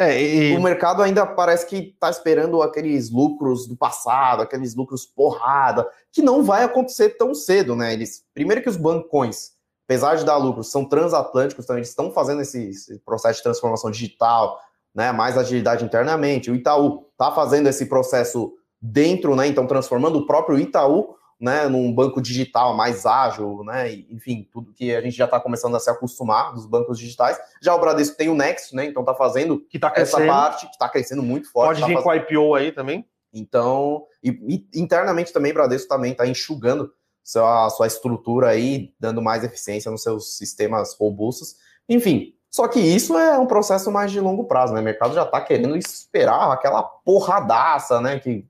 É, 0.00 0.18
e, 0.18 0.56
o 0.56 0.62
mercado 0.62 1.02
ainda 1.02 1.26
parece 1.26 1.66
que 1.66 1.76
está 1.76 2.08
esperando 2.08 2.62
aqueles 2.62 3.10
lucros 3.10 3.66
do 3.66 3.76
passado, 3.76 4.40
aqueles 4.40 4.74
lucros 4.74 5.04
porrada, 5.04 5.86
que 6.10 6.22
não 6.22 6.42
vai 6.42 6.64
acontecer 6.64 7.18
tão 7.18 7.34
cedo, 7.34 7.76
né? 7.76 7.92
Eles, 7.92 8.24
primeiro 8.32 8.62
que 8.62 8.68
os 8.70 8.78
bancões, 8.78 9.50
apesar 9.86 10.14
de 10.14 10.24
dar 10.24 10.38
lucros, 10.38 10.70
são 10.70 10.86
transatlânticos, 10.86 11.66
então 11.66 11.76
eles 11.76 11.90
estão 11.90 12.10
fazendo 12.10 12.40
esse, 12.40 12.70
esse 12.70 12.98
processo 13.00 13.40
de 13.40 13.42
transformação 13.42 13.90
digital, 13.90 14.58
né? 14.94 15.12
Mais 15.12 15.36
agilidade 15.36 15.84
internamente. 15.84 16.50
O 16.50 16.54
Itaú 16.54 17.04
está 17.12 17.30
fazendo 17.30 17.66
esse 17.66 17.84
processo 17.84 18.54
dentro, 18.80 19.36
né? 19.36 19.48
Então 19.48 19.66
transformando 19.66 20.20
o 20.20 20.26
próprio 20.26 20.58
Itaú, 20.58 21.14
né? 21.40 21.66
Num 21.68 21.92
banco 21.92 22.20
digital 22.20 22.76
mais 22.76 23.06
ágil, 23.06 23.64
né? 23.64 23.90
Enfim, 24.10 24.46
tudo 24.52 24.72
que 24.72 24.94
a 24.94 25.00
gente 25.00 25.16
já 25.16 25.24
está 25.24 25.40
começando 25.40 25.74
a 25.74 25.80
se 25.80 25.88
acostumar 25.88 26.52
dos 26.52 26.66
bancos 26.66 26.98
digitais. 26.98 27.38
Já 27.62 27.74
o 27.74 27.80
Bradesco 27.80 28.16
tem 28.16 28.28
o 28.28 28.34
Next, 28.34 28.76
né? 28.76 28.84
Então 28.84 29.02
está 29.02 29.14
fazendo 29.14 29.58
que 29.68 29.78
tá 29.78 29.92
essa 29.96 30.24
parte 30.26 30.66
que 30.66 30.72
está 30.72 30.88
crescendo 30.88 31.22
muito 31.22 31.50
forte. 31.50 31.68
Pode 31.68 31.80
tá 31.80 31.86
vir 31.86 31.94
faz- 31.94 32.04
com 32.04 32.10
o 32.10 32.14
IPO 32.14 32.54
aí 32.54 32.72
também. 32.72 33.06
Então, 33.32 34.04
e, 34.22 34.30
e 34.74 34.80
internamente 34.80 35.32
também, 35.32 35.52
Bradesco 35.54 35.88
também 35.88 36.12
está 36.12 36.26
enxugando 36.26 36.92
sua, 37.22 37.70
sua 37.70 37.86
estrutura 37.86 38.48
aí, 38.48 38.92
dando 38.98 39.22
mais 39.22 39.44
eficiência 39.44 39.90
nos 39.90 40.02
seus 40.02 40.36
sistemas 40.36 40.96
robustos. 40.98 41.54
Enfim, 41.88 42.34
Só 42.50 42.66
que 42.66 42.80
isso 42.80 43.16
é 43.16 43.38
um 43.38 43.46
processo 43.46 43.92
mais 43.92 44.10
de 44.10 44.18
longo 44.18 44.44
prazo, 44.44 44.74
né? 44.74 44.80
O 44.80 44.82
mercado 44.84 45.14
já 45.14 45.22
está 45.22 45.40
querendo 45.40 45.76
esperar 45.76 46.50
aquela 46.52 46.82
porradaça, 46.82 48.00
né? 48.00 48.18
Que 48.18 48.44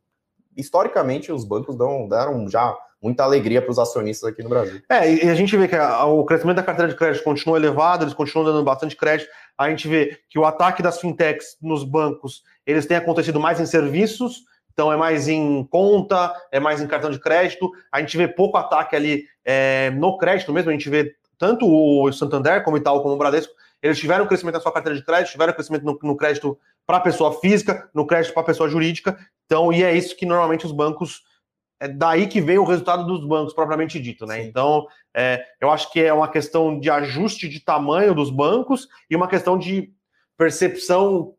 historicamente 0.61 1.33
os 1.33 1.45
bancos 1.45 1.77
dão, 1.77 2.09
deram 2.09 2.49
já 2.49 2.77
muita 3.03 3.25
alegria 3.25 3.63
para 3.63 3.71
os 3.71 3.79
acionistas 3.79 4.31
aqui 4.31 4.43
no 4.43 4.51
Brasil. 4.51 4.83
É, 4.89 5.25
e 5.25 5.29
a 5.29 5.35
gente 5.35 5.57
vê 5.57 5.67
que 5.67 5.75
a, 5.75 6.05
o 6.05 6.25
crescimento 6.25 6.57
da 6.57 6.63
carteira 6.63 6.91
de 6.91 6.97
crédito 6.97 7.25
continua 7.25 7.57
elevado, 7.57 8.05
eles 8.05 8.15
continuam 8.15 8.53
dando 8.53 8.63
bastante 8.63 8.95
crédito. 8.95 9.31
A 9.57 9.71
gente 9.71 9.89
vê 9.89 10.19
que 10.29 10.39
o 10.39 10.45
ataque 10.45 10.83
das 10.83 11.01
fintechs 11.01 11.57
nos 11.63 11.83
bancos, 11.83 12.43
eles 12.67 12.87
têm 12.87 12.97
acontecido 12.97 13.41
mais 13.41 13.59
em 13.59 13.67
serviços, 13.67 14.45
então 14.73 14.93
é 14.93 14.97
mais 14.97 15.29
em 15.29 15.65
conta, 15.65 16.35
é 16.53 16.61
mais 16.61 16.81
em 16.81 16.87
cartão 16.87 17.11
de 17.11 17.19
crédito. 17.19 17.71
A 17.91 18.01
gente 18.01 18.17
vê 18.17 18.29
pouco 18.29 18.59
ataque 18.59 18.95
ali 18.95 19.25
é, 19.45 19.91
no 19.91 20.19
crédito 20.19 20.53
mesmo, 20.53 20.71
a 20.71 20.73
gente 20.73 20.89
vê 20.91 21.15
tanto 21.39 21.67
o 21.67 22.13
Santander 22.13 22.63
como 22.63 22.77
o 22.77 22.79
Itaú 22.79 23.01
como 23.01 23.15
o 23.15 23.19
Bradesco, 23.19 23.55
eles 23.83 23.99
tiveram 23.99 24.27
crescimento 24.27 24.57
na 24.57 24.61
sua 24.61 24.73
carteira 24.73 24.99
de 24.99 25.05
crédito, 25.05 25.33
tiveram 25.33 25.55
crescimento 25.55 25.85
no, 25.85 25.99
no 26.03 26.17
crédito 26.17 26.59
para 26.91 26.99
pessoa 26.99 27.39
física, 27.39 27.89
no 27.95 28.05
crédito 28.05 28.35
para 28.35 28.43
pessoa 28.43 28.69
jurídica. 28.69 29.17
Então, 29.47 29.73
e 29.73 29.85
é 29.85 29.95
isso 29.95 30.17
que 30.17 30.27
normalmente 30.27 30.67
os 30.67 30.73
bancos 30.73 31.23
é 31.79 31.87
daí 31.87 32.27
que 32.27 32.41
vem 32.41 32.59
o 32.59 32.65
resultado 32.65 33.07
dos 33.07 33.25
bancos, 33.25 33.55
propriamente 33.55 34.01
dito, 34.01 34.27
né? 34.27 34.43
Sim. 34.43 34.49
Então, 34.49 34.89
é, 35.15 35.41
eu 35.61 35.71
acho 35.71 35.93
que 35.93 36.01
é 36.01 36.13
uma 36.13 36.27
questão 36.27 36.81
de 36.81 36.91
ajuste 36.91 37.49
de 37.49 37.61
tamanho 37.61 38.13
dos 38.13 38.29
bancos 38.29 38.89
e 39.09 39.15
uma 39.15 39.29
questão 39.29 39.57
de 39.57 39.93
percepção 40.37 41.35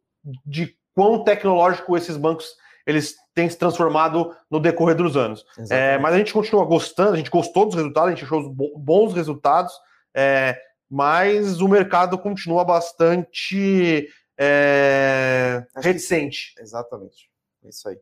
de 0.46 0.74
quão 0.96 1.22
tecnológico 1.22 1.98
esses 1.98 2.16
bancos 2.16 2.56
eles 2.88 3.16
têm 3.36 3.50
se 3.50 3.58
transformado 3.58 4.34
no 4.50 4.58
decorrer 4.58 4.96
dos 4.96 5.18
anos. 5.18 5.46
É, 5.70 5.98
mas 5.98 6.14
a 6.14 6.18
gente 6.18 6.32
continua 6.32 6.64
gostando, 6.64 7.12
a 7.12 7.18
gente 7.18 7.30
gostou 7.30 7.66
dos 7.66 7.76
resultados, 7.76 8.08
a 8.08 8.16
gente 8.16 8.24
achou 8.24 8.50
bons 8.54 9.14
resultados, 9.14 9.74
é, 10.16 10.58
mas 10.90 11.60
o 11.60 11.68
mercado 11.68 12.18
continua 12.18 12.64
bastante 12.64 14.08
é, 14.44 15.64
reticente. 15.76 16.56
Exatamente. 16.60 17.30
É 17.64 17.70
isso 17.70 17.88
aí. 17.88 18.00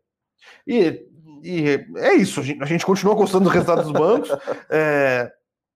E, 0.65 1.05
e, 1.43 1.85
é 1.97 2.13
isso, 2.13 2.39
a 2.39 2.43
gente, 2.43 2.63
a 2.63 2.65
gente, 2.65 2.85
continua 2.85 3.13
gostando 3.13 3.43
dos 3.43 3.53
resultados 3.53 3.83
dos 3.83 3.91
bancos, 3.91 4.29
é, 4.71 5.31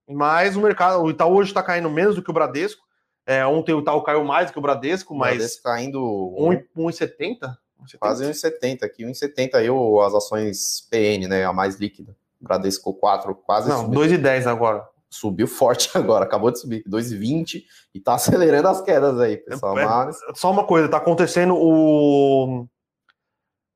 mas 0.08 0.56
o 0.56 0.62
mercado, 0.62 1.02
o 1.02 1.10
Itaú 1.10 1.34
hoje 1.34 1.50
está 1.50 1.62
caindo 1.62 1.90
menos 1.90 2.14
do 2.16 2.22
que 2.22 2.30
o 2.30 2.34
Bradesco. 2.34 2.82
É, 3.26 3.44
ontem 3.44 3.74
o 3.74 3.80
Itaú 3.80 4.02
caiu 4.02 4.24
mais 4.24 4.48
do 4.48 4.52
que 4.54 4.58
o 4.58 4.62
Bradesco, 4.62 5.14
mas. 5.14 5.34
O 5.34 5.36
Bradesco 5.36 5.62
caindo. 5.62 6.34
1,70? 6.76 7.56
Quase 7.98 8.24
1,70 8.24 8.82
aqui, 8.82 9.04
1,70 9.04 9.62
eu 9.62 10.00
as 10.00 10.14
ações 10.14 10.88
PN, 10.90 11.28
né? 11.28 11.44
A 11.44 11.52
mais 11.52 11.76
líquida. 11.76 12.16
Bradesco 12.40 12.94
4, 12.94 13.34
quase. 13.34 13.68
Não, 13.68 13.90
2,10 13.90 14.46
agora. 14.46 14.86
Subiu 15.14 15.46
forte 15.46 15.90
agora, 15.96 16.24
acabou 16.24 16.50
de 16.50 16.58
subir, 16.58 16.84
2,20 16.88 17.62
e 17.94 18.00
tá 18.00 18.14
acelerando 18.14 18.68
as 18.68 18.80
quedas 18.80 19.18
aí, 19.20 19.36
pessoal. 19.36 19.78
É, 19.78 19.84
mas... 19.84 20.18
Só 20.34 20.50
uma 20.50 20.64
coisa, 20.64 20.88
tá 20.88 20.96
acontecendo 20.96 21.54
o 21.56 22.66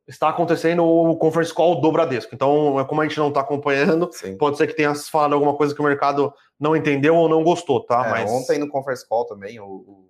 está 0.09 0.31
acontecendo 0.31 0.83
o 0.83 1.17
conference 1.19 1.53
call 1.53 1.83
do 1.83 1.93
Bradesco. 1.93 2.35
Então, 2.35 2.81
é 2.81 2.85
como 2.85 3.03
a 3.03 3.07
gente 3.07 3.19
não 3.19 3.29
está 3.29 3.41
acompanhando, 3.41 4.09
Sim. 4.11 4.39
pode 4.39 4.57
ser 4.57 4.67
que 4.67 4.75
tenha 4.75 4.95
falado 4.95 5.35
alguma 5.35 5.55
coisa 5.55 5.75
que 5.75 5.81
o 5.83 5.85
mercado 5.85 6.33
não 6.59 6.75
entendeu 6.75 7.15
ou 7.15 7.29
não 7.29 7.45
gostou, 7.45 7.85
tá? 7.85 8.07
É, 8.07 8.11
Mas 8.11 8.31
ontem 8.31 8.59
no 8.59 8.69
conference 8.69 9.07
call 9.07 9.27
também 9.27 9.61
o, 9.61 10.08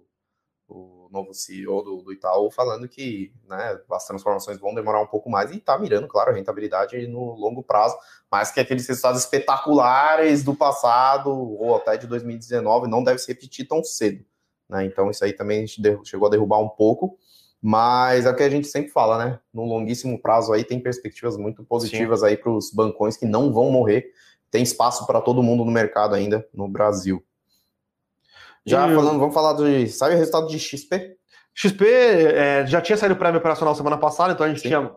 o, 1.08 1.12
novo 1.12 1.34
CEO 1.34 1.82
do, 1.82 2.02
do, 2.02 2.12
Itaú 2.12 2.50
falando 2.50 2.88
que 2.88 3.32
né, 3.48 3.78
as 3.90 4.06
transformações 4.06 4.58
vão 4.58 4.74
demorar 4.74 5.00
um 5.00 5.06
pouco 5.06 5.30
mais 5.30 5.50
e 5.50 5.56
está 5.56 5.78
mirando, 5.78 6.08
claro, 6.08 6.30
a 6.30 6.34
rentabilidade 6.34 7.06
no 7.06 7.34
longo 7.34 7.62
prazo, 7.62 7.96
mas 8.30 8.50
que 8.50 8.60
aqueles 8.60 8.86
resultados 8.86 9.20
espetaculares 9.20 10.42
do 10.42 10.54
passado 10.54 11.30
ou 11.30 11.76
até 11.76 11.96
de 11.96 12.06
2019 12.06 12.88
não 12.88 13.02
deve 13.02 13.18
se 13.18 13.28
repetir 13.28 13.66
tão 13.66 13.82
cedo. 13.82 14.24
Né? 14.68 14.84
Então, 14.84 15.10
isso 15.10 15.24
aí 15.24 15.32
também 15.32 15.66
chegou 16.04 16.26
a 16.26 16.30
derrubar 16.30 16.58
um 16.58 16.68
pouco. 16.68 17.18
Mas 17.60 18.24
é 18.24 18.30
o 18.30 18.36
que 18.36 18.42
a 18.44 18.48
gente 18.48 18.68
sempre 18.68 18.92
fala, 18.92 19.18
né? 19.18 19.40
No 19.52 19.64
longuíssimo 19.64 20.20
prazo 20.20 20.52
aí 20.52 20.62
tem 20.62 20.78
perspectivas 20.78 21.36
muito 21.36 21.64
positivas 21.64 22.20
Sim. 22.20 22.26
aí 22.26 22.36
para 22.36 22.52
os 22.52 22.70
bancões 22.70 23.16
que 23.16 23.26
não 23.26 23.52
vão 23.52 23.70
morrer. 23.70 24.12
Tem 24.48 24.62
espaço 24.62 25.04
para 25.06 25.20
todo 25.20 25.42
mundo 25.42 25.64
no 25.64 25.72
mercado 25.72 26.14
ainda 26.14 26.46
no 26.54 26.68
Brasil. 26.68 27.22
Já 28.68 28.88
e 28.88 28.94
falando, 28.94 29.18
vamos 29.18 29.34
falar 29.34 29.54
de. 29.54 29.88
Sabe 29.88 30.14
o 30.14 30.18
resultado 30.18 30.48
de 30.48 30.58
XP? 30.58 31.16
XP 31.54 31.84
é, 31.86 32.66
já 32.66 32.80
tinha 32.80 32.96
saído 32.96 33.14
o 33.14 33.18
prémio 33.18 33.38
operacional 33.38 33.74
semana 33.74 33.98
passada, 33.98 34.32
então 34.32 34.46
a 34.46 34.48
gente 34.48 34.60
Sim. 34.60 34.68
tinha 34.68 34.90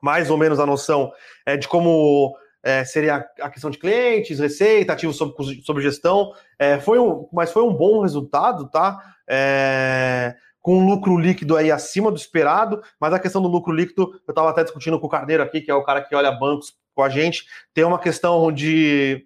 mais 0.00 0.30
ou 0.30 0.36
menos 0.38 0.60
a 0.60 0.66
noção 0.66 1.10
é, 1.44 1.56
de 1.56 1.66
como 1.66 2.36
é, 2.62 2.84
seria 2.84 3.26
a 3.40 3.50
questão 3.50 3.70
de 3.70 3.78
clientes, 3.78 4.38
receita, 4.38 4.92
ativos 4.92 5.16
sobre, 5.16 5.62
sobre 5.62 5.82
gestão. 5.82 6.32
É, 6.58 6.78
foi 6.78 6.98
um, 6.98 7.28
mas 7.32 7.50
foi 7.50 7.62
um 7.62 7.74
bom 7.74 8.02
resultado, 8.02 8.68
tá? 8.70 8.98
É, 9.28 10.34
com 10.60 10.78
um 10.78 10.86
lucro 10.86 11.16
líquido 11.18 11.56
aí 11.56 11.70
acima 11.70 12.10
do 12.10 12.16
esperado, 12.16 12.82
mas 13.00 13.12
a 13.12 13.18
questão 13.18 13.40
do 13.40 13.48
lucro 13.48 13.72
líquido, 13.72 14.12
eu 14.26 14.32
estava 14.32 14.50
até 14.50 14.62
discutindo 14.62 15.00
com 15.00 15.06
o 15.06 15.10
Carneiro 15.10 15.42
aqui, 15.42 15.60
que 15.60 15.70
é 15.70 15.74
o 15.74 15.84
cara 15.84 16.02
que 16.02 16.14
olha 16.14 16.30
bancos 16.30 16.74
com 16.94 17.02
a 17.02 17.08
gente, 17.08 17.44
tem 17.72 17.84
uma 17.84 17.98
questão 17.98 18.52
de 18.52 19.24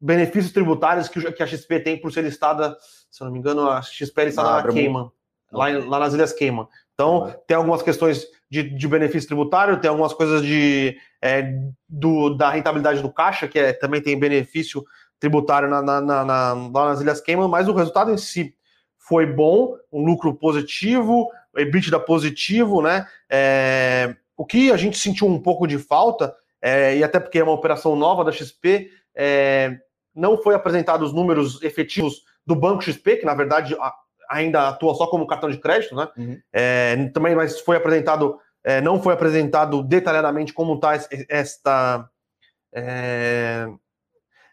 benefícios 0.00 0.52
tributários 0.52 1.08
que 1.08 1.42
a 1.42 1.46
XP 1.46 1.80
tem 1.80 2.00
por 2.00 2.12
ser 2.12 2.22
listada, 2.22 2.76
se 3.10 3.22
eu 3.22 3.26
não 3.26 3.32
me 3.32 3.38
engano, 3.38 3.68
a 3.68 3.82
XP 3.82 4.22
está 4.22 4.42
na 4.42 4.62
Cayman, 4.62 5.10
lá, 5.52 5.68
lá, 5.68 5.98
nas 5.98 6.14
Ilhas 6.14 6.32
Cayman. 6.32 6.66
Então, 6.94 7.34
tem 7.46 7.56
algumas 7.56 7.82
questões 7.82 8.26
de, 8.50 8.62
de, 8.62 8.88
benefício 8.88 9.28
tributário, 9.28 9.80
tem 9.80 9.88
algumas 9.88 10.12
coisas 10.12 10.42
de, 10.42 10.96
é, 11.20 11.52
do, 11.88 12.30
da 12.30 12.50
rentabilidade 12.50 13.02
do 13.02 13.12
caixa, 13.12 13.48
que 13.48 13.58
é, 13.58 13.72
também 13.72 14.00
tem 14.00 14.18
benefício 14.18 14.84
tributário 15.18 15.68
na, 15.68 15.82
na, 15.82 16.00
na, 16.00 16.24
lá 16.52 16.88
nas 16.88 17.00
Ilhas 17.00 17.20
Cayman, 17.20 17.48
mas 17.48 17.68
o 17.68 17.74
resultado 17.74 18.10
em 18.10 18.18
si 18.18 18.54
foi 18.98 19.26
bom, 19.26 19.76
um 19.92 20.04
lucro 20.04 20.34
positivo, 20.34 21.30
EBITDA 21.56 22.00
positivo, 22.00 22.82
né? 22.82 23.06
É, 23.30 24.14
o 24.36 24.44
que 24.44 24.70
a 24.70 24.76
gente 24.76 24.98
sentiu 24.98 25.26
um 25.26 25.40
pouco 25.40 25.66
de 25.66 25.78
falta, 25.78 26.34
é, 26.60 26.96
e 26.96 27.04
até 27.04 27.20
porque 27.20 27.38
é 27.38 27.42
uma 27.42 27.52
operação 27.52 27.94
nova 27.94 28.24
da 28.24 28.32
XP, 28.32 28.90
é, 29.14 29.78
não 30.16 30.38
foi 30.38 30.54
apresentado 30.54 31.04
os 31.04 31.12
números 31.12 31.62
efetivos 31.62 32.22
do 32.46 32.56
Banco 32.56 32.82
XP, 32.82 33.18
que 33.18 33.26
na 33.26 33.34
verdade 33.34 33.76
ainda 34.28 34.68
atua 34.68 34.94
só 34.94 35.06
como 35.06 35.26
cartão 35.26 35.50
de 35.50 35.58
crédito, 35.58 35.94
né? 35.94 36.08
Uhum. 36.16 36.40
É, 36.52 37.08
também, 37.10 37.34
mas 37.34 37.60
foi 37.60 37.76
apresentado, 37.76 38.38
é, 38.64 38.80
não 38.80 39.00
foi 39.00 39.14
apresentado 39.14 39.82
detalhadamente 39.82 40.52
como 40.52 40.74
está 40.74 40.98
esta 41.28 42.08
é, 42.74 43.68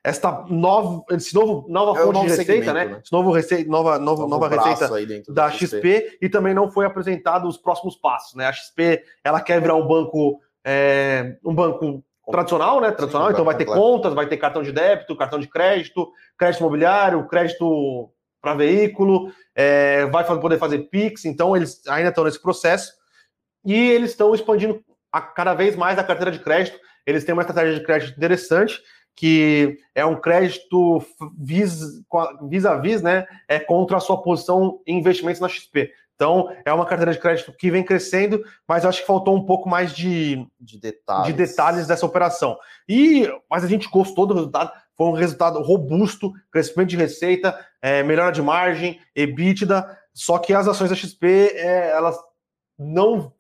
esta 0.04 0.46
nova, 0.50 1.02
esse 1.12 1.34
novo, 1.34 1.66
nova 1.70 1.98
é 1.98 2.04
fonte 2.04 2.22
de 2.22 2.28
receita, 2.36 2.74
né? 2.74 2.86
né? 2.86 3.00
Esse 3.02 3.12
novo 3.12 3.32
receita, 3.32 3.70
nova, 3.70 3.98
nova, 3.98 4.28
nova 4.28 4.50
receita 4.50 4.90
da 5.30 5.50
XP. 5.50 5.66
XP. 5.66 6.18
e 6.22 6.28
também 6.28 6.54
não 6.54 6.70
foi 6.70 6.86
apresentado 6.86 7.48
os 7.48 7.58
próximos 7.58 7.96
passos, 7.96 8.36
né? 8.36 8.46
A 8.46 8.52
XP 8.52 9.02
ela 9.24 9.40
quer 9.40 9.62
virar 9.62 9.76
um 9.76 9.88
banco, 9.88 10.42
é, 10.64 11.38
um 11.44 11.56
banco 11.56 12.04
tradicional, 12.32 12.82
né? 12.82 12.92
Tradicional, 12.92 13.28
Sim, 13.28 13.34
então 13.34 13.46
vai 13.46 13.56
ter 13.56 13.66
completo. 13.66 13.88
contas, 13.88 14.14
vai 14.14 14.28
ter 14.28 14.38
cartão 14.38 14.64
de 14.64 14.72
débito, 14.72 15.16
cartão 15.16 15.40
de 15.40 15.48
crédito, 15.48 16.12
crédito 16.38 16.62
imobiliário, 16.62 17.28
crédito 17.28 18.10
para 18.42 18.56
veículo, 18.56 19.32
é, 19.56 20.06
vai 20.08 20.26
poder 20.26 20.58
fazer 20.58 20.80
Pix, 20.90 21.24
então 21.24 21.56
eles 21.56 21.82
ainda 21.88 22.10
estão 22.10 22.26
nesse 22.26 22.42
processo 22.42 22.92
e 23.66 23.74
eles 23.74 24.12
estão 24.12 24.36
expandindo 24.36 24.84
a, 25.12 25.22
cada 25.22 25.54
vez 25.54 25.78
mais 25.78 25.98
a 25.98 26.04
carteira 26.04 26.32
de 26.32 26.40
crédito. 26.40 26.78
Eles 27.06 27.24
têm 27.24 27.34
uma 27.34 27.42
estratégia 27.42 27.80
de 27.80 27.86
crédito 27.86 28.18
interessante 28.18 28.82
que 29.16 29.78
é 29.94 30.06
um 30.06 30.20
crédito 30.20 31.04
vis, 31.38 31.80
vis 32.50 32.66
a 32.66 32.78
vis, 32.78 33.02
né, 33.02 33.28
é 33.48 33.60
contra 33.60 33.98
a 33.98 34.00
sua 34.00 34.22
posição 34.22 34.82
em 34.88 34.98
investimentos 34.98 35.40
na 35.40 35.48
XP. 35.48 35.92
Então, 36.16 36.56
é 36.64 36.72
uma 36.72 36.86
carteira 36.86 37.12
de 37.12 37.20
crédito 37.20 37.52
que 37.52 37.72
vem 37.72 37.84
crescendo, 37.84 38.44
mas 38.68 38.86
acho 38.86 39.02
que 39.02 39.08
faltou 39.08 39.36
um 39.36 39.46
pouco 39.46 39.68
mais 39.68 39.94
de, 39.94 40.48
de, 40.60 40.80
detalhes. 40.80 41.28
de 41.28 41.34
detalhes 41.34 41.88
dessa 41.88 42.06
operação. 42.06 42.58
E, 42.88 43.28
mas 43.50 43.64
a 43.64 43.68
gente 43.68 43.90
gostou 43.90 44.26
do 44.26 44.34
resultado, 44.34 44.72
foi 44.96 45.08
um 45.08 45.14
resultado 45.14 45.62
robusto, 45.62 46.32
crescimento 46.52 46.90
de 46.90 46.98
receita, 46.98 47.58
é, 47.82 48.04
melhora 48.04 48.32
de 48.32 48.42
margem, 48.42 49.00
EBITDA, 49.16 49.98
só 50.14 50.38
que 50.38 50.54
as 50.54 50.68
ações 50.68 50.92
da 50.92 50.96
XP, 50.96 51.28
é, 51.56 51.90
elas 51.90 52.18
não 52.78 53.34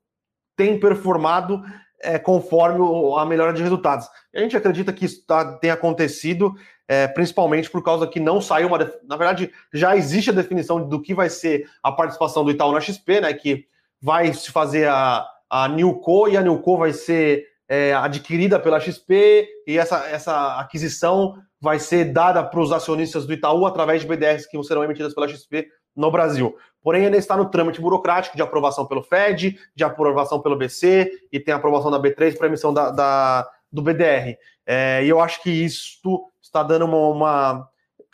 têm 0.57 0.79
performado 0.79 1.63
é, 2.01 2.19
conforme 2.19 2.79
a 3.17 3.25
melhora 3.25 3.53
de 3.53 3.63
resultados. 3.63 4.09
a 4.35 4.39
gente 4.39 4.57
acredita 4.57 4.91
que 4.91 5.05
isso 5.05 5.25
tá, 5.25 5.57
tem 5.57 5.71
acontecido 5.71 6.53
é, 6.87 7.07
principalmente 7.07 7.69
por 7.69 7.83
causa 7.83 8.07
que 8.07 8.19
não 8.19 8.41
saiu 8.41 8.67
uma. 8.67 8.77
Na 9.07 9.15
verdade, 9.15 9.51
já 9.73 9.95
existe 9.95 10.29
a 10.29 10.33
definição 10.33 10.87
do 10.87 11.01
que 11.01 11.13
vai 11.13 11.29
ser 11.29 11.69
a 11.81 11.91
participação 11.91 12.43
do 12.43 12.51
Itaú 12.51 12.71
na 12.71 12.81
XP, 12.81 13.21
né? 13.21 13.33
Que 13.33 13.65
vai 14.01 14.33
se 14.33 14.51
fazer 14.51 14.87
a, 14.89 15.25
a 15.49 15.67
Newco 15.67 16.27
e 16.27 16.35
a 16.35 16.41
Newco 16.41 16.77
vai 16.77 16.91
ser 16.91 17.45
é, 17.69 17.93
adquirida 17.93 18.59
pela 18.59 18.79
XP 18.79 19.47
e 19.65 19.77
essa, 19.77 20.05
essa 20.07 20.59
aquisição 20.59 21.35
vai 21.61 21.79
ser 21.79 22.11
dada 22.11 22.43
para 22.43 22.59
os 22.59 22.71
acionistas 22.73 23.25
do 23.25 23.33
Itaú 23.33 23.65
através 23.65 24.01
de 24.01 24.07
BDRs 24.07 24.45
que 24.45 24.61
serão 24.63 24.83
emitidas 24.83 25.13
pela 25.13 25.27
XP 25.27 25.69
no 25.95 26.11
Brasil. 26.11 26.55
Porém, 26.81 27.05
ainda 27.05 27.17
está 27.17 27.37
no 27.37 27.49
trâmite 27.49 27.79
burocrático 27.79 28.35
de 28.35 28.41
aprovação 28.41 28.85
pelo 28.85 29.01
FED, 29.01 29.57
de 29.73 29.83
aprovação 29.83 30.41
pelo 30.41 30.57
BC 30.57 31.09
e 31.31 31.39
tem 31.39 31.53
aprovação 31.53 31.89
da 31.89 31.99
B3 31.99 32.37
para 32.37 32.47
emissão 32.47 32.73
da, 32.73 32.91
da, 32.91 33.49
do 33.71 33.81
BDR. 33.81 34.35
É, 34.65 35.01
e 35.05 35.07
eu 35.07 35.21
acho 35.21 35.41
que 35.41 35.49
isso 35.49 36.25
está 36.53 36.61
dando 36.61 36.85
uma, 36.85 37.07
uma, 37.07 37.69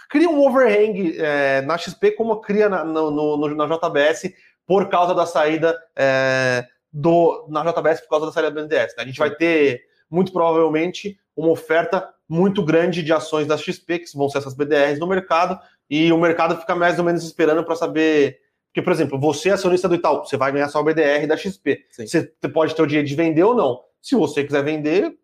cria 0.09 0.29
um 0.29 0.41
overhang 0.41 1.17
é, 1.19 1.61
na 1.61 1.77
XP 1.77 2.11
como 2.11 2.39
cria 2.39 2.69
na, 2.69 2.85
no, 2.85 3.11
no, 3.11 3.55
na 3.55 3.65
JBS 3.65 4.33
por 4.65 4.87
causa 4.87 5.13
da 5.13 5.25
saída 5.25 5.77
é, 5.95 6.65
do 6.91 7.45
na 7.49 7.63
JBS 7.63 8.01
por 8.01 8.09
causa 8.09 8.25
da 8.27 8.31
saída 8.31 8.49
do 8.49 8.55
BNDES. 8.55 8.95
Né? 8.95 9.03
A 9.03 9.05
gente 9.05 9.19
vai 9.19 9.35
ter 9.35 9.81
muito 10.09 10.31
provavelmente 10.31 11.19
uma 11.35 11.49
oferta 11.49 12.09
muito 12.27 12.63
grande 12.63 13.03
de 13.03 13.11
ações 13.11 13.47
da 13.47 13.57
XP, 13.57 13.99
que 13.99 14.17
vão 14.17 14.29
ser 14.29 14.37
essas 14.37 14.53
BDRs 14.53 14.99
no 14.99 15.07
mercado, 15.07 15.59
e 15.89 16.11
o 16.11 16.17
mercado 16.17 16.55
fica 16.57 16.75
mais 16.75 16.97
ou 16.99 17.05
menos 17.05 17.23
esperando 17.23 17.63
para 17.63 17.75
saber. 17.75 18.37
Porque, 18.67 18.83
por 18.83 18.93
exemplo, 18.93 19.19
você 19.19 19.49
é 19.49 19.53
acionista 19.53 19.89
do 19.89 19.95
Itaú, 19.95 20.19
você 20.19 20.37
vai 20.37 20.51
ganhar 20.51 20.69
só 20.69 20.79
o 20.79 20.83
BDR 20.83 21.25
da 21.27 21.35
XP. 21.35 21.85
Sim. 21.89 22.05
Você 22.05 22.49
pode 22.53 22.75
ter 22.75 22.83
o 22.83 22.87
direito 22.87 23.07
de 23.07 23.15
vender 23.15 23.43
ou 23.43 23.55
não. 23.55 23.81
Se 23.99 24.15
você 24.15 24.43
quiser 24.43 24.63
vender, 24.63 25.17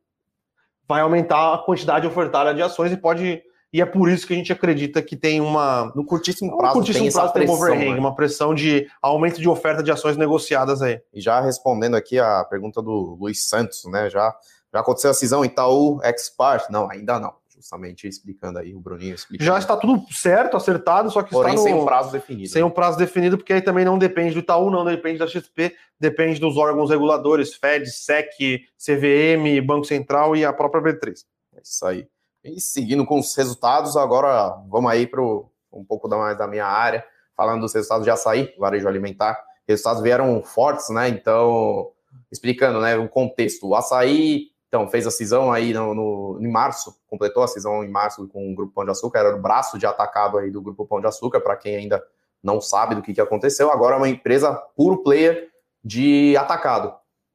vai 0.87 1.01
aumentar 1.01 1.53
a 1.53 1.57
quantidade 1.57 2.07
ofertada 2.07 2.53
de 2.53 2.61
ações 2.61 2.91
e 2.91 2.97
pode. 2.97 3.41
E 3.73 3.81
é 3.81 3.85
por 3.85 4.09
isso 4.09 4.25
que 4.25 4.33
a 4.33 4.35
gente 4.37 4.53
acredita 4.53 5.01
que 5.01 5.15
tem 5.15 5.41
uma. 5.41 5.91
No 5.95 6.05
curtíssimo 6.05 6.57
prazo, 6.57 6.75
no 6.75 6.79
curtíssimo 6.79 7.05
tem 7.05 7.13
prazo 7.13 7.33
tem 7.33 7.45
pressão, 7.45 7.55
overhang, 7.55 7.93
né? 7.93 7.99
uma 7.99 8.15
pressão 8.15 8.55
de 8.55 8.87
aumento 9.01 9.41
de 9.41 9.49
oferta 9.49 9.83
de 9.83 9.91
ações 9.91 10.15
negociadas 10.15 10.81
aí. 10.81 11.01
E 11.13 11.19
já 11.19 11.41
respondendo 11.41 11.95
aqui 11.95 12.17
a 12.17 12.43
pergunta 12.45 12.81
do 12.81 13.17
Luiz 13.19 13.49
Santos, 13.49 13.83
né? 13.85 14.09
Já, 14.09 14.33
já 14.73 14.79
aconteceu 14.79 15.11
a 15.11 15.13
cisão 15.13 15.43
Itaú 15.43 15.99
Expart? 16.03 16.69
Não, 16.69 16.89
ainda 16.89 17.19
não 17.19 17.33
justamente 17.55 18.07
explicando 18.07 18.59
aí, 18.59 18.75
o 18.75 18.79
Bruninho 18.79 19.15
explicando. 19.15 19.45
Já 19.45 19.57
está 19.57 19.77
tudo 19.77 20.05
certo, 20.11 20.57
acertado, 20.57 21.09
só 21.09 21.23
que 21.23 21.31
Porém, 21.31 21.55
está 21.55 21.63
no... 21.63 21.67
sem 21.69 21.81
um 21.81 21.85
prazo 21.85 22.11
definido. 22.11 22.49
Sem 22.49 22.63
um 22.63 22.69
prazo 22.69 22.97
definido, 22.97 23.37
porque 23.37 23.53
aí 23.53 23.61
também 23.61 23.85
não 23.85 23.97
depende 23.97 24.33
do 24.33 24.39
Itaú, 24.39 24.69
não 24.69 24.83
depende 24.83 25.19
da 25.19 25.27
XP, 25.27 25.75
depende 25.99 26.39
dos 26.39 26.57
órgãos 26.57 26.89
reguladores, 26.89 27.55
FED, 27.55 27.89
SEC, 27.89 28.61
CVM, 28.77 29.65
Banco 29.65 29.85
Central 29.85 30.35
e 30.35 30.43
a 30.43 30.53
própria 30.53 30.81
B3. 30.81 31.25
É 31.55 31.61
isso 31.63 31.85
aí. 31.85 32.07
E 32.43 32.59
seguindo 32.59 33.05
com 33.05 33.19
os 33.19 33.35
resultados, 33.35 33.97
agora 33.97 34.49
vamos 34.69 34.91
aí 34.91 35.07
para 35.07 35.21
um 35.21 35.83
pouco 35.87 36.07
mais 36.07 36.37
da 36.37 36.47
minha 36.47 36.65
área, 36.65 37.03
falando 37.35 37.61
dos 37.61 37.73
resultados 37.73 38.03
de 38.03 38.11
açaí, 38.11 38.53
varejo 38.57 38.87
alimentar. 38.87 39.41
Resultados 39.67 40.03
vieram 40.03 40.43
fortes, 40.43 40.89
né? 40.89 41.09
Então, 41.09 41.91
explicando 42.31 42.79
né, 42.79 42.95
o 42.95 43.09
contexto. 43.09 43.67
O 43.67 43.75
açaí 43.75 44.49
então, 44.67 44.87
fez 44.89 45.07
a 45.07 45.11
cisão 45.11 45.51
aí 45.51 45.73
no, 45.73 45.93
no, 45.93 46.39
em 46.41 46.51
março, 46.51 46.95
completou 47.07 47.43
a 47.43 47.47
cisão 47.47 47.83
em 47.83 47.89
março 47.89 48.27
com 48.27 48.51
o 48.51 48.55
Grupo 48.55 48.73
Pão 48.73 48.83
de 48.83 48.91
Açúcar, 48.91 49.19
era 49.19 49.35
o 49.35 49.41
braço 49.41 49.77
de 49.77 49.85
atacado 49.85 50.37
aí 50.37 50.51
do 50.51 50.61
Grupo 50.61 50.85
Pão 50.85 50.99
de 50.99 51.07
Açúcar, 51.07 51.39
para 51.39 51.55
quem 51.55 51.75
ainda 51.75 52.03
não 52.43 52.59
sabe 52.59 52.95
do 52.95 53.01
que, 53.01 53.13
que 53.13 53.21
aconteceu. 53.21 53.71
Agora 53.71 53.95
é 53.95 53.97
uma 53.97 54.09
empresa 54.09 54.53
puro 54.75 55.01
player 55.01 55.49
de 55.83 56.35
atacado. 56.37 56.93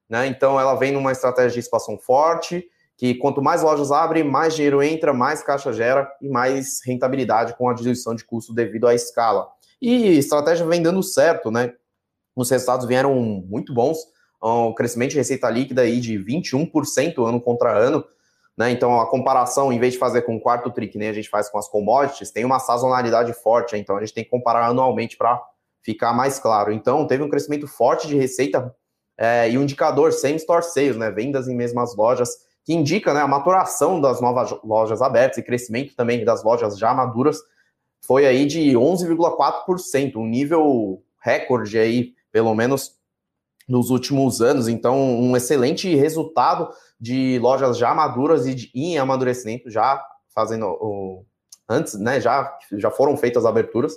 Né? 0.08 0.26
Então, 0.26 0.60
ela 0.60 0.74
vem 0.74 0.92
numa 0.92 1.12
estratégia 1.12 1.52
de 1.52 1.60
expansão 1.60 1.96
forte, 1.98 2.68
que 2.96 3.14
quanto 3.14 3.40
mais 3.40 3.62
lojas 3.62 3.90
abre, 3.90 4.22
mais 4.22 4.54
dinheiro 4.54 4.82
entra, 4.82 5.14
mais 5.14 5.42
caixa 5.42 5.72
gera 5.72 6.10
e 6.20 6.28
mais 6.28 6.80
rentabilidade 6.84 7.56
com 7.56 7.68
a 7.68 7.72
diminuição 7.72 8.14
de 8.14 8.24
custo 8.24 8.52
devido 8.52 8.86
à 8.86 8.94
escala. 8.94 9.48
E 9.80 10.18
estratégia 10.18 10.66
vem 10.66 10.82
dando 10.82 11.02
certo, 11.02 11.50
né? 11.50 11.72
Os 12.36 12.50
resultados 12.50 12.86
vieram 12.86 13.14
muito 13.14 13.72
bons 13.72 13.98
um 14.42 14.72
crescimento 14.72 15.10
de 15.10 15.18
receita 15.18 15.48
líquida 15.50 15.82
aí 15.82 16.00
de 16.00 16.18
21% 16.18 17.26
ano 17.26 17.40
contra 17.40 17.72
ano. 17.72 18.04
Né? 18.56 18.70
Então, 18.70 19.00
a 19.00 19.08
comparação, 19.08 19.72
em 19.72 19.78
vez 19.78 19.94
de 19.94 19.98
fazer 19.98 20.22
com 20.22 20.36
o 20.36 20.40
quarto 20.40 20.70
tri, 20.70 20.88
que 20.88 20.98
nem 20.98 21.08
a 21.08 21.12
gente 21.12 21.28
faz 21.28 21.48
com 21.48 21.58
as 21.58 21.68
commodities, 21.68 22.30
tem 22.30 22.44
uma 22.44 22.58
sazonalidade 22.58 23.32
forte. 23.32 23.76
Então, 23.76 23.96
a 23.96 24.00
gente 24.00 24.14
tem 24.14 24.24
que 24.24 24.30
comparar 24.30 24.66
anualmente 24.66 25.16
para 25.16 25.40
ficar 25.82 26.12
mais 26.12 26.38
claro. 26.38 26.72
Então, 26.72 27.06
teve 27.06 27.22
um 27.22 27.28
crescimento 27.28 27.66
forte 27.66 28.06
de 28.06 28.16
receita 28.16 28.74
é, 29.16 29.50
e 29.50 29.58
um 29.58 29.62
indicador 29.62 30.12
same-store 30.12 30.62
sales, 30.62 30.96
né? 30.96 31.10
vendas 31.10 31.48
em 31.48 31.54
mesmas 31.54 31.96
lojas, 31.96 32.30
que 32.64 32.74
indica 32.74 33.14
né, 33.14 33.20
a 33.20 33.28
maturação 33.28 34.00
das 34.00 34.20
novas 34.20 34.50
lojas 34.62 35.00
abertas 35.02 35.38
e 35.38 35.42
crescimento 35.42 35.94
também 35.96 36.24
das 36.24 36.42
lojas 36.42 36.78
já 36.78 36.92
maduras, 36.92 37.38
foi 38.02 38.26
aí 38.26 38.46
de 38.46 38.72
11,4%, 38.72 40.16
um 40.16 40.26
nível 40.26 41.02
recorde 41.22 41.78
aí, 41.78 42.14
pelo 42.32 42.54
menos 42.54 42.99
nos 43.70 43.90
últimos 43.90 44.42
anos. 44.42 44.68
Então, 44.68 44.98
um 44.98 45.36
excelente 45.36 45.94
resultado 45.94 46.68
de 47.00 47.38
lojas 47.38 47.78
já 47.78 47.94
maduras 47.94 48.46
e 48.46 48.54
de, 48.54 48.70
em 48.74 48.98
amadurecimento, 48.98 49.70
já 49.70 50.02
fazendo 50.34 50.66
o, 50.66 51.24
antes, 51.68 51.94
né? 51.98 52.20
Já, 52.20 52.52
já 52.72 52.90
foram 52.90 53.16
feitas 53.16 53.44
as 53.44 53.48
aberturas. 53.48 53.96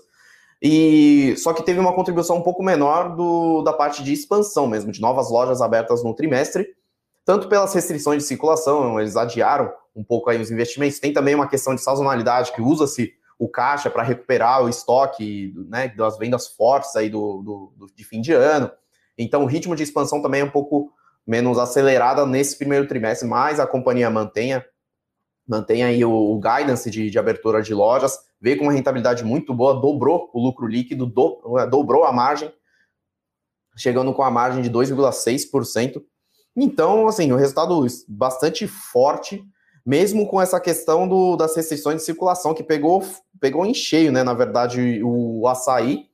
E 0.61 1.35
só 1.37 1.51
que 1.51 1.63
teve 1.63 1.79
uma 1.79 1.93
contribuição 1.93 2.37
um 2.37 2.41
pouco 2.41 2.63
menor 2.63 3.15
do, 3.15 3.63
da 3.63 3.73
parte 3.73 4.03
de 4.03 4.13
expansão 4.13 4.67
mesmo, 4.67 4.91
de 4.91 5.01
novas 5.01 5.29
lojas 5.29 5.61
abertas 5.61 6.03
no 6.03 6.13
trimestre, 6.13 6.67
tanto 7.25 7.49
pelas 7.49 7.73
restrições 7.73 8.21
de 8.21 8.27
circulação, 8.27 8.99
eles 8.99 9.17
adiaram 9.17 9.73
um 9.95 10.03
pouco 10.03 10.29
aí 10.29 10.39
os 10.39 10.51
investimentos. 10.51 10.99
Tem 10.99 11.11
também 11.11 11.35
uma 11.35 11.49
questão 11.49 11.75
de 11.75 11.81
sazonalidade 11.81 12.53
que 12.53 12.61
usa-se 12.61 13.11
o 13.37 13.49
caixa 13.49 13.89
para 13.89 14.03
recuperar 14.03 14.63
o 14.63 14.69
estoque 14.69 15.53
né, 15.67 15.89
das 15.89 16.17
vendas 16.17 16.47
fortes 16.47 16.95
aí 16.95 17.09
do, 17.09 17.41
do, 17.41 17.73
do, 17.75 17.93
de 17.93 18.03
fim 18.03 18.21
de 18.21 18.31
ano. 18.33 18.71
Então, 19.17 19.43
o 19.43 19.47
ritmo 19.47 19.75
de 19.75 19.83
expansão 19.83 20.21
também 20.21 20.41
é 20.41 20.45
um 20.45 20.49
pouco 20.49 20.91
menos 21.25 21.57
acelerada 21.57 22.25
nesse 22.25 22.57
primeiro 22.57 22.87
trimestre, 22.87 23.27
mas 23.27 23.59
a 23.59 23.67
companhia 23.67 24.09
mantenha, 24.09 24.65
mantenha 25.47 25.87
aí 25.87 26.03
o, 26.03 26.11
o 26.11 26.39
guidance 26.39 26.89
de, 26.89 27.09
de, 27.09 27.19
abertura 27.19 27.61
de 27.61 27.73
lojas, 27.73 28.17
veio 28.41 28.57
com 28.57 28.65
uma 28.65 28.73
rentabilidade 28.73 29.23
muito 29.23 29.53
boa, 29.53 29.79
dobrou 29.79 30.29
o 30.33 30.41
lucro 30.41 30.67
líquido, 30.67 31.05
do, 31.05 31.57
é, 31.59 31.67
dobrou 31.67 32.03
a 32.03 32.11
margem, 32.11 32.51
chegando 33.77 34.13
com 34.13 34.23
a 34.23 34.29
margem 34.29 34.61
de 34.61 34.69
2,6%. 34.69 36.01
Então, 36.55 37.07
assim, 37.07 37.31
o 37.31 37.37
resultado 37.37 37.85
bastante 38.07 38.67
forte, 38.67 39.43
mesmo 39.85 40.27
com 40.27 40.41
essa 40.41 40.59
questão 40.59 41.07
do, 41.07 41.35
das 41.35 41.55
restrições 41.55 41.97
de 41.97 42.03
circulação, 42.03 42.53
que 42.53 42.63
pegou, 42.63 43.03
pegou 43.39 43.65
em 43.65 43.73
cheio, 43.73 44.11
né? 44.11 44.23
Na 44.23 44.33
verdade, 44.33 45.01
o 45.03 45.47
açaí 45.47 46.07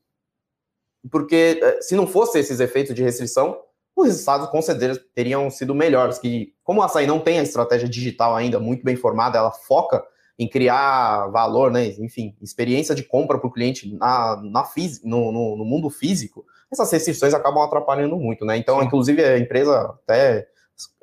porque 1.11 1.59
eh, 1.61 1.81
se 1.81 1.95
não 1.95 2.07
fosse 2.07 2.39
esses 2.39 2.59
efeitos 2.59 2.93
de 2.95 3.03
restrição, 3.03 3.57
os 3.95 4.07
resultados 4.07 4.49
com 4.49 4.61
certeza 4.61 5.01
teriam 5.13 5.49
sido 5.49 5.75
melhores. 5.75 6.17
Que 6.17 6.53
como 6.63 6.81
a 6.81 6.85
açaí 6.85 7.05
não 7.05 7.19
tem 7.19 7.39
a 7.39 7.43
estratégia 7.43 7.87
digital 7.87 8.35
ainda 8.35 8.59
muito 8.59 8.83
bem 8.83 8.95
formada, 8.95 9.37
ela 9.37 9.51
foca 9.51 10.03
em 10.37 10.47
criar 10.47 11.27
valor, 11.27 11.69
né? 11.69 11.87
Enfim, 11.99 12.33
experiência 12.41 12.95
de 12.95 13.03
compra 13.03 13.37
para 13.37 13.47
o 13.47 13.51
cliente 13.51 13.93
na, 13.95 14.41
na 14.41 14.63
no, 15.03 15.31
no, 15.31 15.57
no, 15.57 15.65
mundo 15.65 15.89
físico, 15.89 16.45
essas 16.71 16.89
restrições 16.89 17.33
acabam 17.33 17.61
atrapalhando 17.61 18.15
muito, 18.15 18.45
né? 18.45 18.55
Então, 18.55 18.81
inclusive, 18.81 19.21
a 19.21 19.37
empresa 19.37 19.97
até 20.01 20.47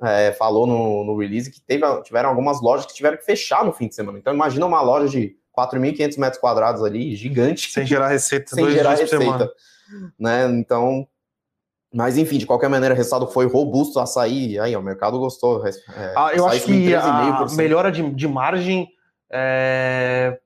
é, 0.02 0.32
falou 0.32 0.66
no, 0.66 1.04
no 1.04 1.18
release 1.18 1.50
que 1.50 1.60
teve, 1.60 1.84
tiveram 2.02 2.30
algumas 2.30 2.62
lojas 2.62 2.86
que 2.86 2.94
tiveram 2.94 3.18
que 3.18 3.26
fechar 3.26 3.62
no 3.62 3.74
fim 3.74 3.88
de 3.88 3.94
semana. 3.94 4.18
Então, 4.18 4.32
imagina 4.32 4.64
uma 4.64 4.80
loja 4.80 5.06
de 5.06 5.36
4.500 5.56 6.18
metros 6.18 6.40
quadrados 6.40 6.82
ali, 6.82 7.14
gigante. 7.14 7.70
Sem 7.70 7.84
gerar 7.84 8.08
receita. 8.08 8.54
Sem 8.54 8.70
gerar 8.70 8.94
receita 8.94 9.52
né? 10.18 10.46
Então, 10.50 11.06
mas 11.92 12.18
enfim, 12.18 12.38
de 12.38 12.46
qualquer 12.46 12.68
maneira, 12.68 12.94
o 12.94 12.96
resultado 12.96 13.26
foi 13.28 13.46
robusto, 13.46 13.98
açaí, 13.98 14.58
aí 14.58 14.76
o 14.76 14.82
mercado 14.82 15.18
gostou. 15.18 15.66
É, 15.66 15.70
ah, 16.16 16.30
eu 16.34 16.46
acho 16.46 16.64
que 16.64 16.94
a 16.94 17.46
melhora 17.56 17.90
de, 17.90 18.10
de 18.10 18.28
margem 18.28 18.88
é, 19.30 20.38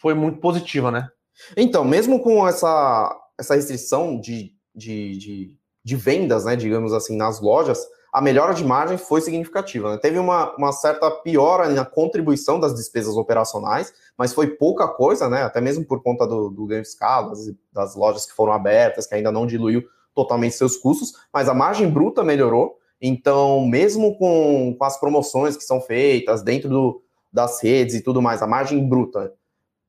foi 0.00 0.14
muito 0.14 0.40
positiva, 0.40 0.90
né? 0.90 1.08
Então, 1.56 1.84
mesmo 1.84 2.20
com 2.20 2.46
essa, 2.46 3.16
essa 3.38 3.54
restrição 3.54 4.20
de, 4.20 4.52
de, 4.74 5.16
de, 5.16 5.56
de 5.84 5.96
vendas, 5.96 6.44
né, 6.44 6.56
digamos 6.56 6.92
assim, 6.92 7.16
nas 7.16 7.40
lojas, 7.40 7.86
a 8.12 8.20
melhora 8.20 8.54
de 8.54 8.64
margem 8.64 8.96
foi 8.96 9.20
significativa. 9.20 9.92
Né? 9.92 9.98
Teve 9.98 10.18
uma, 10.18 10.54
uma 10.56 10.72
certa 10.72 11.10
piora 11.10 11.68
na 11.68 11.84
contribuição 11.84 12.58
das 12.58 12.74
despesas 12.74 13.16
operacionais, 13.16 13.92
mas 14.16 14.32
foi 14.32 14.48
pouca 14.48 14.88
coisa, 14.88 15.28
né? 15.28 15.42
até 15.42 15.60
mesmo 15.60 15.84
por 15.84 16.02
conta 16.02 16.26
do, 16.26 16.48
do 16.48 16.66
ganho 16.66 16.82
de 16.82 16.88
escala, 16.88 17.30
das, 17.30 17.50
das 17.72 17.96
lojas 17.96 18.26
que 18.26 18.32
foram 18.32 18.52
abertas, 18.52 19.06
que 19.06 19.14
ainda 19.14 19.30
não 19.30 19.46
diluiu 19.46 19.84
totalmente 20.14 20.54
seus 20.54 20.76
custos, 20.76 21.12
mas 21.32 21.48
a 21.48 21.54
margem 21.54 21.88
bruta 21.88 22.24
melhorou. 22.24 22.78
Então, 23.00 23.64
mesmo 23.66 24.18
com, 24.18 24.74
com 24.76 24.84
as 24.84 24.98
promoções 24.98 25.56
que 25.56 25.62
são 25.62 25.80
feitas 25.80 26.42
dentro 26.42 26.68
do, 26.68 27.02
das 27.32 27.62
redes 27.62 27.94
e 27.94 28.00
tudo 28.00 28.20
mais, 28.20 28.42
a 28.42 28.46
margem 28.46 28.88
bruta 28.88 29.32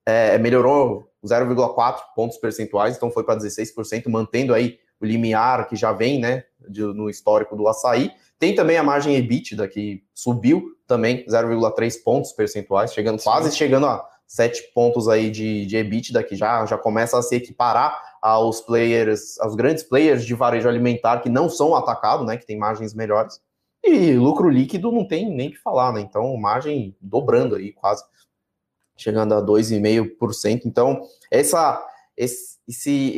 é, 0.06 0.38
melhorou 0.38 1.10
0,4 1.26 2.00
pontos 2.16 2.38
percentuais, 2.38 2.96
então 2.96 3.12
foi 3.12 3.24
para 3.24 3.40
16%, 3.40 4.08
mantendo 4.08 4.54
aí 4.54 4.78
o 5.02 5.06
limiar 5.06 5.68
que 5.68 5.76
já 5.76 5.92
vem, 5.92 6.20
né, 6.20 6.44
de, 6.68 6.82
no 6.82 7.10
histórico 7.10 7.56
do 7.56 7.68
açaí. 7.68 8.12
Tem 8.38 8.56
também 8.56 8.78
a 8.78 8.84
margem 8.84 9.16
EBITDA, 9.16 9.68
que 9.68 10.04
subiu 10.14 10.76
também 10.88 11.26
0,3 11.26 12.04
pontos 12.04 12.32
percentuais, 12.32 12.94
chegando 12.94 13.20
Sim. 13.20 13.26
quase 13.26 13.56
chegando 13.56 13.86
a 13.86 14.08
7 14.28 14.72
pontos 14.74 15.08
aí 15.08 15.30
de, 15.30 15.66
de 15.66 15.78
EBITDA, 15.78 16.24
que 16.24 16.36
já, 16.36 16.66
já 16.66 16.78
começa 16.78 17.18
a 17.18 17.22
se 17.22 17.36
equiparar 17.36 18.00
aos 18.22 18.62
players, 18.62 19.40
aos 19.40 19.56
grandes 19.56 19.84
players 19.84 20.26
de 20.26 20.34
varejo 20.34 20.68
alimentar 20.68 21.20
que 21.20 21.30
não 21.30 21.50
são 21.50 21.76
atacados, 21.76 22.26
né, 22.26 22.38
que 22.38 22.46
tem 22.46 22.58
margens 22.58 22.94
melhores. 22.94 23.42
E 23.84 24.14
lucro 24.14 24.50
líquido 24.50 24.92
não 24.92 25.08
tem 25.08 25.30
nem 25.34 25.52
que 25.52 25.58
falar, 25.58 25.94
né? 25.94 26.02
Então, 26.02 26.36
margem 26.36 26.96
dobrando 27.00 27.56
aí, 27.56 27.72
quase 27.72 28.04
chegando 28.98 29.34
a 29.34 29.42
2,5%. 29.42 30.64
Então, 30.66 31.02
essa 31.32 31.82
esse, 32.20 32.59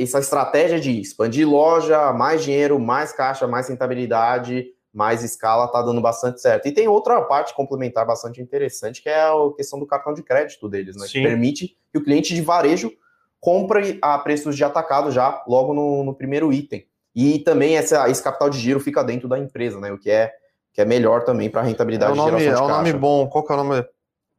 essa 0.02 0.20
estratégia 0.20 0.80
de 0.80 1.02
expandir 1.02 1.48
loja, 1.48 2.14
mais 2.14 2.44
dinheiro, 2.44 2.80
mais 2.80 3.12
caixa, 3.12 3.46
mais 3.48 3.68
rentabilidade, 3.68 4.68
mais 4.94 5.24
escala 5.24 5.66
está 5.66 5.82
dando 5.82 6.02
bastante 6.02 6.42
certo. 6.42 6.68
E 6.68 6.72
tem 6.72 6.88
outra 6.88 7.22
parte 7.22 7.54
complementar 7.54 8.06
bastante 8.06 8.42
interessante, 8.42 9.02
que 9.02 9.10
é 9.10 9.22
a 9.22 9.34
questão 9.56 9.80
do 9.80 9.86
cartão 9.86 10.14
de 10.14 10.24
crédito 10.24 10.70
deles, 10.70 10.96
né? 10.96 11.06
Sim. 11.06 11.14
Que 11.14 11.24
permite 11.24 11.78
que 11.92 11.98
o 11.98 12.04
cliente 12.04 12.34
de 12.34 12.42
varejo 12.42 12.92
compre 13.40 13.98
a 14.02 14.18
preços 14.20 14.56
de 14.56 14.64
atacado 14.64 15.12
já 15.12 15.44
logo 15.48 15.74
no, 15.74 16.04
no 16.04 16.14
primeiro 16.14 16.54
item. 16.54 16.86
E 17.14 17.40
também 17.40 17.76
essa, 17.76 18.10
esse 18.10 18.24
capital 18.24 18.50
de 18.50 18.58
giro 18.58 18.80
fica 18.80 19.04
dentro 19.04 19.28
da 19.28 19.38
empresa, 19.38 19.80
né? 19.80 19.92
O 19.92 19.98
que 19.98 20.10
é, 20.10 20.32
que 20.74 20.82
é 20.82 20.86
melhor 20.86 21.24
também 21.24 21.50
para 21.50 21.62
a 21.62 21.64
rentabilidade 21.64 22.12
é 22.12 22.14
o 22.14 22.16
nome, 22.16 22.38
de 22.38 22.44
geração 22.44 22.68
de 22.68 22.72
É 22.72 22.76
o 22.76 22.78
nome 22.78 22.94
bom. 22.94 23.28
Qual 23.28 23.46
que 23.46 23.52
é 23.52 23.56
o 23.56 23.64
nome? 23.64 23.86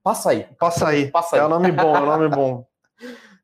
Passa 0.03 0.31
aí. 0.31 0.47
Passa 0.59 0.89
aí. 0.89 1.11
Passa 1.13 1.37
aí. 1.37 1.43
É 1.43 1.45
o 1.45 1.49
nome 1.49 1.73
bom, 1.73 1.97
é 1.97 2.01
o 2.01 2.07
nome 2.07 2.29
bom. 2.29 2.67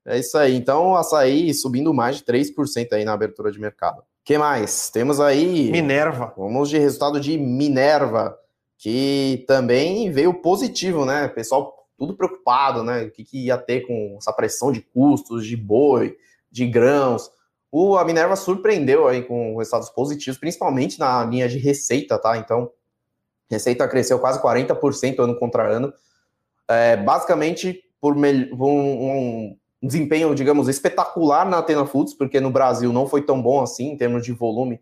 É 0.08 0.18
isso 0.18 0.38
aí. 0.38 0.54
Então, 0.54 0.96
açaí 0.96 1.52
subindo 1.52 1.92
mais 1.92 2.16
de 2.16 2.24
3% 2.24 2.92
aí 2.92 3.04
na 3.04 3.12
abertura 3.12 3.52
de 3.52 3.60
mercado. 3.60 4.02
que 4.24 4.38
mais? 4.38 4.88
Temos 4.88 5.20
aí. 5.20 5.70
Minerva. 5.70 6.32
Vamos 6.34 6.70
de 6.70 6.78
resultado 6.78 7.20
de 7.20 7.36
Minerva, 7.36 8.38
que 8.78 9.44
também 9.46 10.10
veio 10.10 10.32
positivo, 10.32 11.04
né? 11.04 11.28
Pessoal 11.28 11.86
tudo 11.98 12.16
preocupado, 12.16 12.82
né? 12.82 13.02
O 13.02 13.10
que, 13.10 13.22
que 13.22 13.46
ia 13.46 13.58
ter 13.58 13.86
com 13.86 14.16
essa 14.18 14.32
pressão 14.32 14.72
de 14.72 14.80
custos, 14.80 15.44
de 15.44 15.56
boi, 15.56 16.16
de 16.50 16.66
grãos. 16.66 17.30
O, 17.70 17.98
a 17.98 18.04
Minerva 18.04 18.34
surpreendeu 18.34 19.06
aí 19.06 19.22
com 19.22 19.58
resultados 19.58 19.90
positivos, 19.90 20.38
principalmente 20.38 20.98
na 20.98 21.22
linha 21.24 21.46
de 21.48 21.58
receita, 21.58 22.18
tá? 22.18 22.38
Então, 22.38 22.70
receita 23.50 23.86
cresceu 23.86 24.18
quase 24.18 24.40
40% 24.40 25.18
ano 25.18 25.38
contra 25.38 25.70
ano. 25.70 25.92
É, 26.66 26.96
basicamente, 26.96 27.82
por 28.00 28.16
um, 28.16 28.22
um, 28.22 29.58
desempenho, 29.82 30.34
digamos, 30.34 30.68
espetacular 30.68 31.48
na 31.48 31.58
Atena 31.58 31.86
Foods, 31.86 32.14
porque 32.14 32.40
no 32.40 32.50
Brasil 32.50 32.92
não 32.92 33.06
foi 33.06 33.22
tão 33.22 33.40
bom 33.40 33.62
assim 33.62 33.90
em 33.92 33.96
termos 33.96 34.24
de 34.24 34.32
volume. 34.32 34.80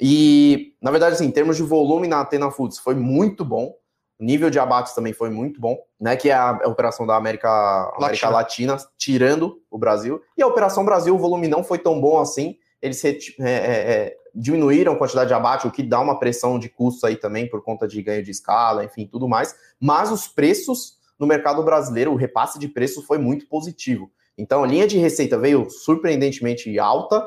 E, 0.00 0.74
na 0.80 0.90
verdade, 0.90 1.14
assim, 1.14 1.26
em 1.26 1.30
termos 1.30 1.56
de 1.56 1.62
volume 1.62 2.08
na 2.08 2.20
Atena 2.20 2.50
Foods 2.50 2.78
foi 2.78 2.94
muito 2.94 3.44
bom. 3.44 3.74
O 4.18 4.24
nível 4.24 4.50
de 4.50 4.58
abates 4.58 4.94
também 4.94 5.12
foi 5.12 5.30
muito 5.30 5.60
bom, 5.60 5.76
né? 6.00 6.16
Que 6.16 6.30
é 6.30 6.34
a, 6.34 6.52
operação 6.66 7.06
da 7.06 7.16
América, 7.16 7.48
América 7.96 8.28
Latina. 8.28 8.72
Latina. 8.72 8.90
tirando 8.96 9.60
o 9.70 9.76
Brasil. 9.76 10.20
E 10.36 10.42
a 10.42 10.46
operação 10.46 10.84
Brasil, 10.84 11.14
o 11.14 11.18
volume 11.18 11.48
não 11.48 11.62
foi 11.64 11.78
tão 11.78 12.00
bom 12.00 12.18
assim. 12.18 12.56
Eles 12.80 13.04
é, 13.04 13.18
é, 13.40 13.46
é, 13.46 14.16
diminuíram 14.34 14.92
a 14.92 14.96
quantidade 14.96 15.28
de 15.28 15.34
abate, 15.34 15.66
o 15.66 15.70
que 15.70 15.82
dá 15.82 16.00
uma 16.00 16.18
pressão 16.18 16.58
de 16.58 16.68
custo 16.68 17.06
aí 17.06 17.16
também 17.16 17.48
por 17.48 17.62
conta 17.62 17.86
de 17.86 18.00
ganho 18.02 18.22
de 18.22 18.30
escala, 18.30 18.84
enfim, 18.84 19.06
tudo 19.06 19.28
mais. 19.28 19.54
Mas 19.80 20.10
os 20.10 20.26
preços 20.26 20.98
no 21.18 21.26
mercado 21.26 21.62
brasileiro, 21.62 22.12
o 22.12 22.16
repasse 22.16 22.58
de 22.58 22.66
preços 22.66 23.04
foi 23.04 23.18
muito 23.18 23.46
positivo. 23.46 24.10
Então, 24.36 24.64
a 24.64 24.66
linha 24.66 24.86
de 24.86 24.98
receita 24.98 25.38
veio 25.38 25.68
surpreendentemente 25.70 26.78
alta 26.78 27.24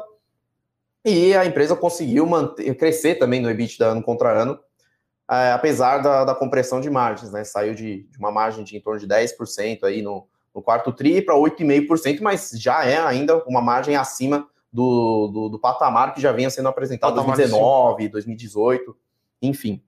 e 1.04 1.36
a 1.36 1.46
empresa 1.46 1.76
conseguiu 1.76 2.26
manter, 2.26 2.74
crescer 2.76 3.16
também 3.16 3.40
no 3.40 3.50
EBITDA 3.50 3.86
ano 3.86 4.02
contra 4.02 4.42
ano, 4.42 4.60
é, 5.30 5.52
apesar 5.52 6.00
da, 6.00 6.24
da, 6.26 6.36
compressão 6.36 6.82
de 6.82 6.90
margens, 6.90 7.32
né? 7.32 7.44
Saiu 7.44 7.74
de, 7.74 8.04
de, 8.04 8.18
uma 8.18 8.32
margem 8.32 8.64
de 8.64 8.76
em 8.76 8.82
torno 8.82 9.00
de 9.00 9.08
10% 9.08 9.84
aí 9.84 10.02
no, 10.02 10.28
no 10.54 10.62
quarto 10.62 10.92
TRI 10.92 11.22
para 11.22 11.36
8,5%, 11.36 12.22
mas 12.22 12.52
já 12.56 12.86
é 12.86 12.98
ainda 12.98 13.44
uma 13.46 13.62
margem 13.62 13.96
acima 13.96 14.48
do, 14.72 15.28
do, 15.28 15.50
do 15.50 15.60
patamar 15.60 16.14
que 16.14 16.22
já 16.22 16.32
vinha 16.32 16.50
sendo 16.50 16.70
apresentado 16.70 17.14
em 17.14 17.26
2019, 17.26 18.10
2018, 18.10 18.98
enfim. 19.42 19.82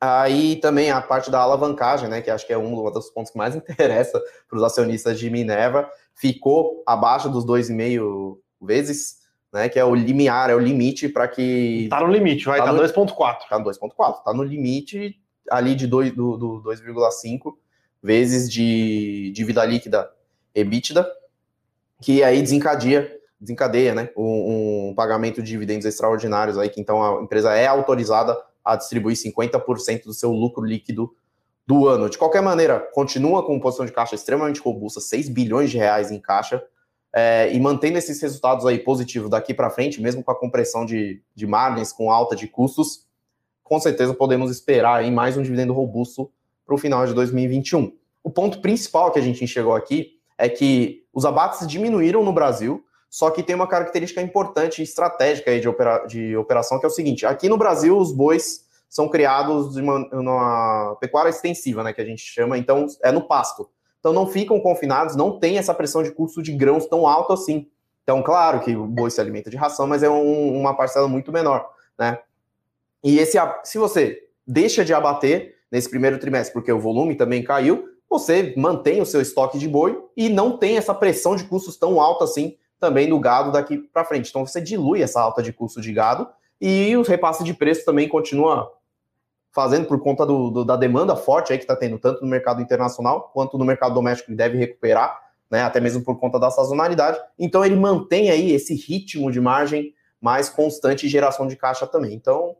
Aí 0.00 0.56
também 0.56 0.90
a 0.90 1.00
parte 1.00 1.30
da 1.30 1.40
alavancagem, 1.40 2.08
né, 2.08 2.20
que 2.20 2.30
acho 2.30 2.46
que 2.46 2.52
é 2.52 2.58
um 2.58 2.90
dos 2.90 3.10
pontos 3.10 3.32
que 3.32 3.38
mais 3.38 3.54
interessa 3.56 4.22
para 4.48 4.56
os 4.56 4.62
acionistas 4.62 5.18
de 5.18 5.30
Minerva, 5.30 5.88
ficou 6.14 6.82
abaixo 6.86 7.28
dos 7.28 7.44
2,5 7.44 8.38
vezes, 8.60 9.18
né, 9.52 9.68
que 9.68 9.78
é 9.78 9.84
o 9.84 9.94
limiar, 9.94 10.50
é 10.50 10.54
o 10.54 10.58
limite 10.58 11.08
para 11.08 11.28
que... 11.28 11.86
Tá 11.90 12.00
no 12.00 12.12
limite, 12.12 12.44
vai, 12.44 12.58
tá, 12.58 12.66
tá 12.66 12.72
2,4. 12.72 13.48
Tá 13.48 13.58
no 13.58 13.64
2,4, 13.64 14.22
tá 14.24 14.32
no 14.32 14.42
limite 14.42 15.16
ali 15.50 15.74
de 15.74 15.86
2, 15.86 16.14
do, 16.14 16.36
do 16.36 16.62
2,5 16.62 17.54
vezes 18.02 18.50
de 18.50 19.32
dívida 19.34 19.64
líquida 19.64 20.10
EBITDA, 20.54 21.06
que 22.02 22.22
aí 22.22 22.40
desencadeia, 22.40 23.10
desencadeia 23.40 23.94
né, 23.94 24.10
um, 24.16 24.90
um 24.90 24.94
pagamento 24.94 25.42
de 25.42 25.50
dividendos 25.50 25.86
extraordinários 25.86 26.58
aí, 26.58 26.68
que 26.68 26.80
então 26.80 27.02
a 27.02 27.22
empresa 27.22 27.54
é 27.54 27.66
autorizada 27.66 28.36
a 28.64 28.76
distribuir 28.76 29.16
50% 29.16 30.04
do 30.04 30.14
seu 30.14 30.32
lucro 30.32 30.64
líquido 30.64 31.14
do 31.66 31.88
ano. 31.88 32.10
De 32.10 32.18
qualquer 32.18 32.42
maneira, 32.42 32.78
continua 32.92 33.44
com 33.44 33.58
posição 33.58 33.86
de 33.86 33.92
caixa 33.92 34.14
extremamente 34.14 34.60
robusta, 34.60 35.00
6 35.00 35.28
bilhões 35.28 35.70
de 35.70 35.78
reais 35.78 36.10
em 36.10 36.20
caixa, 36.20 36.62
é, 37.12 37.52
e 37.52 37.60
mantendo 37.60 37.96
esses 37.96 38.20
resultados 38.20 38.66
aí 38.66 38.78
positivos 38.78 39.30
daqui 39.30 39.54
para 39.54 39.70
frente, 39.70 40.02
mesmo 40.02 40.22
com 40.22 40.30
a 40.30 40.38
compressão 40.38 40.84
de, 40.84 41.22
de 41.34 41.46
margens, 41.46 41.92
com 41.92 42.10
alta 42.10 42.34
de 42.34 42.48
custos, 42.48 43.06
com 43.62 43.80
certeza 43.80 44.12
podemos 44.12 44.50
esperar 44.50 44.96
aí 44.96 45.10
mais 45.10 45.36
um 45.36 45.42
dividendo 45.42 45.72
robusto 45.72 46.30
para 46.66 46.74
o 46.74 46.78
final 46.78 47.06
de 47.06 47.14
2021. 47.14 47.96
O 48.22 48.30
ponto 48.30 48.60
principal 48.60 49.10
que 49.10 49.18
a 49.18 49.22
gente 49.22 49.42
enxergou 49.44 49.74
aqui 49.74 50.18
é 50.36 50.48
que 50.48 51.04
os 51.12 51.24
abates 51.24 51.66
diminuíram 51.66 52.24
no 52.24 52.32
Brasil, 52.32 52.84
só 53.08 53.30
que 53.30 53.42
tem 53.42 53.54
uma 53.54 53.68
característica 53.68 54.20
importante 54.20 54.80
e 54.80 54.82
estratégica 54.82 55.50
aí 55.50 55.60
de, 55.60 55.68
opera, 55.68 56.04
de 56.06 56.36
operação, 56.36 56.80
que 56.80 56.84
é 56.84 56.88
o 56.88 56.92
seguinte: 56.92 57.24
aqui 57.24 57.48
no 57.48 57.56
Brasil, 57.56 57.96
os 57.96 58.12
bois 58.12 58.63
são 58.94 59.08
criados 59.08 59.74
uma, 59.74 60.08
uma 60.12 60.96
pecuária 61.00 61.28
extensiva, 61.28 61.82
né? 61.82 61.92
Que 61.92 62.00
a 62.00 62.04
gente 62.04 62.22
chama, 62.22 62.56
então 62.56 62.86
é 63.02 63.10
no 63.10 63.26
pasto. 63.26 63.68
Então 63.98 64.12
não 64.12 64.24
ficam 64.24 64.60
confinados, 64.60 65.16
não 65.16 65.36
tem 65.40 65.58
essa 65.58 65.74
pressão 65.74 66.00
de 66.00 66.12
custo 66.12 66.40
de 66.40 66.52
grãos 66.52 66.86
tão 66.86 67.04
alto 67.04 67.32
assim. 67.32 67.66
Então, 68.04 68.22
claro 68.22 68.60
que 68.60 68.76
o 68.76 68.86
boi 68.86 69.10
se 69.10 69.20
alimenta 69.20 69.50
de 69.50 69.56
ração, 69.56 69.88
mas 69.88 70.04
é 70.04 70.08
um, 70.08 70.60
uma 70.60 70.76
parcela 70.76 71.08
muito 71.08 71.32
menor, 71.32 71.68
né? 71.98 72.20
E 73.02 73.18
esse, 73.18 73.36
se 73.64 73.78
você 73.78 74.28
deixa 74.46 74.84
de 74.84 74.94
abater 74.94 75.56
nesse 75.72 75.90
primeiro 75.90 76.16
trimestre, 76.20 76.52
porque 76.52 76.70
o 76.70 76.78
volume 76.78 77.16
também 77.16 77.42
caiu, 77.42 77.88
você 78.08 78.54
mantém 78.56 79.00
o 79.00 79.06
seu 79.06 79.20
estoque 79.20 79.58
de 79.58 79.66
boi 79.66 80.00
e 80.16 80.28
não 80.28 80.56
tem 80.56 80.76
essa 80.76 80.94
pressão 80.94 81.34
de 81.34 81.42
custos 81.44 81.76
tão 81.76 82.00
alta 82.00 82.22
assim 82.22 82.56
também 82.78 83.08
no 83.08 83.18
gado 83.18 83.50
daqui 83.50 83.76
para 83.76 84.04
frente. 84.04 84.30
Então 84.30 84.46
você 84.46 84.60
dilui 84.60 85.02
essa 85.02 85.20
alta 85.20 85.42
de 85.42 85.52
custo 85.52 85.80
de 85.80 85.92
gado 85.92 86.28
e 86.60 86.96
o 86.96 87.02
repasse 87.02 87.42
de 87.42 87.52
preço 87.52 87.84
também 87.84 88.08
continua 88.08 88.70
fazendo 89.54 89.86
por 89.86 90.00
conta 90.00 90.26
do, 90.26 90.50
do, 90.50 90.64
da 90.64 90.76
demanda 90.76 91.14
forte 91.14 91.52
aí 91.52 91.58
que 91.58 91.64
está 91.64 91.76
tendo 91.76 91.98
tanto 91.98 92.22
no 92.22 92.28
mercado 92.28 92.60
internacional 92.60 93.30
quanto 93.32 93.56
no 93.56 93.64
mercado 93.64 93.94
doméstico 93.94 94.30
que 94.30 94.36
deve 94.36 94.58
recuperar, 94.58 95.18
né, 95.50 95.62
até 95.62 95.80
mesmo 95.80 96.02
por 96.02 96.18
conta 96.18 96.38
da 96.38 96.50
sazonalidade. 96.50 97.18
Então 97.38 97.64
ele 97.64 97.76
mantém 97.76 98.30
aí 98.30 98.52
esse 98.52 98.74
ritmo 98.74 99.30
de 99.30 99.40
margem 99.40 99.94
mais 100.20 100.48
constante 100.48 101.06
e 101.06 101.08
geração 101.08 101.46
de 101.46 101.54
caixa 101.54 101.86
também. 101.86 102.14
Então, 102.14 102.56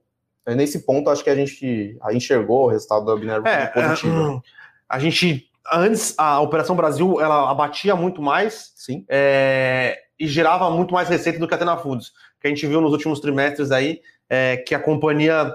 nesse 0.46 0.80
ponto, 0.84 1.10
acho 1.10 1.24
que 1.24 1.30
a 1.30 1.34
gente 1.34 1.98
enxergou 2.12 2.66
o 2.66 2.68
resultado 2.68 3.06
da 3.06 3.16
Minerva 3.16 3.48
é, 3.48 3.66
positivo. 3.66 4.42
A 4.88 4.98
gente 4.98 5.50
antes 5.72 6.14
a 6.18 6.40
Operação 6.40 6.76
Brasil 6.76 7.20
ela 7.20 7.50
abatia 7.50 7.96
muito 7.96 8.20
mais. 8.20 8.72
Sim. 8.76 9.04
É, 9.08 9.98
e 10.18 10.26
gerava 10.26 10.70
muito 10.70 10.94
mais 10.94 11.08
receita 11.08 11.38
do 11.38 11.48
que 11.48 11.54
a 11.54 11.58
Tena 11.58 11.76
Foods, 11.76 12.12
que 12.40 12.46
a 12.46 12.50
gente 12.50 12.66
viu 12.66 12.80
nos 12.80 12.92
últimos 12.92 13.20
trimestres 13.20 13.72
aí, 13.72 14.00
é, 14.28 14.56
que 14.58 14.74
a 14.74 14.78
companhia, 14.78 15.52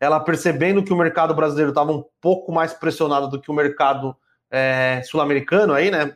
ela 0.00 0.20
percebendo 0.20 0.82
que 0.82 0.92
o 0.92 0.96
mercado 0.96 1.34
brasileiro 1.34 1.70
estava 1.70 1.92
um 1.92 2.04
pouco 2.20 2.52
mais 2.52 2.72
pressionado 2.72 3.28
do 3.28 3.40
que 3.40 3.50
o 3.50 3.54
mercado 3.54 4.14
é, 4.50 5.02
sul-americano 5.04 5.74
aí, 5.74 5.90
né? 5.90 6.14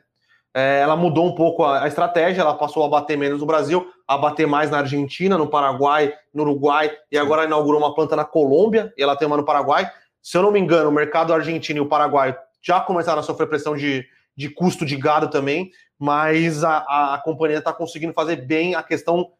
É, 0.54 0.80
ela 0.80 0.94
mudou 0.96 1.26
um 1.26 1.34
pouco 1.34 1.64
a, 1.64 1.84
a, 1.84 1.88
estratégia, 1.88 2.42
ela 2.42 2.54
passou 2.54 2.84
a 2.84 2.88
bater 2.88 3.16
menos 3.16 3.40
no 3.40 3.46
Brasil, 3.46 3.90
a 4.06 4.18
bater 4.18 4.46
mais 4.46 4.70
na 4.70 4.78
Argentina, 4.78 5.38
no 5.38 5.48
Paraguai, 5.48 6.12
no 6.32 6.42
Uruguai, 6.42 6.94
e 7.10 7.16
agora 7.16 7.46
inaugurou 7.46 7.80
uma 7.80 7.94
planta 7.94 8.14
na 8.14 8.24
Colômbia, 8.24 8.92
e 8.96 9.02
ela 9.02 9.16
tem 9.16 9.26
uma 9.26 9.38
no 9.38 9.44
Paraguai. 9.44 9.90
Se 10.20 10.36
eu 10.36 10.42
não 10.42 10.52
me 10.52 10.60
engano, 10.60 10.90
o 10.90 10.92
mercado 10.92 11.32
argentino 11.32 11.78
e 11.78 11.80
o 11.80 11.88
Paraguai 11.88 12.36
já 12.60 12.80
começaram 12.80 13.20
a 13.20 13.22
sofrer 13.22 13.48
pressão 13.48 13.74
de, 13.74 14.04
de 14.36 14.50
custo 14.50 14.84
de 14.84 14.96
gado 14.96 15.30
também, 15.30 15.70
mas 15.98 16.62
a, 16.62 17.14
a 17.14 17.22
companhia 17.24 17.58
está 17.58 17.72
conseguindo 17.72 18.12
fazer 18.12 18.36
bem 18.36 18.74
a 18.74 18.82
questão 18.82 19.32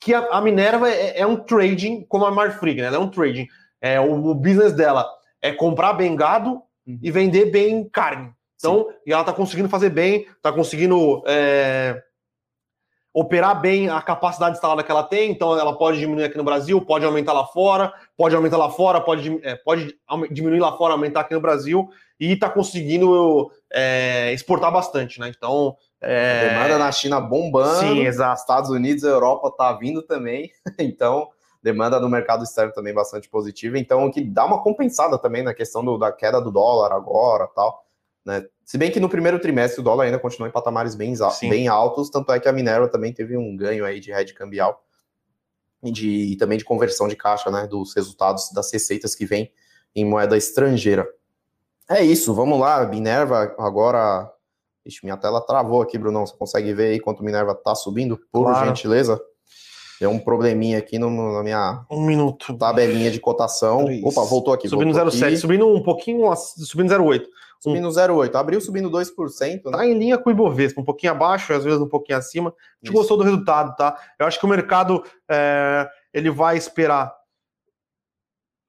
que 0.00 0.14
a, 0.14 0.20
a 0.30 0.40
Minerva 0.40 0.88
é, 0.88 1.20
é, 1.20 1.26
um 1.26 1.36
trading 1.36 2.04
como 2.08 2.24
a 2.24 2.30
Marfrig, 2.30 2.80
né? 2.80 2.86
Ela 2.86 2.96
é 2.96 3.00
um 3.00 3.10
trading. 3.10 3.46
É, 3.80 4.00
o, 4.00 4.26
o 4.26 4.34
business 4.34 4.72
dela 4.72 5.08
é 5.40 5.52
comprar 5.52 5.92
bem 5.92 6.14
gado 6.16 6.62
uhum. 6.86 6.98
e 7.02 7.10
vender 7.10 7.46
bem 7.46 7.88
carne. 7.88 8.32
Então, 8.56 8.86
Sim. 8.88 8.96
e 9.06 9.12
ela 9.12 9.22
está 9.22 9.32
conseguindo 9.32 9.68
fazer 9.68 9.90
bem, 9.90 10.26
está 10.36 10.52
conseguindo 10.52 11.22
é, 11.26 12.02
operar 13.14 13.60
bem 13.60 13.88
a 13.88 14.02
capacidade 14.02 14.56
instalada 14.56 14.82
que 14.82 14.90
ela 14.90 15.04
tem, 15.04 15.30
então 15.30 15.56
ela 15.56 15.76
pode 15.78 15.98
diminuir 15.98 16.24
aqui 16.24 16.36
no 16.36 16.44
Brasil, 16.44 16.80
pode 16.80 17.04
aumentar 17.04 17.32
lá 17.32 17.46
fora, 17.46 17.92
pode 18.16 18.34
aumentar 18.34 18.56
lá 18.56 18.68
fora, 18.68 19.00
pode, 19.00 19.38
é, 19.44 19.54
pode 19.54 19.96
diminuir 20.30 20.58
lá 20.58 20.76
fora, 20.76 20.94
aumentar 20.94 21.20
aqui 21.20 21.34
no 21.34 21.40
Brasil, 21.40 21.88
e 22.18 22.32
está 22.32 22.50
conseguindo 22.50 23.50
é, 23.72 24.32
exportar 24.32 24.72
bastante, 24.72 25.20
né? 25.20 25.32
Então, 25.36 25.76
é... 26.00 26.40
A 26.40 26.48
demanda 26.48 26.78
na 26.78 26.92
China 26.92 27.20
bombando. 27.20 27.80
Sim, 27.80 28.04
exato. 28.04 28.40
Estados 28.40 28.70
Unidos 28.70 29.02
Europa 29.02 29.52
tá 29.56 29.72
vindo 29.72 30.02
também. 30.02 30.50
Então, 30.78 31.28
demanda 31.62 31.98
no 31.98 32.08
mercado 32.08 32.44
externo 32.44 32.72
também 32.72 32.94
bastante 32.94 33.28
positiva. 33.28 33.78
Então, 33.78 34.06
o 34.06 34.10
que 34.10 34.22
dá 34.22 34.44
uma 34.44 34.62
compensada 34.62 35.18
também 35.18 35.42
na 35.42 35.52
questão 35.52 35.84
do, 35.84 35.98
da 35.98 36.12
queda 36.12 36.40
do 36.40 36.50
dólar 36.50 36.92
agora 36.92 37.46
tal. 37.48 37.84
Né? 38.24 38.46
Se 38.64 38.76
bem 38.76 38.90
que 38.90 39.00
no 39.00 39.08
primeiro 39.08 39.38
trimestre 39.38 39.80
o 39.80 39.84
dólar 39.84 40.04
ainda 40.04 40.18
continua 40.18 40.48
em 40.48 40.52
patamares 40.52 40.94
bem, 40.94 41.14
bem 41.48 41.68
altos, 41.68 42.10
tanto 42.10 42.30
é 42.32 42.38
que 42.38 42.48
a 42.48 42.52
Minerva 42.52 42.88
também 42.88 43.12
teve 43.12 43.36
um 43.36 43.56
ganho 43.56 43.84
aí 43.84 44.00
de 44.00 44.12
rede 44.12 44.34
cambial 44.34 44.84
e, 45.82 45.90
de, 45.90 46.08
e 46.08 46.36
também 46.36 46.58
de 46.58 46.64
conversão 46.64 47.08
de 47.08 47.16
caixa, 47.16 47.50
né, 47.50 47.66
dos 47.66 47.94
resultados 47.94 48.52
das 48.52 48.72
receitas 48.72 49.14
que 49.14 49.24
vêm 49.24 49.50
em 49.94 50.04
moeda 50.04 50.36
estrangeira. 50.36 51.08
É 51.88 52.04
isso, 52.04 52.34
vamos 52.34 52.60
lá, 52.60 52.84
Minerva 52.84 53.54
agora. 53.58 54.30
Ixi, 54.84 55.00
minha 55.04 55.16
tela 55.16 55.40
travou 55.40 55.80
aqui, 55.80 55.96
Brunão. 55.96 56.26
Você 56.26 56.36
consegue 56.36 56.72
ver 56.74 56.92
aí 56.92 57.00
quanto 57.00 57.24
Minerva 57.24 57.54
tá 57.54 57.74
subindo? 57.74 58.18
Por 58.30 58.44
claro. 58.44 58.66
gentileza. 58.66 59.20
Deu 60.00 60.10
um 60.10 60.18
probleminha 60.18 60.78
aqui 60.78 60.98
no, 60.98 61.10
na 61.10 61.42
minha 61.42 61.84
um 61.90 62.00
minuto. 62.00 62.56
tabelinha 62.56 63.10
de 63.10 63.18
cotação. 63.18 63.84
Três. 63.84 64.04
Opa, 64.04 64.22
voltou 64.22 64.54
aqui. 64.54 64.68
Subindo 64.68 64.92
0,7, 64.92 65.36
subindo 65.36 65.66
um 65.66 65.82
pouquinho, 65.82 66.34
subindo 66.36 66.88
0,8. 66.88 67.24
Subindo 67.58 67.88
0,8. 67.88 68.34
Abriu 68.36 68.60
subindo 68.60 68.88
2%. 68.90 69.40
Né? 69.40 69.60
Tá 69.72 69.84
em 69.84 69.98
linha 69.98 70.16
com 70.16 70.30
o 70.30 70.32
Ibovespa, 70.32 70.80
um 70.80 70.84
pouquinho 70.84 71.12
abaixo, 71.12 71.52
às 71.52 71.64
vezes 71.64 71.80
um 71.80 71.88
pouquinho 71.88 72.18
acima. 72.18 72.50
A 72.50 72.52
gente 72.86 72.92
Isso. 72.92 72.92
gostou 72.92 73.16
do 73.16 73.24
resultado, 73.24 73.74
tá? 73.74 73.98
Eu 74.18 74.26
acho 74.26 74.38
que 74.38 74.46
o 74.46 74.48
mercado 74.48 75.02
é, 75.28 75.88
ele 76.14 76.30
vai 76.30 76.56
esperar 76.56 77.12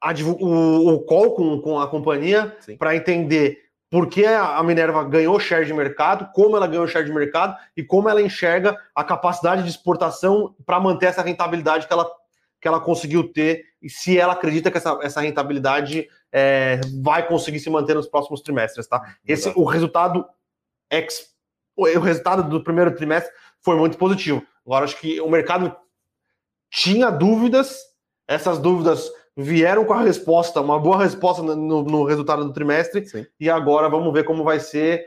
a, 0.01 0.11
o, 0.39 0.95
o 0.95 0.99
call 1.01 1.35
com, 1.35 1.61
com 1.61 1.79
a 1.79 1.87
companhia 1.87 2.55
para 2.79 2.95
entender 2.95 3.68
por 3.89 4.07
que 4.07 4.23
a 4.25 4.61
Minerva 4.61 5.03
ganhou 5.03 5.39
share 5.39 5.65
de 5.65 5.73
mercado, 5.73 6.29
como 6.33 6.55
ela 6.55 6.67
ganhou 6.67 6.87
share 6.87 7.05
de 7.05 7.11
mercado 7.11 7.57
e 7.75 7.83
como 7.83 8.07
ela 8.07 8.21
enxerga 8.21 8.77
a 8.93 9.03
capacidade 9.03 9.63
de 9.63 9.69
exportação 9.69 10.55
para 10.65 10.79
manter 10.79 11.07
essa 11.07 11.23
rentabilidade 11.23 11.87
que 11.87 11.93
ela, 11.93 12.07
que 12.61 12.67
ela 12.67 12.79
conseguiu 12.79 13.31
ter 13.33 13.65
e 13.81 13.89
se 13.89 14.17
ela 14.17 14.33
acredita 14.33 14.69
que 14.69 14.77
essa, 14.77 14.99
essa 15.01 15.21
rentabilidade 15.21 16.07
é, 16.31 16.79
vai 17.01 17.27
conseguir 17.27 17.59
se 17.59 17.69
manter 17.69 17.95
nos 17.95 18.07
próximos 18.07 18.41
trimestres, 18.41 18.85
tá? 18.87 19.15
Esse, 19.25 19.51
o 19.55 19.63
resultado 19.63 20.23
ex, 20.91 21.33
o 21.75 21.85
resultado 21.99 22.43
do 22.43 22.63
primeiro 22.63 22.93
trimestre 22.93 23.33
foi 23.61 23.75
muito 23.75 23.97
positivo. 23.97 24.45
Agora 24.65 24.85
acho 24.85 24.99
que 24.99 25.19
o 25.19 25.29
mercado 25.29 25.75
tinha 26.69 27.09
dúvidas, 27.09 27.79
essas 28.27 28.59
dúvidas 28.59 29.09
vieram 29.35 29.85
com 29.85 29.93
a 29.93 30.01
resposta, 30.01 30.61
uma 30.61 30.79
boa 30.79 31.03
resposta 31.03 31.41
no, 31.41 31.83
no 31.83 32.03
resultado 32.03 32.43
do 32.43 32.53
trimestre, 32.53 33.05
Sim. 33.07 33.25
e 33.39 33.49
agora 33.49 33.89
vamos 33.89 34.11
ver 34.13 34.23
como 34.23 34.43
vai 34.43 34.59
ser 34.59 35.05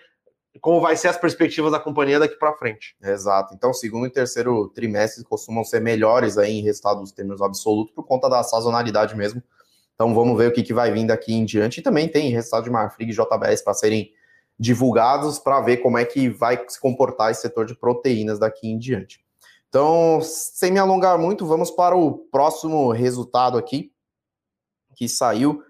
como 0.61 0.81
vai 0.81 0.95
ser 0.97 1.09
as 1.09 1.17
perspectivas 1.17 1.73
da 1.73 1.81
companhia 1.81 2.19
daqui 2.19 2.37
para 2.37 2.53
frente. 2.53 2.95
Exato. 3.03 3.55
Então, 3.55 3.73
segundo 3.73 4.07
e 4.07 4.11
terceiro 4.11 4.69
trimestre 4.69 5.25
costumam 5.25 5.65
ser 5.65 5.81
melhores 5.81 6.37
aí 6.37 6.59
em 6.59 6.63
resultados 6.63 7.11
termos 7.11 7.41
absolutos 7.41 7.95
por 7.95 8.05
conta 8.05 8.29
da 8.29 8.43
sazonalidade 8.43 9.17
mesmo. 9.17 9.43
Então, 9.95 10.15
vamos 10.15 10.37
ver 10.37 10.49
o 10.49 10.53
que, 10.53 10.63
que 10.63 10.75
vai 10.75 10.93
vir 10.93 11.07
daqui 11.07 11.33
em 11.33 11.45
diante. 11.47 11.81
E 11.81 11.83
também 11.83 12.07
tem 12.07 12.31
resultado 12.31 12.65
de 12.65 12.71
Marfrig 12.71 13.11
e 13.11 13.15
JBS 13.15 13.63
para 13.63 13.73
serem 13.73 14.13
divulgados 14.59 15.39
para 15.39 15.61
ver 15.61 15.79
como 15.79 15.99
é 15.99 16.05
que 16.05 16.29
vai 16.29 16.63
se 16.69 16.81
comportar 16.81 17.31
esse 17.31 17.43
setor 17.43 17.67
de 17.67 17.75
proteínas 17.75 18.39
daqui 18.39 18.69
em 18.69 18.79
diante. 18.79 19.21
Então, 19.69 20.21
sem 20.23 20.71
me 20.71 20.79
alongar 20.79 21.19
muito, 21.19 21.47
vamos 21.47 21.71
para 21.71 21.97
o 21.97 22.19
próximo 22.19 22.93
resultado 22.93 23.57
aqui, 23.57 23.92
que 24.95 25.09
saiu. 25.09 25.63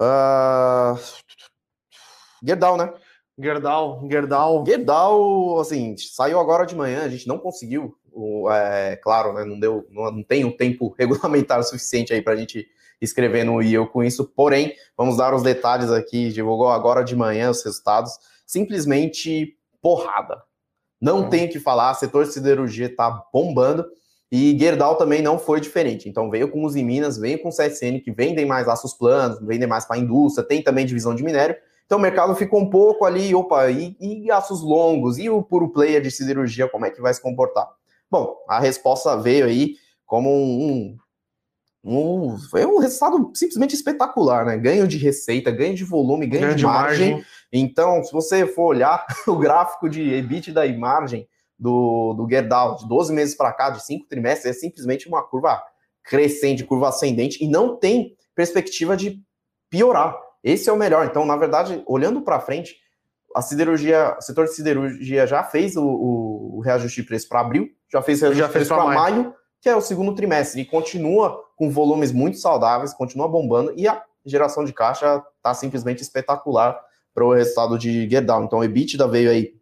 Uh... 0.00 0.98
Gerdau, 2.42 2.76
né? 2.76 2.92
Gerdau, 3.38 4.06
Gerdau. 4.08 4.64
Gerdau, 4.66 5.60
assim, 5.60 5.96
saiu 5.96 6.38
agora 6.38 6.64
de 6.64 6.76
manhã, 6.76 7.02
a 7.02 7.08
gente 7.08 7.26
não 7.26 7.38
conseguiu, 7.38 7.96
é, 8.50 8.96
claro, 9.02 9.32
né, 9.32 9.44
não 9.44 9.58
deu, 9.58 9.86
não, 9.90 10.10
não 10.10 10.22
tem 10.22 10.44
um 10.44 10.56
tempo 10.56 10.94
regulamentar 10.98 11.62
suficiente 11.64 12.12
aí 12.12 12.22
para 12.22 12.34
a 12.34 12.36
gente 12.36 12.66
escrever 13.00 13.44
no 13.44 13.60
IEL 13.60 13.88
com 13.88 14.04
isso, 14.04 14.24
porém, 14.24 14.74
vamos 14.96 15.16
dar 15.16 15.34
os 15.34 15.42
detalhes 15.42 15.90
aqui, 15.90 16.30
divulgou 16.30 16.68
agora 16.68 17.02
de 17.02 17.16
manhã 17.16 17.50
os 17.50 17.62
resultados, 17.64 18.12
simplesmente 18.46 19.56
porrada. 19.82 20.40
Não 21.00 21.24
hum. 21.24 21.28
tem 21.28 21.46
o 21.46 21.50
que 21.50 21.58
falar, 21.58 21.92
setor 21.94 22.24
de 22.24 22.32
siderurgia 22.32 22.86
está 22.86 23.10
bombando, 23.32 23.84
e 24.36 24.58
Gerdau 24.58 24.96
também 24.96 25.22
não 25.22 25.38
foi 25.38 25.60
diferente. 25.60 26.08
Então 26.08 26.28
veio 26.28 26.50
com 26.50 26.64
os 26.64 26.74
Minas, 26.74 27.16
veio 27.16 27.40
com 27.40 27.50
o 27.50 27.52
CSN, 27.52 28.00
que 28.02 28.10
vendem 28.10 28.44
mais 28.44 28.66
aços 28.66 28.92
planos, 28.92 29.38
vendem 29.40 29.68
mais 29.68 29.84
para 29.84 29.94
a 29.94 29.98
indústria, 30.00 30.44
tem 30.44 30.60
também 30.60 30.84
divisão 30.84 31.14
de 31.14 31.22
minério. 31.22 31.54
Então 31.86 31.98
o 31.98 32.00
mercado 32.00 32.34
ficou 32.34 32.60
um 32.60 32.68
pouco 32.68 33.04
ali, 33.04 33.32
opa, 33.32 33.70
e, 33.70 33.96
e 34.00 34.28
aços 34.32 34.60
longos, 34.60 35.18
e 35.18 35.30
o 35.30 35.40
puro 35.40 35.68
player 35.68 36.02
de 36.02 36.10
siderurgia, 36.10 36.68
como 36.68 36.84
é 36.84 36.90
que 36.90 37.00
vai 37.00 37.14
se 37.14 37.22
comportar? 37.22 37.68
Bom, 38.10 38.36
a 38.48 38.58
resposta 38.58 39.16
veio 39.16 39.46
aí 39.46 39.76
como 40.04 40.28
um, 40.28 40.96
um, 41.84 42.32
um 42.32 42.38
foi 42.50 42.66
um 42.66 42.78
resultado 42.80 43.30
simplesmente 43.34 43.76
espetacular, 43.76 44.44
né? 44.44 44.56
Ganho 44.56 44.88
de 44.88 44.98
receita, 44.98 45.52
ganho 45.52 45.76
de 45.76 45.84
volume, 45.84 46.26
ganho, 46.26 46.46
ganho 46.46 46.56
de, 46.56 46.64
margem. 46.64 47.10
margem. 47.12 47.26
Então, 47.52 48.02
se 48.02 48.12
você 48.12 48.48
for 48.48 48.64
olhar 48.64 49.06
o 49.28 49.36
gráfico 49.36 49.88
de 49.88 50.02
EBITDA 50.02 50.66
e 50.66 50.76
margem, 50.76 51.28
do, 51.58 52.14
do 52.14 52.28
Gerdau, 52.28 52.76
de 52.76 52.88
12 52.88 53.12
meses 53.12 53.34
para 53.34 53.52
cá, 53.52 53.70
de 53.70 53.84
cinco 53.84 54.06
trimestres, 54.06 54.56
é 54.56 54.58
simplesmente 54.58 55.08
uma 55.08 55.22
curva 55.22 55.62
crescente, 56.02 56.64
curva 56.64 56.88
ascendente, 56.88 57.42
e 57.42 57.48
não 57.48 57.76
tem 57.76 58.16
perspectiva 58.34 58.96
de 58.96 59.20
piorar. 59.70 60.16
Esse 60.42 60.68
é 60.68 60.72
o 60.72 60.76
melhor. 60.76 61.06
Então, 61.06 61.24
na 61.24 61.36
verdade, 61.36 61.82
olhando 61.86 62.20
para 62.20 62.40
frente, 62.40 62.76
a 63.34 63.40
siderurgia, 63.40 64.16
o 64.18 64.22
setor 64.22 64.44
de 64.44 64.54
siderurgia 64.54 65.26
já 65.26 65.42
fez 65.42 65.76
o, 65.76 65.84
o, 65.84 66.56
o 66.58 66.60
reajuste 66.60 67.00
de 67.00 67.06
preço 67.06 67.28
para 67.28 67.40
abril, 67.40 67.68
já 67.90 68.02
fez 68.02 68.18
o 68.18 68.22
reajuste 68.22 68.40
já 68.40 68.46
de 68.46 68.52
preço 68.52 68.74
para 68.74 68.84
maio. 68.84 68.98
maio, 69.00 69.34
que 69.60 69.68
é 69.68 69.74
o 69.74 69.80
segundo 69.80 70.14
trimestre, 70.14 70.60
e 70.60 70.64
continua 70.64 71.42
com 71.56 71.70
volumes 71.70 72.12
muito 72.12 72.36
saudáveis, 72.36 72.92
continua 72.92 73.26
bombando, 73.26 73.72
e 73.76 73.88
a 73.88 74.02
geração 74.24 74.64
de 74.64 74.72
caixa 74.72 75.22
está 75.36 75.54
simplesmente 75.54 76.02
espetacular 76.02 76.78
para 77.14 77.24
o 77.24 77.32
resultado 77.32 77.78
de 77.78 78.08
Gerdau. 78.08 78.44
Então, 78.44 78.58
o 78.58 78.64
EBITDA 78.64 79.08
veio 79.08 79.30
aí 79.30 79.54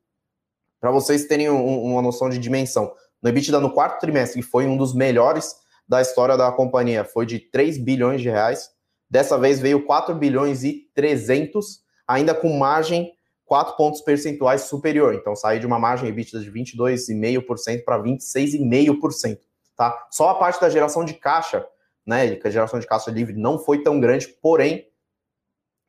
para 0.82 0.90
vocês 0.90 1.26
terem 1.26 1.48
um, 1.48 1.84
uma 1.84 2.02
noção 2.02 2.28
de 2.28 2.38
dimensão, 2.38 2.92
no 3.22 3.28
EBITDA 3.28 3.60
no 3.60 3.72
quarto 3.72 4.00
trimestre, 4.00 4.42
que 4.42 4.46
foi 4.46 4.66
um 4.66 4.76
dos 4.76 4.92
melhores 4.92 5.54
da 5.88 6.02
história 6.02 6.36
da 6.36 6.50
companhia, 6.50 7.04
foi 7.04 7.24
de 7.24 7.38
3 7.38 7.78
bilhões 7.78 8.20
de 8.20 8.28
reais. 8.28 8.68
Dessa 9.08 9.38
vez 9.38 9.60
veio 9.60 9.86
4 9.86 10.12
bilhões 10.16 10.64
e 10.64 10.90
300, 10.92 11.82
ainda 12.04 12.34
com 12.34 12.58
margem 12.58 13.12
4 13.44 13.76
pontos 13.76 14.00
percentuais 14.00 14.62
superior. 14.62 15.14
Então 15.14 15.36
saiu 15.36 15.60
de 15.60 15.66
uma 15.68 15.78
margem 15.78 16.08
EBITDA 16.08 16.40
de 16.40 16.50
22,5% 16.50 17.84
para 17.84 18.02
26,5%. 18.02 19.38
Tá? 19.76 19.96
Só 20.10 20.30
a 20.30 20.34
parte 20.34 20.60
da 20.60 20.68
geração 20.68 21.04
de 21.04 21.14
caixa, 21.14 21.64
né, 22.04 22.34
que 22.34 22.48
a 22.48 22.50
geração 22.50 22.80
de 22.80 22.88
caixa 22.88 23.08
livre 23.08 23.36
não 23.36 23.56
foi 23.56 23.84
tão 23.84 24.00
grande, 24.00 24.26
porém 24.42 24.84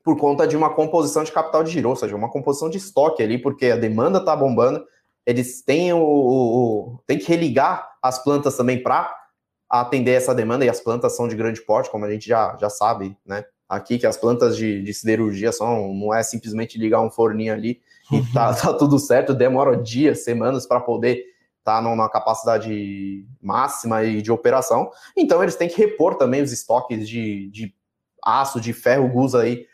por 0.03 0.17
conta 0.17 0.45
de 0.45 0.57
uma 0.57 0.73
composição 0.73 1.23
de 1.23 1.31
capital 1.31 1.63
de 1.63 1.71
giro, 1.71 1.89
ou 1.89 1.95
seja, 1.95 2.15
uma 2.15 2.29
composição 2.29 2.69
de 2.69 2.77
estoque 2.77 3.23
ali, 3.23 3.37
porque 3.37 3.67
a 3.67 3.77
demanda 3.77 4.19
está 4.19 4.35
bombando, 4.35 4.83
eles 5.25 5.61
têm, 5.63 5.93
o, 5.93 6.03
o, 6.03 6.99
têm 7.07 7.17
que 7.17 7.27
religar 7.27 7.89
as 8.01 8.21
plantas 8.21 8.57
também 8.57 8.83
para 8.83 9.15
atender 9.69 10.11
essa 10.11 10.35
demanda, 10.35 10.65
e 10.65 10.69
as 10.69 10.81
plantas 10.81 11.15
são 11.15 11.27
de 11.27 11.35
grande 11.35 11.61
porte, 11.61 11.89
como 11.89 12.03
a 12.03 12.11
gente 12.11 12.27
já, 12.27 12.57
já 12.59 12.69
sabe, 12.69 13.17
né? 13.25 13.45
Aqui 13.67 13.97
que 13.97 14.05
as 14.05 14.17
plantas 14.17 14.57
de, 14.57 14.83
de 14.83 14.93
siderurgia 14.93 15.51
são, 15.51 15.93
não 15.93 16.13
é 16.13 16.21
simplesmente 16.21 16.77
ligar 16.77 17.01
um 17.01 17.09
forninho 17.09 17.53
ali 17.53 17.81
e 18.11 18.21
tá, 18.33 18.53
tá 18.53 18.73
tudo 18.73 18.99
certo, 18.99 19.33
demora 19.33 19.77
dias, 19.77 20.23
semanas 20.23 20.67
para 20.67 20.81
poder 20.81 21.23
estar 21.59 21.77
tá 21.77 21.81
numa 21.81 22.09
capacidade 22.09 23.25
máxima 23.41 24.03
e 24.03 24.21
de 24.21 24.31
operação. 24.31 24.91
Então 25.17 25.41
eles 25.41 25.55
têm 25.55 25.69
que 25.69 25.77
repor 25.77 26.15
também 26.15 26.41
os 26.41 26.51
estoques 26.51 27.07
de, 27.07 27.49
de 27.49 27.73
aço, 28.23 28.59
de 28.61 28.73
ferro, 28.73 29.07
gusa 29.07 29.41
aí 29.41 29.65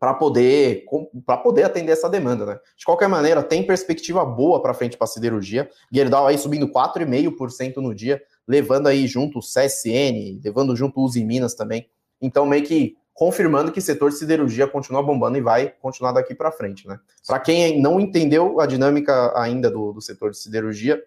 para 0.00 0.14
poder 0.14 0.86
para 1.26 1.36
poder 1.36 1.64
atender 1.64 1.92
essa 1.92 2.08
demanda, 2.08 2.46
né? 2.46 2.58
De 2.74 2.86
qualquer 2.86 3.06
maneira, 3.06 3.42
tem 3.42 3.62
perspectiva 3.62 4.24
boa 4.24 4.62
para 4.62 4.72
frente 4.72 4.96
para 4.96 5.06
siderurgia. 5.06 5.68
Gerdau 5.92 6.26
aí 6.26 6.38
subindo 6.38 6.66
4,5% 6.72 7.76
no 7.76 7.94
dia, 7.94 8.22
levando 8.48 8.86
aí 8.86 9.06
junto 9.06 9.38
o 9.38 9.42
CSN, 9.42 10.40
levando 10.42 10.74
junto 10.74 10.98
o 10.98 11.04
Uzi 11.04 11.22
Minas 11.22 11.54
também. 11.54 11.86
Então 12.18 12.46
meio 12.46 12.64
que 12.64 12.96
confirmando 13.12 13.70
que 13.70 13.78
o 13.78 13.82
setor 13.82 14.08
de 14.08 14.16
siderurgia 14.16 14.66
continua 14.66 15.02
bombando 15.02 15.36
e 15.36 15.42
vai 15.42 15.68
continuar 15.82 16.12
daqui 16.12 16.34
para 16.34 16.50
frente, 16.50 16.88
né? 16.88 16.98
Para 17.26 17.38
quem 17.38 17.78
não 17.82 18.00
entendeu 18.00 18.58
a 18.58 18.64
dinâmica 18.64 19.38
ainda 19.38 19.70
do, 19.70 19.92
do 19.92 20.00
setor 20.00 20.30
de 20.30 20.38
siderurgia, 20.38 20.98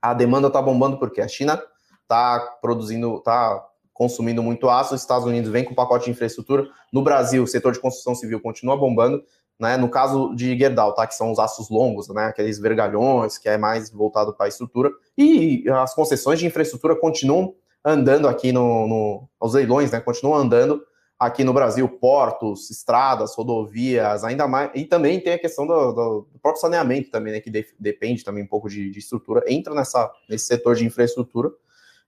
a 0.00 0.12
demanda 0.12 0.48
está 0.48 0.60
bombando 0.60 0.98
porque 0.98 1.20
a 1.20 1.28
China 1.28 1.62
está 2.02 2.40
produzindo, 2.60 3.18
está 3.18 3.64
consumindo 3.92 4.42
muito 4.42 4.68
aço, 4.68 4.94
os 4.94 5.00
Estados 5.00 5.26
Unidos 5.26 5.50
vem 5.50 5.64
com 5.64 5.74
pacote 5.74 6.06
de 6.06 6.10
infraestrutura. 6.10 6.66
No 6.92 7.02
Brasil, 7.02 7.42
o 7.42 7.46
setor 7.46 7.72
de 7.72 7.80
construção 7.80 8.14
civil 8.14 8.40
continua 8.40 8.76
bombando. 8.76 9.22
Né? 9.60 9.76
No 9.76 9.88
caso 9.88 10.34
de 10.34 10.58
Gerdau, 10.58 10.94
tá? 10.94 11.06
que 11.06 11.14
são 11.14 11.30
os 11.30 11.38
aços 11.38 11.70
longos, 11.70 12.08
né? 12.08 12.26
aqueles 12.26 12.58
vergalhões, 12.58 13.38
que 13.38 13.48
é 13.48 13.56
mais 13.56 13.90
voltado 13.90 14.34
para 14.34 14.46
a 14.46 14.48
estrutura. 14.48 14.90
E 15.16 15.64
as 15.70 15.94
concessões 15.94 16.38
de 16.38 16.46
infraestrutura 16.46 16.96
continuam 16.96 17.54
andando 17.84 18.28
aqui 18.28 18.52
no, 18.52 18.86
no 18.86 19.28
os 19.40 19.54
leilões, 19.54 19.90
né? 19.90 20.00
continuam 20.00 20.36
andando 20.36 20.82
aqui 21.22 21.44
no 21.44 21.52
Brasil, 21.52 21.88
portos, 21.88 22.68
estradas, 22.68 23.36
rodovias, 23.36 24.24
ainda 24.24 24.48
mais. 24.48 24.72
E 24.74 24.84
também 24.84 25.20
tem 25.20 25.34
a 25.34 25.38
questão 25.38 25.64
do, 25.64 25.92
do, 25.92 26.28
próprio 26.42 26.60
saneamento 26.60 27.12
também, 27.12 27.34
né? 27.34 27.40
Que 27.40 27.48
de, 27.48 27.64
depende 27.78 28.24
também 28.24 28.42
um 28.42 28.46
pouco 28.48 28.68
de, 28.68 28.90
de 28.90 28.98
estrutura, 28.98 29.44
entra 29.46 29.72
nessa, 29.72 30.10
nesse 30.28 30.46
setor 30.46 30.74
de 30.74 30.84
infraestrutura. 30.84 31.52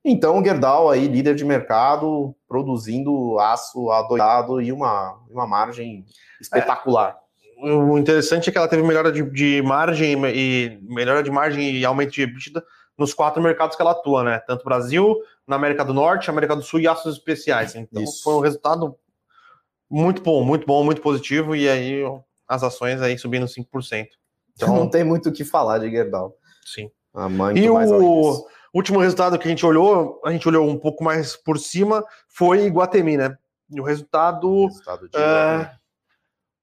Então, 0.05 0.45
Gerdau 0.45 0.91
aí, 0.91 1.09
líder 1.09 1.35
de 1.35 1.45
mercado, 1.45 2.35
produzindo 2.47 3.39
aço 3.39 3.91
adoidado 3.91 4.61
e 4.61 4.71
uma, 4.71 5.19
uma 5.31 5.47
margem 5.47 6.05
espetacular. 6.39 7.17
É, 7.59 7.73
o 7.73 7.97
interessante 7.97 8.49
é 8.49 8.53
que 8.53 8.59
ela 8.59 8.69
teve 8.69 8.83
melhora 8.83 9.11
de, 9.11 9.23
de 9.31 9.63
margem 9.63 10.15
e 10.27 10.79
melhora 10.83 11.23
de 11.23 11.31
margem 11.31 11.77
e 11.77 11.85
aumento 11.85 12.13
de 12.13 12.23
EBITDA 12.23 12.63
nos 12.99 13.15
quatro 13.15 13.43
mercados 13.43 13.77
que 13.77 13.83
ela 13.83 13.93
atua, 13.93 14.23
né? 14.23 14.39
Tanto 14.41 14.65
Brasil, 14.65 15.17
na 15.47 15.57
América 15.57 15.85
do 15.85 15.95
Norte, 15.95 16.29
América 16.31 16.55
do 16.55 16.63
Sul 16.63 16.81
e 16.81 16.87
aços 16.87 17.17
especiais. 17.17 17.75
Então 17.75 18.03
Isso. 18.03 18.23
foi 18.23 18.35
um 18.35 18.41
resultado 18.41 18.95
muito 19.91 20.23
bom, 20.23 20.45
muito 20.45 20.67
bom, 20.67 20.85
muito 20.85 21.01
positivo, 21.01 21.57
e 21.57 21.69
aí 21.69 22.03
as 22.47 22.63
ações 22.63 23.01
aí 23.01 23.19
subindo 23.19 23.47
5%. 23.47 24.07
Então 24.57 24.73
não 24.73 24.89
tem 24.89 25.03
muito 25.03 25.31
o 25.31 25.33
que 25.33 25.45
falar 25.45 25.79
de 25.79 25.91
Gerdau. 25.91 26.37
Sim. 26.65 26.89
A 27.13 27.29
mãe 27.29 27.59
e 27.59 27.69
o 27.69 28.47
último 28.75 28.99
resultado 28.99 29.39
que 29.39 29.47
a 29.47 29.51
gente 29.51 29.65
olhou, 29.65 30.21
a 30.25 30.33
gente 30.33 30.47
olhou 30.49 30.69
um 30.69 30.79
pouco 30.79 31.03
mais 31.05 31.37
por 31.37 31.59
cima, 31.59 32.05
foi 32.29 32.69
Guatemi, 32.69 33.17
né? 33.17 33.37
E 33.71 33.81
o 33.81 33.85
resultado. 33.85 34.49
O 34.49 34.67
resultado, 34.67 35.09
é, 35.15 35.71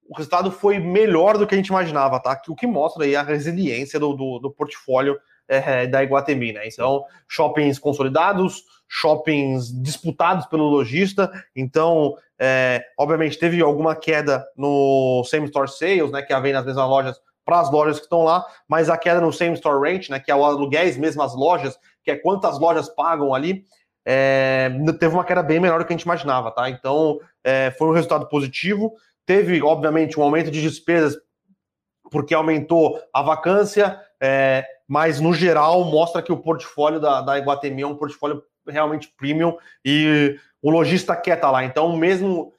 o 0.08 0.16
resultado 0.16 0.50
foi 0.50 0.78
melhor 0.78 1.38
do 1.38 1.46
que 1.46 1.54
a 1.54 1.56
gente 1.56 1.68
imaginava, 1.68 2.20
tá? 2.20 2.40
O 2.48 2.54
que 2.54 2.66
mostra 2.66 3.04
aí 3.04 3.16
a 3.16 3.22
resiliência 3.22 3.98
do, 3.98 4.12
do, 4.14 4.38
do 4.38 4.50
portfólio 4.50 5.18
é, 5.48 5.86
da 5.86 6.02
Iguatemi, 6.02 6.52
né? 6.52 6.66
Então, 6.66 7.04
shoppings 7.28 7.78
consolidados, 7.78 8.64
shoppings 8.88 9.72
disputados 9.82 10.46
pelo 10.46 10.64
lojista. 10.64 11.30
Então, 11.56 12.14
é, 12.38 12.84
obviamente, 12.98 13.38
teve 13.38 13.60
alguma 13.60 13.96
queda 13.96 14.44
no 14.56 15.24
same 15.24 15.46
store 15.46 15.68
sales, 15.68 16.10
né? 16.10 16.22
Que 16.22 16.38
vem 16.40 16.52
nas 16.52 16.64
mesmas 16.64 16.88
lojas 16.88 17.20
para 17.44 17.60
as 17.60 17.70
lojas 17.70 17.98
que 17.98 18.04
estão 18.04 18.22
lá, 18.22 18.46
mas 18.68 18.88
a 18.88 18.96
queda 18.96 19.20
no 19.20 19.32
same 19.32 19.54
store 19.54 19.80
rent, 19.80 20.08
né? 20.08 20.20
Que 20.20 20.30
é 20.30 20.34
o 20.34 20.44
aluguéis 20.44 20.96
mesmo 20.96 21.22
as 21.22 21.34
lojas, 21.34 21.78
que 22.02 22.10
é 22.10 22.16
quantas 22.16 22.58
lojas 22.58 22.88
pagam 22.88 23.34
ali. 23.34 23.64
É, 24.04 24.70
teve 24.98 25.14
uma 25.14 25.24
queda 25.24 25.42
bem 25.42 25.60
menor 25.60 25.78
do 25.78 25.84
que 25.84 25.92
a 25.92 25.96
gente 25.96 26.04
imaginava, 26.04 26.50
tá? 26.50 26.68
Então, 26.68 27.20
é, 27.44 27.70
foi 27.72 27.88
um 27.88 27.92
resultado 27.92 28.28
positivo. 28.28 28.92
Teve, 29.24 29.62
obviamente, 29.62 30.18
um 30.18 30.22
aumento 30.22 30.50
de 30.50 30.60
despesas 30.60 31.16
porque 32.10 32.34
aumentou 32.34 33.00
a 33.12 33.22
vacância, 33.22 33.98
é, 34.20 34.66
mas 34.86 35.18
no 35.18 35.32
geral 35.32 35.82
mostra 35.84 36.20
que 36.20 36.30
o 36.30 36.36
portfólio 36.36 37.00
da, 37.00 37.22
da 37.22 37.38
Iguatemi 37.38 37.82
é 37.82 37.86
um 37.86 37.96
portfólio 37.96 38.42
realmente 38.68 39.08
premium 39.16 39.56
e 39.84 40.38
o 40.60 40.70
lojista 40.70 41.16
quer 41.16 41.36
estar 41.36 41.48
tá 41.48 41.52
lá. 41.52 41.64
Então, 41.64 41.96
mesmo 41.96 42.52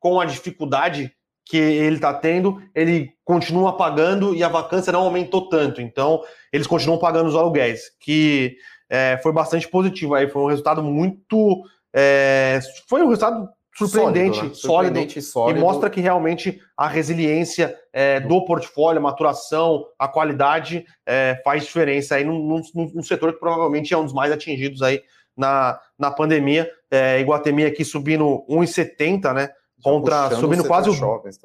com 0.00 0.20
a 0.20 0.24
dificuldade 0.24 1.14
que 1.44 1.56
ele 1.56 1.96
está 1.96 2.14
tendo, 2.14 2.60
ele 2.74 3.10
continua 3.24 3.76
pagando 3.76 4.34
e 4.34 4.42
a 4.42 4.48
vacância 4.48 4.92
não 4.92 5.02
aumentou 5.02 5.48
tanto. 5.48 5.80
Então, 5.80 6.22
eles 6.52 6.66
continuam 6.66 6.98
pagando 6.98 7.28
os 7.28 7.36
aluguéis, 7.36 7.90
que 8.00 8.56
é, 8.88 9.18
foi 9.22 9.32
bastante 9.32 9.68
positivo. 9.68 10.14
Aí 10.14 10.28
foi 10.28 10.42
um 10.42 10.48
resultado 10.48 10.82
muito. 10.82 11.62
É, 11.94 12.60
foi 12.88 13.02
um 13.02 13.08
resultado 13.08 13.48
surpreendente, 13.76 14.36
sólido, 14.36 14.48
né? 14.48 14.54
surpreendente 14.54 15.22
sólido, 15.22 15.58
e 15.58 15.60
mostra 15.60 15.90
que 15.90 16.00
realmente 16.00 16.60
a 16.76 16.86
resiliência 16.86 17.76
é, 17.92 18.20
do 18.20 18.44
portfólio, 18.44 19.00
a 19.00 19.02
maturação, 19.02 19.84
a 19.98 20.06
qualidade 20.06 20.84
é, 21.04 21.40
faz 21.44 21.64
diferença 21.64 22.14
aí 22.14 22.24
num, 22.24 22.38
num, 22.38 22.62
num, 22.94 23.02
setor 23.02 23.32
que 23.32 23.40
provavelmente 23.40 23.92
é 23.92 23.98
um 23.98 24.04
dos 24.04 24.14
mais 24.14 24.32
atingidos 24.32 24.80
aí 24.80 25.02
na, 25.36 25.78
na 25.98 26.10
pandemia. 26.10 26.70
É, 26.90 27.20
Iguatemi 27.20 27.64
aqui 27.64 27.84
subindo 27.84 28.44
1,70, 28.48 29.34
né? 29.34 29.50
Contra 29.84 30.34
subindo 30.34 30.66
quase, 30.66 30.88
o, 30.88 30.94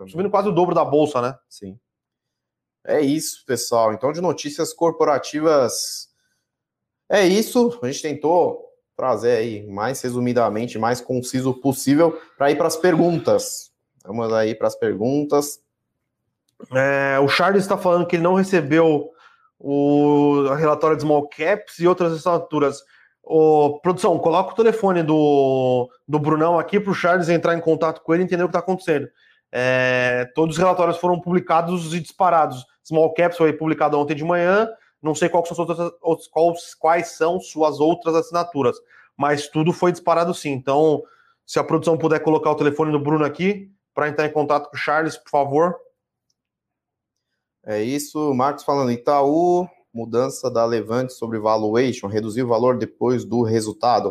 subindo 0.08 0.30
quase 0.30 0.48
o 0.48 0.52
dobro 0.54 0.74
da 0.74 0.86
bolsa, 0.86 1.22
né? 1.22 1.38
Sim. 1.50 1.78
É 2.86 3.02
isso, 3.02 3.44
pessoal. 3.46 3.92
Então, 3.94 4.14
de 4.14 4.22
notícias 4.22 4.74
corporativas, 4.74 6.10
é 7.10 7.26
isso. 7.28 7.78
A 7.84 7.88
gente 7.88 8.02
tentou 8.02 8.66
trazer 8.96 9.38
aí 9.38 9.68
mais 9.68 10.02
resumidamente, 10.02 10.80
mais 10.80 11.02
conciso 11.02 11.54
possível, 11.54 12.18
para 12.38 12.50
ir 12.50 12.56
para 12.56 12.68
as 12.68 12.78
perguntas. 12.78 13.72
Vamos 14.06 14.32
aí 14.32 14.56
para 14.56 14.68
as 14.68 14.76
perguntas. 14.76 15.62
É, 16.74 17.20
o 17.20 17.28
Charles 17.28 17.64
está 17.64 17.78
falando 17.78 18.08
que 18.08 18.16
ele 18.16 18.24
não 18.24 18.36
recebeu 18.36 19.12
o 19.60 20.54
relatório 20.54 20.96
de 20.96 21.04
small 21.04 21.28
caps 21.28 21.80
e 21.80 21.88
outras 21.88 22.14
assinaturas. 22.14 22.82
Ô, 23.24 23.80
produção, 23.82 24.18
coloca 24.18 24.54
o 24.54 24.56
telefone 24.56 25.04
do, 25.04 25.90
do 26.08 26.20
Brunão 26.20 26.58
aqui 26.58 26.80
para 26.80 26.92
o 26.92 26.96
Charles 26.96 27.30
entrar 27.30 27.56
em 27.56 27.62
contato 27.62 28.02
com 28.02 28.14
ele 28.14 28.24
e 28.24 28.26
entender 28.26 28.44
o 28.44 28.48
que 28.48 28.52
está 28.52 28.60
acontecendo. 28.60 29.08
É, 29.52 30.30
todos 30.36 30.56
os 30.56 30.60
relatórios 30.60 30.98
foram 30.98 31.20
publicados 31.20 31.94
e 31.94 32.00
disparados. 32.00 32.66
Small 32.84 33.14
Caps 33.14 33.38
foi 33.38 33.54
publicado 33.54 34.00
ontem 34.00 34.16
de 34.16 34.24
manhã, 34.24 34.68
não 35.02 35.14
sei 35.14 35.30
quais 35.30 35.48
são, 35.48 35.66
outras, 36.02 36.28
quais, 36.28 36.76
quais 36.76 37.08
são 37.10 37.40
suas 37.40 37.80
outras 37.80 38.16
assinaturas, 38.16 38.76
mas 39.16 39.48
tudo 39.48 39.72
foi 39.72 39.92
disparado 39.92 40.34
sim. 40.34 40.52
Então, 40.52 41.04
se 41.46 41.60
a 41.60 41.64
produção 41.64 41.98
puder 41.98 42.20
colocar 42.20 42.52
o 42.52 42.56
telefone 42.56 42.92
do 42.92 43.00
Bruno 43.00 43.26
aqui 43.26 43.72
para 43.94 44.08
entrar 44.08 44.26
em 44.26 44.32
contato 44.32 44.70
com 44.70 44.76
o 44.76 44.80
Charles, 44.80 45.18
por 45.18 45.30
favor. 45.30 45.76
É 47.66 47.82
isso, 47.82 48.34
Marcos 48.34 48.64
falando 48.64 48.92
Itaú, 48.92 49.68
mudança 49.94 50.50
da 50.50 50.66
Levante 50.66 51.14
sobre 51.14 51.40
valuation, 51.40 52.08
reduzir 52.08 52.44
o 52.44 52.48
valor 52.48 52.78
depois 52.78 53.26
do 53.26 53.44
resultado. 53.44 54.10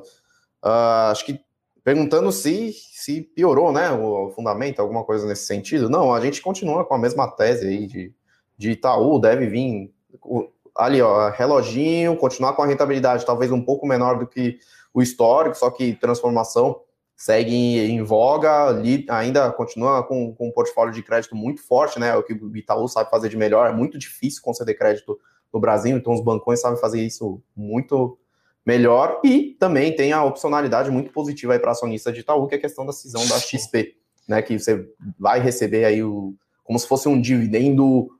Uh, 0.64 1.10
acho 1.10 1.24
que 1.24 1.40
perguntando 1.84 2.30
se, 2.30 2.72
se 2.72 3.22
piorou, 3.22 3.72
né, 3.72 3.90
o 3.90 4.30
fundamento, 4.30 4.80
alguma 4.80 5.04
coisa 5.04 5.26
nesse 5.26 5.46
sentido. 5.46 5.88
Não, 5.88 6.12
a 6.12 6.20
gente 6.20 6.42
continua 6.42 6.84
com 6.84 6.94
a 6.94 6.98
mesma 6.98 7.30
tese 7.30 7.66
aí 7.66 7.86
de, 7.86 8.12
de 8.58 8.72
Itaú, 8.72 9.18
deve 9.18 9.46
vir 9.46 9.90
ali, 10.76 11.00
ó, 11.00 11.30
reloginho, 11.30 12.16
continuar 12.16 12.52
com 12.52 12.62
a 12.62 12.66
rentabilidade 12.66 13.24
talvez 13.24 13.50
um 13.50 13.62
pouco 13.62 13.86
menor 13.86 14.18
do 14.18 14.26
que 14.26 14.58
o 14.92 15.00
histórico, 15.00 15.56
só 15.56 15.70
que 15.70 15.94
transformação 15.94 16.80
segue 17.16 17.80
em 17.80 18.00
voga, 18.02 18.66
ali 18.66 19.04
ainda 19.08 19.50
continua 19.50 20.04
com, 20.04 20.32
com 20.34 20.48
um 20.48 20.52
portfólio 20.52 20.94
de 20.94 21.02
crédito 21.02 21.34
muito 21.34 21.60
forte, 21.60 21.98
né? 21.98 22.14
O 22.14 22.22
que 22.22 22.32
o 22.32 22.56
Itaú 22.56 22.86
sabe 22.86 23.10
fazer 23.10 23.28
de 23.28 23.36
melhor, 23.36 23.68
é 23.68 23.72
muito 23.72 23.98
difícil 23.98 24.40
conceder 24.40 24.78
crédito 24.78 25.18
no 25.52 25.60
Brasil, 25.60 25.96
então 25.96 26.12
os 26.12 26.20
bancões 26.20 26.60
sabem 26.60 26.78
fazer 26.80 27.00
isso 27.00 27.42
muito 27.56 28.18
melhor 28.64 29.20
e 29.24 29.56
também 29.58 29.94
tem 29.96 30.12
a 30.12 30.22
opcionalidade 30.22 30.90
muito 30.90 31.10
positiva 31.10 31.54
aí 31.54 31.58
para 31.58 31.70
acionista 31.70 32.12
de 32.12 32.20
Itaú, 32.20 32.46
que 32.46 32.54
é 32.54 32.58
a 32.58 32.60
questão 32.60 32.84
da 32.84 32.92
cisão 32.92 33.26
da 33.26 33.38
XP, 33.38 33.94
né? 34.28 34.42
Que 34.42 34.58
você 34.58 34.86
vai 35.18 35.40
receber 35.40 35.84
aí 35.84 36.02
o 36.02 36.34
como 36.68 36.78
se 36.78 36.86
fosse 36.86 37.08
um 37.08 37.18
dividendo 37.18 38.10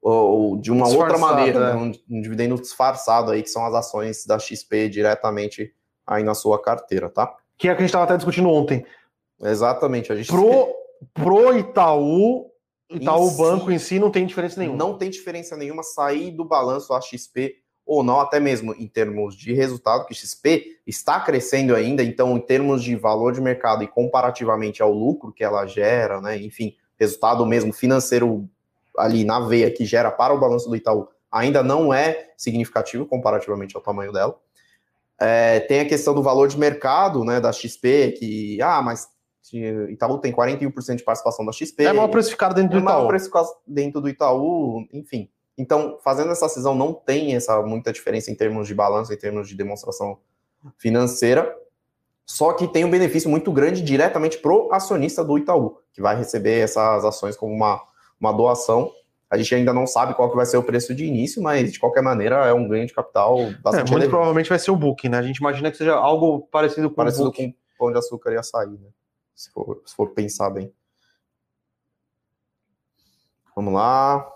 ou 0.00 0.56
de 0.56 0.72
uma 0.72 0.88
outra 0.88 1.18
maneira, 1.18 1.74
né? 1.74 1.94
um, 2.08 2.16
um, 2.16 2.22
dividendo 2.22 2.54
disfarçado 2.58 3.30
aí, 3.30 3.42
que 3.42 3.50
são 3.50 3.64
as 3.66 3.74
ações 3.74 4.24
da 4.24 4.38
XP 4.38 4.88
diretamente 4.88 5.74
aí 6.06 6.24
na 6.24 6.32
sua 6.32 6.60
carteira, 6.60 7.10
tá? 7.10 7.30
Que 7.58 7.68
é 7.68 7.72
o 7.72 7.76
que 7.76 7.82
a 7.82 7.84
gente 7.84 7.90
estava 7.90 8.04
até 8.04 8.16
discutindo 8.16 8.48
ontem. 8.48 8.86
Exatamente. 9.42 10.10
A 10.10 10.16
gente 10.16 10.28
pro, 10.28 10.74
pro 11.12 11.54
Itaú, 11.58 12.49
Itaú 12.90 13.30
em 13.30 13.36
Banco 13.36 13.66
si, 13.66 13.74
em 13.74 13.78
si 13.78 13.98
não 13.98 14.10
tem 14.10 14.26
diferença 14.26 14.58
nenhuma. 14.58 14.78
Não 14.78 14.98
tem 14.98 15.10
diferença 15.10 15.56
nenhuma 15.56 15.82
sair 15.82 16.30
do 16.30 16.44
balanço 16.44 16.92
a 16.92 17.00
XP 17.00 17.56
ou 17.86 18.02
não, 18.02 18.20
até 18.20 18.38
mesmo 18.38 18.72
em 18.74 18.86
termos 18.86 19.34
de 19.34 19.52
resultado, 19.52 20.06
que 20.06 20.14
XP 20.14 20.78
está 20.86 21.18
crescendo 21.20 21.74
ainda, 21.74 22.04
então 22.04 22.36
em 22.36 22.40
termos 22.40 22.84
de 22.84 22.94
valor 22.94 23.32
de 23.32 23.40
mercado 23.40 23.82
e 23.82 23.88
comparativamente 23.88 24.80
ao 24.80 24.92
lucro 24.92 25.32
que 25.32 25.42
ela 25.42 25.66
gera, 25.66 26.20
né, 26.20 26.36
enfim, 26.36 26.76
resultado 26.96 27.44
mesmo 27.44 27.72
financeiro 27.72 28.48
ali 28.96 29.24
na 29.24 29.40
veia 29.40 29.70
que 29.72 29.84
gera 29.84 30.10
para 30.10 30.32
o 30.32 30.38
balanço 30.38 30.68
do 30.68 30.76
Itaú 30.76 31.08
ainda 31.30 31.62
não 31.62 31.94
é 31.94 32.30
significativo 32.36 33.06
comparativamente 33.06 33.76
ao 33.76 33.82
tamanho 33.82 34.12
dela. 34.12 34.36
É, 35.18 35.60
tem 35.60 35.80
a 35.80 35.88
questão 35.88 36.14
do 36.14 36.22
valor 36.22 36.48
de 36.48 36.58
mercado 36.58 37.24
né, 37.24 37.40
da 37.40 37.52
XP, 37.52 38.12
que, 38.18 38.60
ah, 38.62 38.82
mas 38.82 39.08
Itaú 39.90 40.18
tem 40.18 40.32
41% 40.32 40.96
de 40.96 41.02
participação 41.02 41.44
da 41.44 41.52
XP. 41.52 41.84
É 41.84 41.92
mal 41.92 42.08
precificado 42.08 42.54
dentro 42.54 42.72
do 42.72 42.78
é 42.78 42.80
Itaú. 42.80 42.94
É 42.94 42.98
mal 42.98 43.08
precificado 43.08 43.48
dentro 43.66 44.00
do 44.00 44.08
Itaú, 44.08 44.86
enfim. 44.92 45.28
Então, 45.56 45.98
fazendo 46.02 46.30
essa 46.30 46.48
cisão, 46.48 46.74
não 46.74 46.92
tem 46.92 47.34
essa 47.34 47.60
muita 47.62 47.92
diferença 47.92 48.30
em 48.30 48.34
termos 48.34 48.66
de 48.66 48.74
balanço, 48.74 49.12
em 49.12 49.16
termos 49.16 49.48
de 49.48 49.54
demonstração 49.54 50.18
financeira. 50.78 51.54
Só 52.24 52.52
que 52.52 52.68
tem 52.68 52.84
um 52.84 52.90
benefício 52.90 53.28
muito 53.28 53.50
grande 53.50 53.82
diretamente 53.82 54.38
para 54.38 54.52
o 54.52 54.72
acionista 54.72 55.24
do 55.24 55.36
Itaú, 55.36 55.78
que 55.92 56.00
vai 56.00 56.16
receber 56.16 56.60
essas 56.60 57.04
ações 57.04 57.36
como 57.36 57.52
uma 57.52 57.82
uma 58.20 58.32
doação. 58.32 58.92
A 59.30 59.38
gente 59.38 59.54
ainda 59.54 59.72
não 59.72 59.86
sabe 59.86 60.14
qual 60.14 60.28
que 60.28 60.36
vai 60.36 60.44
ser 60.44 60.56
o 60.56 60.62
preço 60.62 60.94
de 60.94 61.04
início, 61.04 61.40
mas 61.40 61.72
de 61.72 61.78
qualquer 61.78 62.02
maneira 62.02 62.46
é 62.46 62.52
um 62.52 62.68
ganho 62.68 62.86
de 62.86 62.92
capital 62.92 63.38
bastante 63.62 63.88
é, 63.88 63.90
Muito 63.90 63.92
elevado. 63.92 64.10
provavelmente 64.10 64.48
vai 64.48 64.58
ser 64.58 64.72
o 64.72 64.76
book, 64.76 65.08
né? 65.08 65.18
A 65.18 65.22
gente 65.22 65.38
imagina 65.38 65.70
que 65.70 65.76
seja 65.76 65.94
algo 65.94 66.40
parecido 66.50 66.90
com 66.90 66.96
parecido 66.96 67.28
o 67.28 67.32
com 67.32 67.54
pão 67.78 67.92
de 67.92 67.98
açúcar 67.98 68.32
e 68.32 68.36
açaí, 68.36 68.70
né? 68.70 68.88
Se 69.40 69.50
for, 69.52 69.80
se 69.86 69.94
for 69.94 70.10
pensar 70.10 70.50
bem. 70.50 70.70
Vamos 73.56 73.72
lá. 73.72 74.30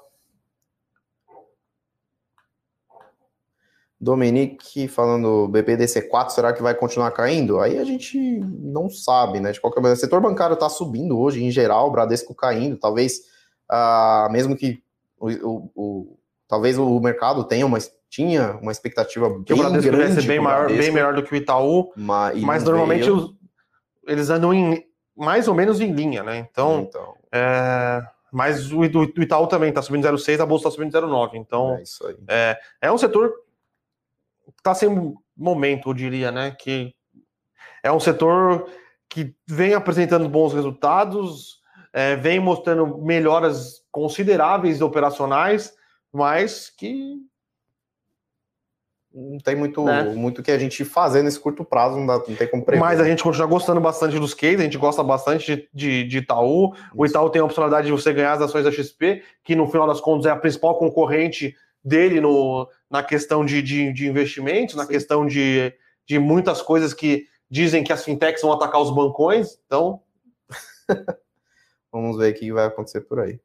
Dominique 4.01 4.89
falando 4.89 5.47
BPDC4, 5.49 6.31
será 6.31 6.53
que 6.55 6.63
vai 6.63 6.75
continuar 6.75 7.11
caindo? 7.11 7.61
Aí 7.61 7.79
a 7.79 7.85
gente 7.85 8.19
não 8.19 8.89
sabe, 8.89 9.41
né? 9.41 9.53
De 9.53 9.61
qualquer 9.61 9.81
maneira, 9.81 9.99
o 9.99 10.01
setor 10.01 10.23
bancário 10.23 10.55
está 10.55 10.71
subindo 10.71 11.19
hoje, 11.19 11.45
em 11.45 11.51
geral, 11.51 11.89
o 11.89 11.91
Bradesco 11.91 12.35
caindo, 12.35 12.79
talvez 12.79 13.19
uh, 13.71 14.33
mesmo 14.33 14.57
que 14.57 14.83
o, 15.19 15.29
o, 15.31 15.71
o, 15.75 16.19
talvez 16.49 16.79
o 16.79 16.99
mercado 16.99 17.45
tenha 17.45 17.67
uma, 17.67 17.79
tinha 18.09 18.59
uma 18.63 18.73
expectativa 18.73 19.29
bem 19.29 19.45
que 19.45 19.53
o 19.53 19.57
Bradesco 19.59 19.91
grande. 19.91 20.15
ser 20.15 20.27
bem, 20.27 20.41
maior, 20.41 20.69
bem 20.69 20.91
melhor 20.91 21.15
do 21.15 21.23
que 21.23 21.35
o 21.35 21.37
Itaú, 21.37 21.93
mas, 21.95 22.41
mas 22.41 22.65
normalmente 22.65 23.11
os, 23.11 23.35
eles 24.07 24.29
andam 24.29 24.53
em, 24.53 24.83
mais 25.17 25.49
ou 25.49 25.55
menos 25.55 25.81
em 25.81 25.93
linha, 25.93 26.23
né? 26.23 26.39
Então, 26.39 26.87
então. 26.89 27.15
É, 27.33 28.03
mas 28.33 28.73
o, 28.73 28.81
o, 28.81 29.23
Itaú 29.23 29.47
também 29.47 29.69
está 29.69 29.81
subindo 29.81 30.07
0,6, 30.07 30.41
a 30.41 30.47
bolsa 30.47 30.69
está 30.69 30.77
subindo 30.77 30.93
0,9. 30.93 31.35
Então, 31.35 31.75
é, 31.75 31.83
isso 31.83 32.07
aí. 32.07 32.17
É, 32.29 32.59
é 32.83 32.93
um 32.93 32.99
setor 32.99 33.33
está 34.59 34.75
sem 34.75 35.15
momento, 35.37 35.91
eu 35.91 35.95
diria, 35.95 36.31
né? 36.31 36.51
Que 36.51 36.95
é 37.83 37.93
um 37.93 38.01
setor 38.01 38.69
que 39.09 39.35
vem 39.47 39.75
apresentando 39.75 40.29
bons 40.29 40.53
resultados, 40.53 41.61
é, 41.93 42.17
vem 42.17 42.41
mostrando 42.41 42.99
melhoras 42.99 43.85
consideráveis 43.91 44.81
operacionais, 44.81 45.75
mas 46.13 46.71
que 46.71 47.19
não 49.15 49.39
tem 49.39 49.55
muito 49.55 49.85
né? 49.85 50.03
muito 50.15 50.43
que 50.43 50.51
a 50.51 50.59
gente 50.59 50.85
fazer 50.85 51.23
nesse 51.23 51.39
curto 51.39 51.65
prazo, 51.65 51.97
não, 51.97 52.07
dá, 52.07 52.15
não 52.27 52.35
tem 52.35 52.49
como 52.49 52.65
prever. 52.65 52.81
Mas 52.81 53.01
a 53.01 53.05
gente 53.05 53.23
continua 53.23 53.47
gostando 53.47 53.81
bastante 53.81 54.19
dos 54.19 54.35
cases, 54.35 54.59
a 54.59 54.65
gente 54.65 54.77
gosta 54.77 55.05
bastante 55.05 55.55
de, 55.55 55.69
de, 55.73 56.05
de 56.05 56.19
Itaú. 56.19 56.75
Isso. 56.75 56.85
O 56.97 57.07
Itaú 57.07 57.31
tem 57.31 57.41
a 57.41 57.45
opcionalidade 57.45 57.87
de 57.87 57.93
você 57.93 58.13
ganhar 58.13 58.33
as 58.33 58.43
ações 58.43 58.65
da 58.65 58.73
XP, 58.73 59.23
que 59.45 59.55
no 59.55 59.69
final 59.69 59.87
das 59.87 60.01
contas 60.01 60.27
é 60.27 60.31
a 60.31 60.37
principal 60.37 60.77
concorrente 60.77 61.55
dele 61.85 62.21
no, 62.21 62.69
na 62.91 63.05
questão 63.05 63.45
de, 63.45 63.63
de, 63.63 63.93
de 63.93 64.09
investimentos, 64.09 64.75
na 64.75 64.87
questão 64.87 65.25
de, 65.25 65.73
de 66.05 66.19
muitas 66.19 66.61
coisas 66.61 66.93
que 66.93 67.27
dizem 67.49 67.85
que 67.85 67.93
as 67.93 68.05
fintechs 68.05 68.43
vão 68.43 68.53
atacar 68.53 68.81
os 68.81 68.93
bancões. 68.93 69.59
Então. 69.67 70.03
Vamos 71.93 72.19
ver 72.19 72.33
o 72.33 72.35
que 72.35 72.53
vai 72.53 72.67
acontecer 72.67 73.03
por 73.03 73.21
aí. 73.21 73.39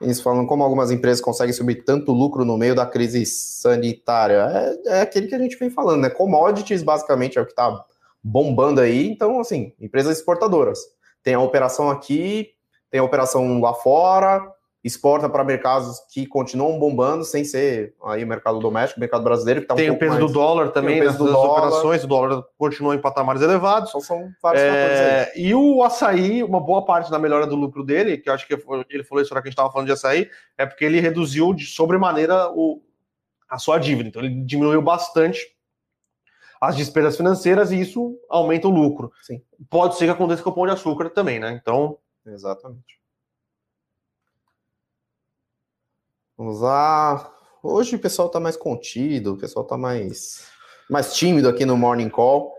Eles 0.00 0.20
falam 0.20 0.46
como 0.46 0.62
algumas 0.62 0.90
empresas 0.90 1.20
conseguem 1.20 1.52
subir 1.52 1.84
tanto 1.84 2.12
lucro 2.12 2.44
no 2.44 2.58
meio 2.58 2.74
da 2.74 2.84
crise 2.84 3.24
sanitária. 3.24 4.78
É, 4.86 4.98
é 4.98 5.00
aquele 5.00 5.26
que 5.26 5.34
a 5.34 5.38
gente 5.38 5.56
vem 5.56 5.70
falando, 5.70 6.02
né? 6.02 6.10
Commodities, 6.10 6.82
basicamente, 6.82 7.38
é 7.38 7.40
o 7.40 7.46
que 7.46 7.52
está 7.52 7.84
bombando 8.22 8.80
aí. 8.80 9.08
Então, 9.08 9.40
assim, 9.40 9.72
empresas 9.80 10.18
exportadoras. 10.18 10.78
Tem 11.22 11.34
a 11.34 11.40
operação 11.40 11.90
aqui, 11.90 12.50
tem 12.90 13.00
a 13.00 13.04
operação 13.04 13.60
lá 13.60 13.72
fora, 13.72 14.46
exporta 14.86 15.28
para 15.28 15.42
mercados 15.42 15.98
que 16.12 16.24
continuam 16.26 16.78
bombando, 16.78 17.24
sem 17.24 17.44
ser 17.44 17.92
aí 18.04 18.22
o 18.22 18.26
mercado 18.26 18.60
doméstico, 18.60 18.98
o 18.98 19.00
mercado 19.00 19.24
brasileiro, 19.24 19.60
que 19.60 19.66
tá 19.66 19.74
um 19.74 19.76
Tem 19.76 19.90
o 19.90 19.98
peso 19.98 20.12
mais... 20.12 20.24
do 20.24 20.32
dólar 20.32 20.70
também, 20.70 21.02
nas 21.02 21.16
do 21.16 21.24
dólar. 21.24 21.50
operações, 21.50 22.04
o 22.04 22.06
dólar 22.06 22.44
continua 22.56 22.94
em 22.94 23.00
patamares 23.00 23.42
elevados. 23.42 23.88
Então 23.88 24.00
são 24.00 24.30
vários 24.40 24.62
é... 24.62 25.32
E 25.36 25.52
o 25.56 25.82
açaí, 25.82 26.44
uma 26.44 26.60
boa 26.60 26.84
parte 26.84 27.10
da 27.10 27.18
melhora 27.18 27.48
do 27.48 27.56
lucro 27.56 27.82
dele, 27.82 28.16
que 28.16 28.30
eu 28.30 28.34
acho 28.34 28.46
que 28.46 28.54
ele 28.88 29.02
falou 29.02 29.22
isso 29.22 29.34
na 29.34 29.42
que 29.42 29.48
a 29.48 29.50
gente 29.50 29.58
estava 29.58 29.72
falando 29.72 29.86
de 29.86 29.92
açaí, 29.92 30.30
é 30.56 30.64
porque 30.64 30.84
ele 30.84 31.00
reduziu 31.00 31.52
de 31.52 31.66
sobremaneira 31.66 32.48
o, 32.52 32.80
a 33.50 33.58
sua 33.58 33.78
dívida. 33.78 34.08
Então 34.08 34.22
ele 34.22 34.44
diminuiu 34.44 34.80
bastante 34.80 35.44
as 36.60 36.76
despesas 36.76 37.16
financeiras 37.16 37.72
e 37.72 37.80
isso 37.80 38.16
aumenta 38.30 38.68
o 38.68 38.70
lucro. 38.70 39.10
Sim. 39.20 39.42
Pode 39.68 39.96
ser 39.96 40.04
que 40.04 40.12
aconteça 40.12 40.44
com 40.44 40.50
o 40.50 40.54
pão 40.54 40.64
de 40.64 40.72
açúcar 40.72 41.10
também, 41.10 41.40
né? 41.40 41.58
Então. 41.60 41.98
Exatamente. 42.24 42.96
Vamos 46.36 46.60
lá. 46.60 47.32
Hoje 47.62 47.96
o 47.96 47.98
pessoal 47.98 48.26
está 48.26 48.38
mais 48.38 48.58
contido, 48.58 49.32
o 49.32 49.38
pessoal 49.38 49.62
está 49.62 49.78
mais, 49.78 50.46
mais 50.90 51.14
tímido 51.14 51.48
aqui 51.48 51.64
no 51.64 51.78
Morning 51.78 52.10
Call. 52.10 52.52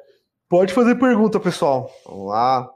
Pode 0.49 0.73
fazer 0.73 0.95
pergunta, 0.95 1.39
pessoal. 1.39 1.91
Vamos 2.03 2.29
lá. 2.29 2.67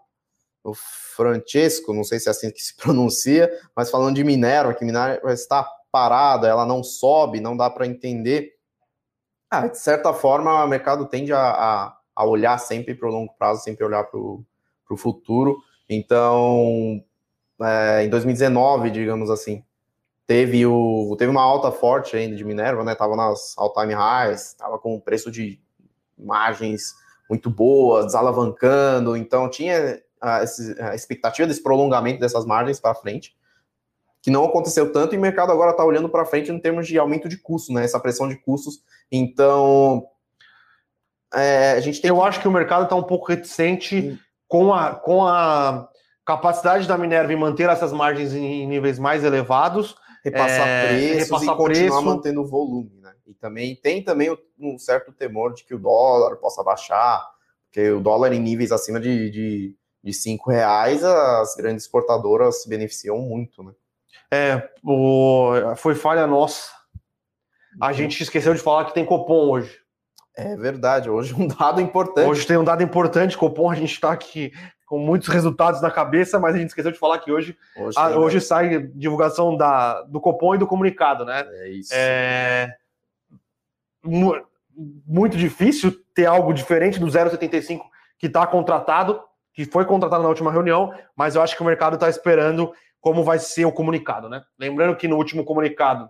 O 0.63 0.75
Francesco, 0.75 1.91
não 1.91 2.03
sei 2.03 2.19
se 2.19 2.27
é 2.27 2.31
assim 2.31 2.51
que 2.51 2.61
se 2.61 2.77
pronuncia, 2.77 3.51
mas 3.75 3.89
falando 3.89 4.15
de 4.15 4.23
Minerva, 4.23 4.75
que 4.75 4.85
Minerva 4.85 5.33
está 5.33 5.67
parada, 5.91 6.47
ela 6.47 6.67
não 6.67 6.83
sobe, 6.83 7.41
não 7.41 7.57
dá 7.57 7.67
para 7.67 7.87
entender. 7.87 8.51
Ah, 9.49 9.67
de 9.67 9.79
certa 9.79 10.13
forma, 10.13 10.63
o 10.63 10.67
mercado 10.67 11.07
tende 11.07 11.33
a, 11.33 11.41
a, 11.41 11.97
a 12.15 12.25
olhar 12.25 12.59
sempre 12.59 12.93
para 12.93 13.09
o 13.09 13.11
longo 13.11 13.33
prazo, 13.39 13.63
sempre 13.63 13.83
olhar 13.83 14.03
para 14.03 14.19
o 14.19 14.45
futuro. 14.97 15.57
Então, 15.89 17.03
é, 17.59 18.03
em 18.03 18.09
2019, 18.09 18.91
digamos 18.91 19.31
assim, 19.31 19.65
Teve, 20.27 20.65
o, 20.65 21.15
teve 21.17 21.29
uma 21.29 21.41
alta 21.41 21.71
forte 21.71 22.15
ainda 22.15 22.35
de 22.35 22.43
Minerva, 22.45 22.83
né? 22.83 22.95
Tava 22.95 23.15
nas 23.15 23.53
all-time 23.57 23.93
highs, 23.93 24.53
tava 24.53 24.79
com 24.79 24.99
preço 24.99 25.29
de 25.29 25.59
margens 26.17 26.93
muito 27.29 27.49
boas, 27.49 28.05
desalavancando, 28.05 29.15
então 29.15 29.49
tinha 29.49 30.01
a, 30.19 30.39
a 30.39 30.95
expectativa 30.95 31.47
desse 31.47 31.63
prolongamento 31.63 32.19
dessas 32.19 32.45
margens 32.45 32.79
para 32.79 32.93
frente, 32.93 33.35
que 34.21 34.29
não 34.29 34.45
aconteceu 34.45 34.91
tanto 34.91 35.15
e 35.15 35.17
o 35.17 35.21
mercado 35.21 35.51
agora 35.51 35.71
está 35.71 35.83
olhando 35.83 36.09
para 36.09 36.25
frente 36.25 36.51
em 36.51 36.59
termos 36.59 36.87
de 36.87 36.97
aumento 36.99 37.27
de 37.27 37.37
custo, 37.37 37.73
né? 37.73 37.83
Essa 37.83 37.99
pressão 37.99 38.27
de 38.27 38.35
custos. 38.35 38.83
Então, 39.11 40.05
é, 41.33 41.71
a 41.71 41.79
gente 41.79 42.01
tem. 42.01 42.09
Eu 42.09 42.21
acho 42.21 42.39
que 42.39 42.47
o 42.47 42.51
mercado 42.51 42.83
está 42.83 42.95
um 42.95 43.03
pouco 43.03 43.27
reticente 43.27 44.19
com 44.47 44.73
a, 44.73 44.93
com 44.93 45.25
a 45.25 45.89
capacidade 46.25 46.87
da 46.87 46.97
Minerva 46.97 47.33
em 47.33 47.37
manter 47.37 47.69
essas 47.69 47.91
margens 47.91 48.33
em 48.33 48.67
níveis 48.67 48.99
mais 48.99 49.23
elevados 49.23 49.95
repassar 50.23 50.67
é, 50.67 50.87
preços 50.87 51.23
repassar 51.23 51.53
e 51.53 51.57
continuar 51.57 51.65
preço. 51.65 52.01
mantendo 52.01 52.41
o 52.41 52.47
volume, 52.47 52.99
né? 53.01 53.13
E 53.25 53.33
também 53.33 53.75
tem 53.75 54.03
também 54.03 54.35
um 54.59 54.77
certo 54.77 55.11
temor 55.11 55.53
de 55.53 55.63
que 55.63 55.73
o 55.73 55.79
dólar 55.79 56.35
possa 56.37 56.63
baixar, 56.63 57.25
porque 57.65 57.89
o 57.91 57.99
dólar 57.99 58.33
em 58.33 58.39
níveis 58.39 58.71
acima 58.71 58.99
de, 58.99 59.29
de, 59.29 59.75
de 60.03 60.13
cinco 60.13 60.51
reais, 60.51 61.03
as 61.03 61.55
grandes 61.55 61.85
exportadoras 61.85 62.61
se 62.61 62.69
beneficiam 62.69 63.17
muito, 63.19 63.63
né? 63.63 63.71
É, 64.33 64.69
o, 64.83 65.75
foi 65.75 65.95
falha 65.95 66.25
nossa. 66.25 66.71
A 67.79 67.87
uhum. 67.87 67.93
gente 67.93 68.21
esqueceu 68.21 68.53
de 68.53 68.61
falar 68.61 68.85
que 68.85 68.93
tem 68.93 69.05
Copom 69.05 69.49
hoje. 69.49 69.79
É 70.35 70.55
verdade, 70.55 71.09
hoje 71.09 71.33
um 71.33 71.47
dado 71.47 71.81
importante. 71.81 72.29
Hoje 72.29 72.45
tem 72.45 72.57
um 72.57 72.63
dado 72.63 72.83
importante, 72.83 73.37
Copom, 73.37 73.69
a 73.69 73.75
gente 73.75 73.91
está 73.93 74.11
aqui 74.11 74.51
com 74.91 74.99
muitos 74.99 75.29
resultados 75.29 75.81
na 75.81 75.89
cabeça, 75.89 76.37
mas 76.37 76.53
a 76.53 76.57
gente 76.57 76.67
esqueceu 76.67 76.91
de 76.91 76.99
falar 76.99 77.17
que 77.19 77.31
hoje, 77.31 77.57
hoje, 77.77 77.97
a, 77.97 78.09
hoje 78.09 78.41
sai 78.41 78.77
divulgação 78.93 79.55
da, 79.55 80.01
do 80.01 80.19
Copom 80.19 80.53
e 80.53 80.57
do 80.57 80.67
comunicado, 80.67 81.23
né? 81.23 81.47
É 81.49 81.69
isso. 81.69 81.93
É, 81.95 82.75
muito 84.03 85.37
difícil 85.37 85.93
ter 86.13 86.25
algo 86.25 86.53
diferente 86.53 86.99
do 86.99 87.05
0,75 87.05 87.83
que 88.19 88.27
está 88.27 88.45
contratado, 88.45 89.21
que 89.53 89.63
foi 89.63 89.85
contratado 89.85 90.23
na 90.23 90.27
última 90.27 90.51
reunião, 90.51 90.93
mas 91.15 91.35
eu 91.35 91.41
acho 91.41 91.55
que 91.55 91.61
o 91.61 91.65
mercado 91.65 91.93
está 91.93 92.09
esperando 92.09 92.73
como 92.99 93.23
vai 93.23 93.39
ser 93.39 93.63
o 93.63 93.71
comunicado, 93.71 94.27
né? 94.27 94.43
Lembrando 94.59 94.97
que 94.97 95.07
no 95.07 95.15
último 95.15 95.45
comunicado 95.45 96.09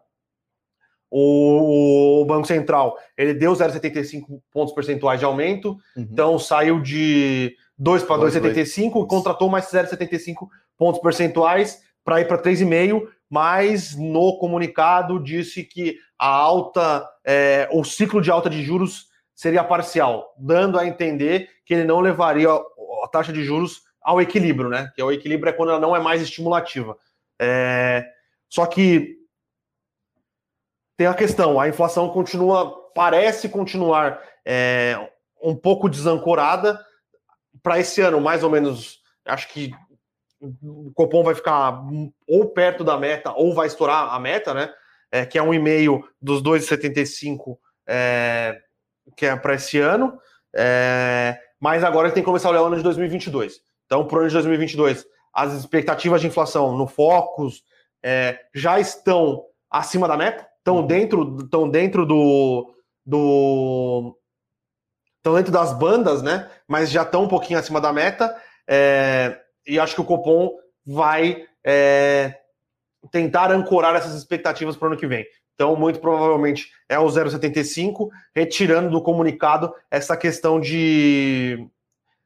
o, 1.12 2.26
Banco 2.28 2.48
Central 2.48 2.98
ele 3.16 3.36
deu 3.36 3.54
0,75 3.54 4.42
pontos 4.52 4.74
percentuais 4.74 5.20
de 5.20 5.26
aumento, 5.26 5.78
uhum. 5.96 6.08
então 6.12 6.40
saiu 6.40 6.82
de 6.82 7.56
2 7.82 8.04
para 8.04 8.22
2,75, 8.22 9.08
contratou 9.08 9.50
mais 9.50 9.66
0,75 9.66 10.48
pontos 10.78 11.02
percentuais 11.02 11.82
para 12.06 12.22
ir 12.22 12.28
para 12.28 12.38
3,5, 12.38 13.08
mas 13.28 13.96
no 13.96 14.38
comunicado 14.38 15.20
disse 15.20 15.64
que 15.64 15.98
a 16.18 16.28
alta, 16.28 17.10
é, 17.26 17.68
o 17.72 17.84
ciclo 17.84 18.22
de 18.22 18.30
alta 18.30 18.52
de 18.52 18.62
juros 18.62 19.08
seria 19.34 19.64
parcial, 19.64 20.32
dando 20.38 20.78
a 20.78 20.86
entender 20.86 21.50
que 21.66 21.74
ele 21.74 21.84
não 21.84 22.02
levaria 22.02 22.50
a 22.52 23.08
taxa 23.12 23.34
de 23.34 23.44
juros 23.44 23.82
ao 24.00 24.22
equilíbrio, 24.22 24.70
né? 24.70 24.92
Que 24.96 25.02
o 25.02 25.12
equilíbrio 25.12 25.50
é 25.50 25.54
quando 25.54 25.70
ela 25.70 25.80
não 25.80 25.96
é 25.96 26.00
mais 26.00 26.22
estimulativa. 26.22 26.96
É, 27.40 28.06
só 28.48 28.68
que 28.68 29.18
tem 30.96 31.08
a 31.08 31.16
questão, 31.16 31.60
a 31.60 31.68
inflação 31.68 32.10
continua, 32.10 32.92
parece 32.94 33.50
continuar 33.50 34.22
é, 34.46 34.96
um 35.42 35.56
pouco 35.56 35.90
desancorada, 35.90 36.80
para 37.64 37.80
esse 37.80 38.02
ano, 38.02 38.20
mais 38.20 38.44
ou 38.44 38.50
menos, 38.50 39.00
acho 39.26 39.48
que 39.50 39.72
o 40.42 40.92
Copom 40.94 41.24
vai 41.24 41.36
ficar 41.36 41.84
ou 42.28 42.50
perto 42.50 42.84
da 42.84 42.98
meta 42.98 43.32
ou 43.34 43.54
vai 43.54 43.68
estourar 43.68 44.14
a 44.14 44.20
meta, 44.20 44.54
né? 44.54 44.74
É, 45.12 45.26
que 45.26 45.38
é 45.38 45.44
um 45.44 45.54
e-mail 45.54 46.04
dos 46.22 46.42
2,75 46.42 47.58
é, 47.86 48.58
que 49.16 49.26
é 49.26 49.36
para 49.36 49.56
esse 49.56 49.78
ano. 49.80 50.18
É, 50.56 51.38
mas 51.60 51.84
agora 51.84 52.12
tem 52.12 52.24
que 52.24 52.28
começar 52.28 52.48
a 52.48 52.52
olhar 52.52 52.64
o 52.64 52.66
ano 52.66 52.78
de 52.78 52.84
2022. 52.84 53.62
Então, 53.86 54.08
para 54.08 54.18
o 54.18 54.20
ano 54.22 54.30
de 54.30 54.34
2022, 54.34 55.06
as 55.34 55.54
expectativas 55.54 56.22
de 56.22 56.28
inflação 56.28 56.76
no 56.76 56.88
Focus 56.88 57.64
é, 58.04 58.40
já 58.54 58.80
estão 58.80 59.44
acima 59.70 60.08
da 60.08 60.18
meta, 60.18 60.48
estão 60.58 60.78
uhum. 60.78 60.88
dentro, 60.88 61.38
estão 61.42 61.70
dentro 61.70 62.06
do, 62.06 62.74
do, 63.06 64.18
estão 65.22 65.36
dentro 65.36 65.52
das 65.52 65.72
bandas, 65.78 66.24
né? 66.24 66.50
Mas 66.68 66.90
já 66.90 67.04
estão 67.04 67.24
um 67.24 67.28
pouquinho 67.28 67.60
acima 67.60 67.80
da 67.80 67.94
meta. 67.94 68.36
É, 68.68 69.40
e 69.68 69.80
acho 69.80 69.96
que 69.96 70.02
o 70.02 70.06
Copom 70.06 70.58
vai 70.86 71.46
é, 71.64 72.40
tentar 73.12 73.52
ancorar 73.52 73.96
essas 73.96 74.16
expectativas 74.16 74.76
para 74.76 74.88
o 74.88 74.92
ano 74.92 75.00
que 75.00 75.08
vem. 75.08 75.26
Então, 75.54 75.76
muito 75.76 76.00
provavelmente 76.00 76.72
é 76.90 76.98
o 76.98 77.06
0,75, 77.06 78.10
retirando 78.36 78.90
do 78.90 79.02
comunicado 79.02 79.72
essa 79.92 80.18
questão 80.18 80.60
de 80.60 81.68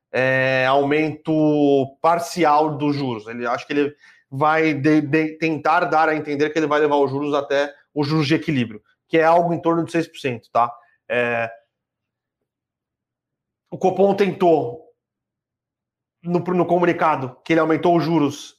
é, 0.10 0.66
aumento 0.66 1.98
parcial 2.02 2.78
dos 2.78 2.96
juros. 2.96 3.28
Ele 3.28 3.46
acho 3.46 3.68
que 3.68 3.74
ele 3.74 3.96
vai 4.32 4.74
de, 4.74 5.02
de, 5.02 5.38
tentar 5.38 5.82
dar 5.86 6.08
a 6.08 6.16
entender 6.16 6.50
que 6.50 6.58
ele 6.58 6.68
vai 6.68 6.80
levar 6.80 6.96
os 6.96 7.12
juros 7.12 7.34
até 7.34 7.74
os 7.94 8.08
juros 8.08 8.26
de 8.26 8.36
equilíbrio, 8.36 8.82
que 9.08 9.18
é 9.18 9.26
algo 9.26 9.54
em 9.54 9.62
torno 9.62 9.84
de 9.84 9.92
6%, 9.92 10.44
tá? 10.52 10.72
É, 11.10 11.52
o 13.76 13.78
Copom 13.78 14.16
tentou, 14.16 14.86
no, 16.24 16.40
no 16.40 16.66
comunicado, 16.66 17.36
que 17.44 17.52
ele 17.52 17.60
aumentou 17.60 17.98
os 17.98 18.06
juros, 18.06 18.56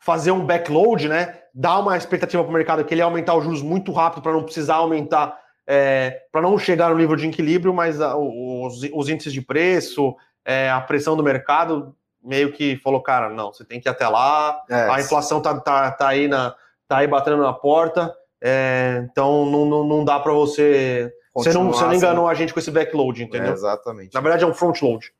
fazer 0.00 0.30
um 0.30 0.42
backload, 0.42 1.06
né? 1.06 1.38
Dar 1.54 1.80
uma 1.80 1.98
expectativa 1.98 2.42
para 2.42 2.50
o 2.50 2.54
mercado 2.54 2.82
que 2.82 2.94
ele 2.94 3.02
ia 3.02 3.04
aumentar 3.04 3.34
os 3.34 3.44
juros 3.44 3.60
muito 3.60 3.92
rápido 3.92 4.22
para 4.22 4.32
não 4.32 4.42
precisar 4.42 4.76
aumentar 4.76 5.38
é, 5.66 6.22
para 6.32 6.40
não 6.40 6.58
chegar 6.58 6.88
no 6.88 6.96
nível 6.96 7.14
de 7.14 7.28
equilíbrio, 7.28 7.74
mas 7.74 8.00
a, 8.00 8.16
os, 8.16 8.88
os, 8.90 9.08
índices 9.10 9.34
de 9.34 9.42
preço, 9.42 10.16
é, 10.42 10.70
a 10.70 10.80
pressão 10.80 11.14
do 11.14 11.22
mercado, 11.22 11.94
meio 12.24 12.50
que 12.50 12.78
falou, 12.78 13.02
cara, 13.02 13.28
não, 13.28 13.52
você 13.52 13.66
tem 13.66 13.78
que 13.78 13.86
ir 13.86 13.90
até 13.90 14.08
lá, 14.08 14.62
é, 14.70 14.88
a 14.88 14.98
inflação 14.98 15.42
tá, 15.42 15.60
tá, 15.60 15.90
tá, 15.90 16.08
aí 16.08 16.26
na, 16.26 16.54
tá 16.88 16.96
aí 16.96 17.06
batendo 17.06 17.42
na 17.42 17.52
porta, 17.52 18.10
é, 18.42 19.06
então 19.10 19.44
não, 19.44 19.66
não, 19.66 19.84
não 19.84 20.04
dá 20.06 20.18
para 20.18 20.32
você. 20.32 21.12
Você 21.42 21.52
não, 21.52 21.72
você 21.72 21.84
não 21.84 21.94
enganou 21.94 22.28
a 22.28 22.34
gente 22.34 22.52
com 22.52 22.60
esse 22.60 22.70
backload, 22.70 23.22
entendeu? 23.22 23.50
É, 23.50 23.52
exatamente. 23.52 24.14
Na 24.14 24.20
verdade, 24.20 24.44
é 24.44 24.46
um 24.46 24.54
front 24.54 24.80
load. 24.82 25.12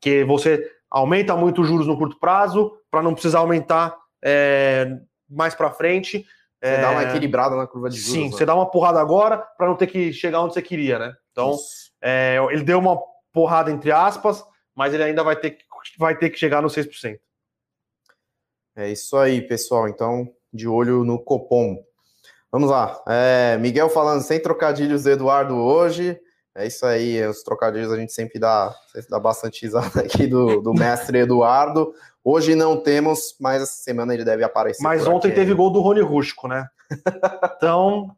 Que 0.00 0.24
você 0.24 0.70
aumenta 0.90 1.36
muito 1.36 1.62
os 1.62 1.68
juros 1.68 1.86
no 1.86 1.98
curto 1.98 2.18
prazo 2.18 2.72
para 2.90 3.02
não 3.02 3.12
precisar 3.12 3.40
aumentar 3.40 3.96
é, 4.22 4.96
mais 5.28 5.54
para 5.54 5.70
frente. 5.70 6.24
Você 6.62 6.70
é... 6.70 6.80
dá 6.80 6.90
uma 6.90 7.02
equilibrada 7.02 7.56
na 7.56 7.66
curva 7.66 7.90
de 7.90 7.96
juros. 7.96 8.12
Sim, 8.12 8.24
né? 8.24 8.30
você 8.30 8.46
dá 8.46 8.54
uma 8.54 8.70
porrada 8.70 9.00
agora 9.00 9.38
para 9.38 9.66
não 9.66 9.76
ter 9.76 9.86
que 9.86 10.12
chegar 10.12 10.40
onde 10.40 10.54
você 10.54 10.62
queria, 10.62 10.98
né? 10.98 11.14
Então, 11.32 11.56
é, 12.00 12.38
ele 12.50 12.62
deu 12.62 12.78
uma 12.78 12.98
porrada 13.32 13.70
entre 13.70 13.90
aspas, 13.90 14.44
mas 14.74 14.94
ele 14.94 15.02
ainda 15.02 15.22
vai 15.22 15.36
ter 15.36 15.50
que, 15.50 15.64
vai 15.98 16.16
ter 16.16 16.30
que 16.30 16.38
chegar 16.38 16.62
no 16.62 16.68
6%. 16.68 17.18
É 18.76 18.90
isso 18.90 19.16
aí, 19.16 19.42
pessoal. 19.42 19.88
Então, 19.88 20.28
de 20.52 20.68
olho 20.68 21.04
no 21.04 21.18
Copom. 21.18 21.84
Vamos 22.54 22.70
lá. 22.70 23.02
É, 23.08 23.58
Miguel 23.58 23.88
falando 23.88 24.22
sem 24.22 24.38
trocadilhos 24.38 25.02
do 25.02 25.10
Eduardo 25.10 25.56
hoje. 25.56 26.16
É 26.54 26.64
isso 26.64 26.86
aí, 26.86 27.20
os 27.26 27.42
trocadilhos 27.42 27.90
a 27.90 27.96
gente 27.96 28.12
sempre 28.12 28.38
dá, 28.38 28.72
sempre 28.92 29.08
dá 29.10 29.18
bastante 29.18 29.62
risada 29.62 29.98
aqui 30.00 30.24
do, 30.28 30.60
do 30.60 30.72
mestre 30.72 31.18
Eduardo. 31.18 31.92
Hoje 32.22 32.54
não 32.54 32.76
temos, 32.76 33.34
mas 33.40 33.60
essa 33.60 33.82
semana 33.82 34.14
ele 34.14 34.24
deve 34.24 34.44
aparecer. 34.44 34.84
Mas 34.84 35.04
ontem 35.04 35.26
aqui. 35.26 35.36
teve 35.36 35.52
gol 35.52 35.68
do 35.68 35.80
Rony 35.80 36.00
Rústico, 36.00 36.46
né? 36.46 36.68
então, 37.56 38.14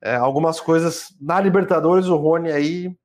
é, 0.00 0.14
algumas 0.14 0.60
coisas 0.60 1.08
na 1.20 1.40
Libertadores, 1.40 2.06
o 2.06 2.14
Rony 2.14 2.52
aí, 2.52 2.96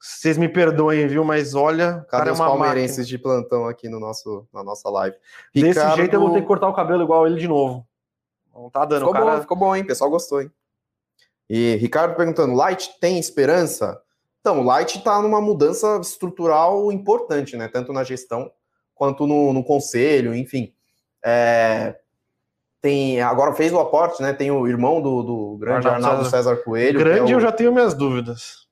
vocês 0.00 0.38
me 0.38 0.48
perdoem, 0.48 1.06
viu? 1.06 1.26
Mas 1.26 1.54
olha, 1.54 1.92
Cadê 1.92 2.06
cara 2.08 2.30
é 2.30 2.32
os 2.32 2.40
uma 2.40 2.48
palmeirenses 2.48 2.96
máquina. 3.00 3.06
de 3.06 3.18
plantão 3.18 3.68
aqui 3.68 3.86
no 3.86 4.00
nosso, 4.00 4.48
na 4.50 4.64
nossa 4.64 4.88
live? 4.88 5.14
Desse 5.54 5.66
Ricardo... 5.66 5.96
jeito 5.96 6.14
eu 6.14 6.20
vou 6.20 6.32
ter 6.32 6.40
que 6.40 6.46
cortar 6.46 6.70
o 6.70 6.74
cabelo 6.74 7.02
igual 7.02 7.26
ele 7.26 7.38
de 7.38 7.46
novo. 7.46 7.86
Não 8.56 8.70
tá 8.70 8.84
dando, 8.84 9.00
ficou 9.00 9.12
cara. 9.12 9.24
Bom, 9.24 9.40
ficou 9.40 9.56
bom, 9.56 9.76
hein? 9.76 9.82
O 9.82 9.86
pessoal 9.86 10.10
gostou, 10.10 10.40
hein? 10.40 10.50
E 11.48 11.76
Ricardo 11.76 12.16
perguntando: 12.16 12.54
Light 12.54 12.98
tem 13.00 13.18
esperança? 13.18 14.00
Então, 14.40 14.60
o 14.60 14.64
Light 14.64 14.98
está 14.98 15.20
numa 15.20 15.40
mudança 15.40 15.98
estrutural 16.00 16.90
importante, 16.92 17.56
né? 17.56 17.68
Tanto 17.68 17.92
na 17.92 18.04
gestão 18.04 18.50
quanto 18.94 19.26
no, 19.26 19.52
no 19.52 19.64
conselho, 19.64 20.34
enfim. 20.34 20.72
É, 21.24 21.96
tem 22.80 23.20
agora 23.20 23.52
fez 23.52 23.72
o 23.72 23.80
aporte, 23.80 24.22
né? 24.22 24.32
Tem 24.32 24.50
o 24.50 24.66
irmão 24.66 25.00
do, 25.00 25.22
do 25.22 25.56
grande 25.58 25.88
Arnaldo, 25.88 26.06
Arnaldo 26.06 26.30
César. 26.30 26.50
César 26.50 26.62
Coelho. 26.62 26.98
Grande, 26.98 27.32
é 27.32 27.34
o, 27.34 27.38
eu 27.38 27.40
já 27.40 27.52
tenho 27.52 27.72
minhas 27.72 27.94
dúvidas. 27.94 28.66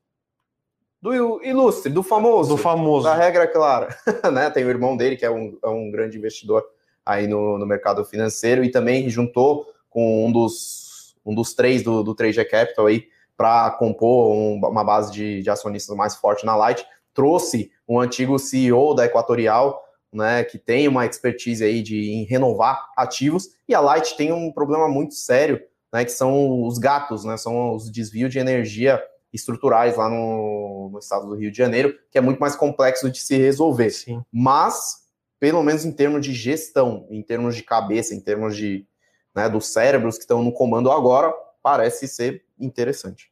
Do 1.02 1.42
ilustre, 1.44 1.92
do 1.92 2.02
famoso. 2.02 2.50
Do 2.50 2.56
famoso. 2.56 3.04
Da 3.04 3.14
regra 3.14 3.46
clara. 3.46 3.94
né? 4.32 4.48
Tem 4.48 4.64
o 4.64 4.70
irmão 4.70 4.96
dele, 4.96 5.16
que 5.16 5.24
é 5.26 5.30
um, 5.30 5.58
é 5.62 5.68
um 5.68 5.90
grande 5.90 6.16
investidor 6.16 6.64
aí 7.04 7.26
no, 7.26 7.58
no 7.58 7.66
mercado 7.66 8.04
financeiro, 8.04 8.64
e 8.64 8.70
também 8.70 9.10
juntou 9.10 9.73
com 9.94 10.26
um 10.26 10.32
dos, 10.32 11.14
um 11.24 11.32
dos 11.32 11.54
três 11.54 11.84
do, 11.84 12.02
do 12.02 12.16
3G 12.16 12.44
Capital 12.50 12.86
aí 12.86 13.06
para 13.36 13.70
compor 13.70 14.34
um, 14.34 14.56
uma 14.56 14.82
base 14.82 15.12
de, 15.12 15.40
de 15.40 15.48
acionistas 15.48 15.96
mais 15.96 16.16
forte 16.16 16.44
na 16.44 16.56
Light. 16.56 16.84
Trouxe 17.14 17.70
um 17.88 18.00
antigo 18.00 18.36
CEO 18.36 18.92
da 18.92 19.04
Equatorial, 19.04 19.80
né, 20.12 20.42
que 20.42 20.58
tem 20.58 20.88
uma 20.88 21.06
expertise 21.06 21.64
aí 21.64 21.80
de 21.80 22.10
em 22.10 22.24
renovar 22.24 22.90
ativos, 22.96 23.50
e 23.68 23.74
a 23.74 23.80
Light 23.80 24.16
tem 24.16 24.32
um 24.32 24.50
problema 24.52 24.88
muito 24.88 25.14
sério, 25.14 25.60
né, 25.92 26.04
que 26.04 26.12
são 26.12 26.64
os 26.64 26.76
gatos, 26.76 27.24
né, 27.24 27.36
são 27.36 27.74
os 27.74 27.88
desvios 27.88 28.32
de 28.32 28.40
energia 28.40 29.00
estruturais 29.32 29.96
lá 29.96 30.08
no, 30.08 30.90
no 30.92 30.98
estado 30.98 31.26
do 31.28 31.36
Rio 31.36 31.52
de 31.52 31.56
Janeiro, 31.56 31.94
que 32.10 32.18
é 32.18 32.20
muito 32.20 32.38
mais 32.38 32.56
complexo 32.56 33.08
de 33.08 33.20
se 33.20 33.36
resolver. 33.36 33.90
Sim. 33.90 34.22
Mas, 34.32 35.04
pelo 35.38 35.62
menos 35.62 35.84
em 35.84 35.92
termos 35.92 36.24
de 36.24 36.32
gestão, 36.32 37.06
em 37.10 37.22
termos 37.22 37.54
de 37.56 37.62
cabeça, 37.62 38.14
em 38.14 38.20
termos 38.20 38.56
de 38.56 38.86
né, 39.34 39.48
dos 39.48 39.66
cérebros 39.66 40.16
que 40.16 40.22
estão 40.22 40.42
no 40.42 40.52
comando 40.52 40.90
agora, 40.90 41.32
parece 41.62 42.06
ser 42.06 42.44
interessante. 42.58 43.30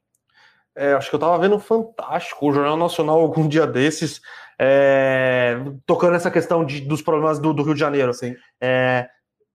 É, 0.75 0.95
acho 0.95 1.11
que 1.11 1.15
eu 1.15 1.19
estava 1.19 1.39
vendo 1.39 1.59
fantástico 1.59 2.49
o 2.49 2.53
Jornal 2.53 2.77
Nacional 2.77 3.21
algum 3.21 3.47
dia 3.47 3.67
desses, 3.67 4.23
é, 4.59 5.59
tocando 5.87 6.17
essa 6.17 6.31
questão 6.31 6.65
de, 6.65 6.81
dos 6.81 7.03
problemas 7.03 7.39
do, 7.39 7.53
do, 7.53 7.63
Rio 7.63 7.75
de 7.75 7.81
Janeiro. 7.81 8.13
Sim. 8.15 8.35
É, 8.61 9.09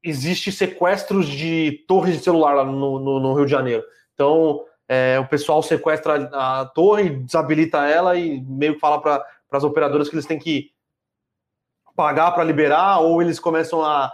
existe 0.03 0.51
sequestros 0.51 1.27
de 1.27 1.83
torres 1.87 2.17
de 2.17 2.23
celular 2.23 2.53
lá 2.53 2.63
no, 2.63 2.99
no, 2.99 3.19
no 3.19 3.33
Rio 3.33 3.45
de 3.45 3.51
Janeiro. 3.51 3.83
Então, 4.13 4.63
é, 4.87 5.19
o 5.19 5.27
pessoal 5.27 5.61
sequestra 5.63 6.29
a 6.31 6.65
torre, 6.65 7.09
desabilita 7.09 7.87
ela 7.87 8.15
e 8.15 8.41
meio 8.41 8.75
que 8.75 8.79
fala 8.79 9.01
para 9.01 9.25
as 9.51 9.63
operadoras 9.63 10.07
que 10.07 10.15
eles 10.15 10.25
têm 10.25 10.39
que 10.39 10.71
pagar 11.95 12.31
para 12.31 12.43
liberar, 12.43 12.99
ou 12.99 13.21
eles 13.21 13.39
começam 13.39 13.83
a 13.83 14.11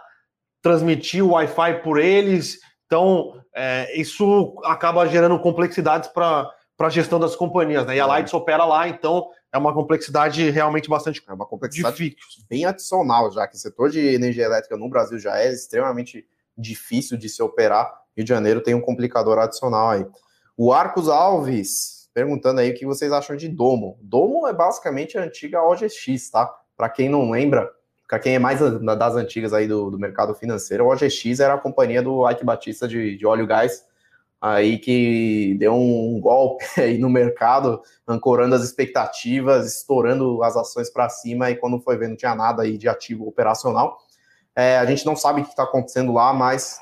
transmitir 0.63 1.23
o 1.23 1.33
Wi-Fi 1.33 1.83
por 1.83 1.99
eles. 1.99 2.59
Então, 2.87 3.39
é, 3.53 3.95
isso 3.99 4.59
acaba 4.63 5.05
gerando 5.07 5.39
complexidades 5.39 6.09
para 6.09 6.49
a 6.79 6.89
gestão 6.89 7.19
das 7.19 7.35
companhias. 7.35 7.85
Né? 7.85 7.97
E 7.97 7.99
a 7.99 8.07
Lights 8.07 8.33
opera 8.33 8.65
lá, 8.65 8.87
então 8.87 9.29
é 9.51 9.57
uma 9.57 9.73
complexidade 9.73 10.49
realmente 10.49 10.89
bastante 10.89 11.21
É 11.27 11.33
uma 11.33 11.45
complexidade 11.45 11.95
difícil. 11.97 12.43
bem 12.49 12.65
adicional, 12.65 13.31
já 13.31 13.47
que 13.47 13.55
o 13.55 13.59
setor 13.59 13.91
de 13.91 13.99
energia 13.99 14.45
elétrica 14.45 14.75
no 14.75 14.89
Brasil 14.89 15.19
já 15.19 15.37
é 15.37 15.51
extremamente 15.51 16.25
difícil 16.57 17.17
de 17.17 17.29
se 17.29 17.43
operar. 17.43 17.93
Rio 18.15 18.25
de 18.25 18.29
Janeiro 18.29 18.61
tem 18.61 18.73
um 18.73 18.81
complicador 18.81 19.37
adicional 19.37 19.89
aí. 19.89 20.05
O 20.55 20.71
Arcos 20.71 21.09
Alves 21.09 22.03
perguntando 22.13 22.61
aí 22.61 22.71
o 22.71 22.75
que 22.75 22.85
vocês 22.85 23.11
acham 23.11 23.35
de 23.35 23.49
Domo. 23.49 23.97
Domo 24.01 24.47
é 24.47 24.53
basicamente 24.53 25.17
a 25.17 25.23
antiga 25.23 25.63
OGX, 25.63 26.29
tá? 26.29 26.53
Para 26.77 26.89
quem 26.89 27.09
não 27.09 27.31
lembra, 27.31 27.69
para 28.13 28.19
quem 28.19 28.35
é 28.35 28.39
mais 28.39 28.59
das 28.59 29.15
antigas 29.15 29.53
aí 29.53 29.67
do, 29.67 29.89
do 29.89 29.97
mercado 29.97 30.35
financeiro, 30.35 30.85
o 30.85 30.93
OGX 30.93 31.39
era 31.39 31.55
a 31.55 31.57
companhia 31.57 31.99
do 31.99 32.29
Ike 32.29 32.45
Batista 32.45 32.87
de, 32.87 33.17
de 33.17 33.25
óleo 33.25 33.45
e 33.45 33.47
gás, 33.47 33.83
aí 34.39 34.77
que 34.77 35.55
deu 35.57 35.73
um 35.73 36.19
golpe 36.21 36.63
aí 36.79 36.99
no 36.99 37.09
mercado, 37.09 37.81
ancorando 38.07 38.53
as 38.53 38.63
expectativas, 38.63 39.65
estourando 39.65 40.43
as 40.43 40.55
ações 40.55 40.91
para 40.91 41.09
cima, 41.09 41.49
e 41.49 41.55
quando 41.55 41.81
foi 41.81 41.97
vendo 41.97 42.11
não 42.11 42.15
tinha 42.15 42.35
nada 42.35 42.61
aí 42.61 42.77
de 42.77 42.87
ativo 42.87 43.27
operacional. 43.27 43.97
É, 44.55 44.77
a 44.77 44.85
gente 44.85 45.03
não 45.07 45.15
sabe 45.15 45.41
o 45.41 45.43
que 45.43 45.49
está 45.49 45.63
acontecendo 45.63 46.13
lá, 46.13 46.31
mas 46.31 46.79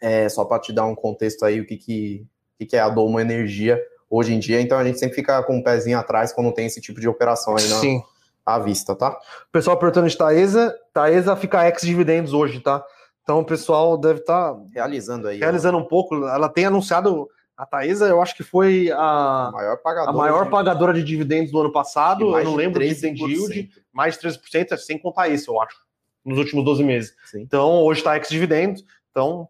é, 0.00 0.28
só 0.28 0.44
para 0.44 0.60
te 0.60 0.72
dar 0.72 0.86
um 0.86 0.94
contexto 0.94 1.44
aí, 1.44 1.60
o 1.60 1.66
que, 1.66 1.76
que, 1.76 2.24
que, 2.64 2.76
é 2.76 2.80
a 2.80 2.88
Domo 2.88 3.18
Energia 3.18 3.82
hoje 4.08 4.32
em 4.32 4.38
dia, 4.38 4.60
então 4.60 4.78
a 4.78 4.84
gente 4.84 5.00
sempre 5.00 5.16
fica 5.16 5.42
com 5.42 5.56
o 5.56 5.58
um 5.58 5.62
pezinho 5.64 5.98
atrás 5.98 6.32
quando 6.32 6.54
tem 6.54 6.66
esse 6.66 6.80
tipo 6.80 7.00
de 7.00 7.08
operação 7.08 7.56
aí. 7.56 7.62
Sim 7.62 8.00
à 8.44 8.58
vista, 8.58 8.94
tá? 8.94 9.10
O 9.10 9.52
pessoal 9.52 9.76
perguntando 9.76 10.08
de 10.08 10.16
Taesa, 10.16 10.74
Taesa 10.92 11.34
fica 11.36 11.66
ex-dividendos 11.66 12.32
hoje, 12.32 12.60
tá? 12.60 12.84
Então 13.22 13.40
o 13.40 13.44
pessoal 13.44 13.96
deve 13.96 14.20
estar 14.20 14.52
tá 14.52 14.60
realizando 14.72 15.28
aí. 15.28 15.38
Realizando 15.38 15.78
ó. 15.78 15.80
um 15.80 15.84
pouco. 15.84 16.14
Ela 16.26 16.48
tem 16.48 16.66
anunciado. 16.66 17.28
A 17.56 17.64
Taesa, 17.64 18.08
eu 18.08 18.20
acho 18.20 18.36
que 18.36 18.42
foi 18.42 18.90
a, 18.90 19.46
a 19.46 19.52
maior 19.52 19.76
pagadora, 19.76 20.10
a 20.10 20.12
maior 20.12 20.44
de... 20.44 20.50
pagadora 20.50 20.92
de 20.92 21.04
dividendos 21.04 21.52
do 21.52 21.60
ano 21.60 21.70
passado. 21.70 22.36
Eu 22.36 22.44
não 22.44 22.56
lembro 22.56 22.80
de 22.80 22.88
dividend 22.88 23.22
yield, 23.22 23.70
mais 23.92 24.18
de 24.18 24.28
13%, 24.28 24.76
sem 24.76 24.98
contar 24.98 25.28
isso, 25.28 25.52
eu 25.52 25.62
acho, 25.62 25.76
nos 26.24 26.36
últimos 26.36 26.64
12 26.64 26.82
meses. 26.82 27.14
Sim. 27.26 27.42
Então, 27.42 27.84
hoje 27.84 28.00
está 28.00 28.16
ex-dividendos. 28.16 28.84
Então, 29.08 29.48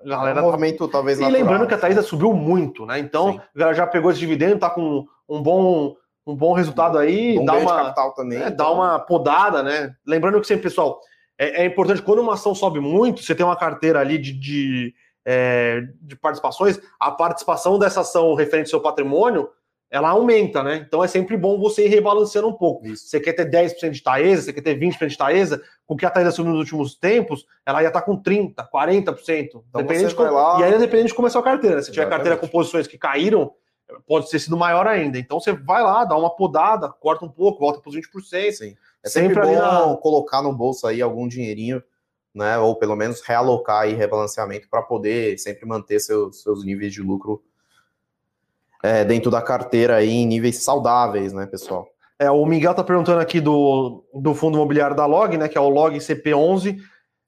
a 0.00 0.08
galera. 0.08 0.38
É 0.38 0.42
um 0.42 0.46
movimento 0.46 0.86
tá... 0.86 0.92
talvez. 0.92 1.18
E 1.18 1.22
natural, 1.22 1.42
lembrando 1.42 1.66
que 1.66 1.74
a 1.74 1.78
Taesa 1.78 2.02
subiu 2.02 2.32
muito, 2.32 2.86
né? 2.86 3.00
Então, 3.00 3.40
ela 3.56 3.74
já 3.74 3.84
pegou 3.84 4.12
esse 4.12 4.20
dividendo, 4.20 4.54
está 4.54 4.70
com 4.70 5.04
um 5.28 5.42
bom 5.42 5.96
um 6.28 6.36
bom 6.36 6.52
resultado 6.52 6.98
aí, 6.98 7.38
um 7.38 7.44
dá 7.44 7.54
uma 7.54 7.94
também, 8.14 8.42
é, 8.42 8.50
dá 8.50 8.70
uma 8.70 8.98
podada, 8.98 9.62
né? 9.62 9.94
Lembrando 10.06 10.40
que 10.40 10.46
sempre, 10.46 10.64
pessoal, 10.64 11.00
é, 11.38 11.62
é, 11.62 11.64
importante 11.64 12.02
quando 12.02 12.20
uma 12.20 12.34
ação 12.34 12.54
sobe 12.54 12.80
muito, 12.80 13.22
você 13.22 13.34
tem 13.34 13.46
uma 13.46 13.56
carteira 13.56 13.98
ali 14.00 14.18
de, 14.18 14.34
de, 14.34 14.94
é, 15.24 15.80
de 16.02 16.16
participações, 16.16 16.78
a 17.00 17.10
participação 17.10 17.78
dessa 17.78 18.02
ação 18.02 18.34
referente 18.34 18.66
ao 18.66 18.70
seu 18.70 18.80
patrimônio, 18.80 19.48
ela 19.90 20.10
aumenta, 20.10 20.62
né? 20.62 20.84
Então 20.86 21.02
é 21.02 21.08
sempre 21.08 21.34
bom 21.34 21.58
você 21.58 21.86
ir 21.86 21.88
rebalanceando 21.88 22.48
um 22.48 22.52
pouco. 22.52 22.86
Isso. 22.86 23.06
Você 23.06 23.18
quer 23.18 23.32
ter 23.32 23.48
10% 23.48 23.88
de 23.88 24.02
Taesa, 24.02 24.42
você 24.42 24.52
quer 24.52 24.60
ter 24.60 24.78
20% 24.78 25.06
de 25.06 25.16
Taesa, 25.16 25.62
com 25.86 25.96
que 25.96 26.04
a 26.04 26.10
Taesa 26.10 26.30
subiu 26.30 26.52
nos 26.52 26.60
últimos 26.60 26.94
tempos, 26.94 27.46
ela 27.64 27.80
ia 27.80 27.88
estar 27.88 28.00
tá 28.00 28.06
com 28.06 28.22
30%, 28.22 28.54
40%. 28.70 29.48
Então 29.66 29.80
dependendo 29.80 30.10
de 30.10 30.14
como, 30.14 30.30
lá... 30.30 30.60
E 30.60 30.64
ainda 30.64 30.78
depende 30.78 31.06
de 31.06 31.14
como 31.14 31.26
é 31.26 31.30
a 31.30 31.32
sua 31.32 31.42
carteira. 31.42 31.82
Se 31.82 31.90
tiver 31.90 32.06
carteira 32.06 32.36
com 32.36 32.46
posições 32.46 32.86
que 32.86 32.98
caíram, 32.98 33.50
pode 34.06 34.30
ter 34.30 34.38
sido 34.38 34.56
maior 34.56 34.86
ainda. 34.86 35.18
Então 35.18 35.40
você 35.40 35.52
vai 35.52 35.82
lá, 35.82 36.04
dá 36.04 36.16
uma 36.16 36.34
podada, 36.34 36.88
corta 36.88 37.24
um 37.24 37.28
pouco, 37.28 37.60
volta 37.60 37.80
para 37.80 37.90
os 37.90 37.96
20%. 37.96 38.52
Sim. 38.52 38.76
É 39.02 39.08
sempre, 39.08 39.34
sempre 39.34 39.54
bom 39.54 39.56
na... 39.56 39.96
colocar 39.96 40.42
no 40.42 40.52
bolso 40.52 40.86
aí 40.86 41.00
algum 41.00 41.28
dinheirinho, 41.28 41.82
né? 42.34 42.58
Ou 42.58 42.76
pelo 42.76 42.96
menos 42.96 43.20
realocar 43.20 43.82
aí 43.82 43.94
rebalanceamento 43.94 44.68
para 44.68 44.82
poder 44.82 45.38
sempre 45.38 45.66
manter 45.66 46.00
seus, 46.00 46.42
seus 46.42 46.64
níveis 46.64 46.92
de 46.92 47.02
lucro 47.02 47.42
é, 48.82 49.04
dentro 49.04 49.30
da 49.30 49.42
carteira 49.42 49.96
aí 49.96 50.10
em 50.10 50.26
níveis 50.26 50.62
saudáveis, 50.62 51.32
né, 51.32 51.46
pessoal? 51.46 51.88
É, 52.18 52.30
o 52.30 52.44
Miguel 52.44 52.74
tá 52.74 52.82
perguntando 52.82 53.20
aqui 53.20 53.40
do, 53.40 54.04
do 54.12 54.34
fundo 54.34 54.56
imobiliário 54.56 54.96
da 54.96 55.06
Log, 55.06 55.36
né? 55.36 55.48
Que 55.48 55.56
é 55.56 55.60
o 55.60 55.68
Log 55.68 55.96
CP11. 55.96 56.78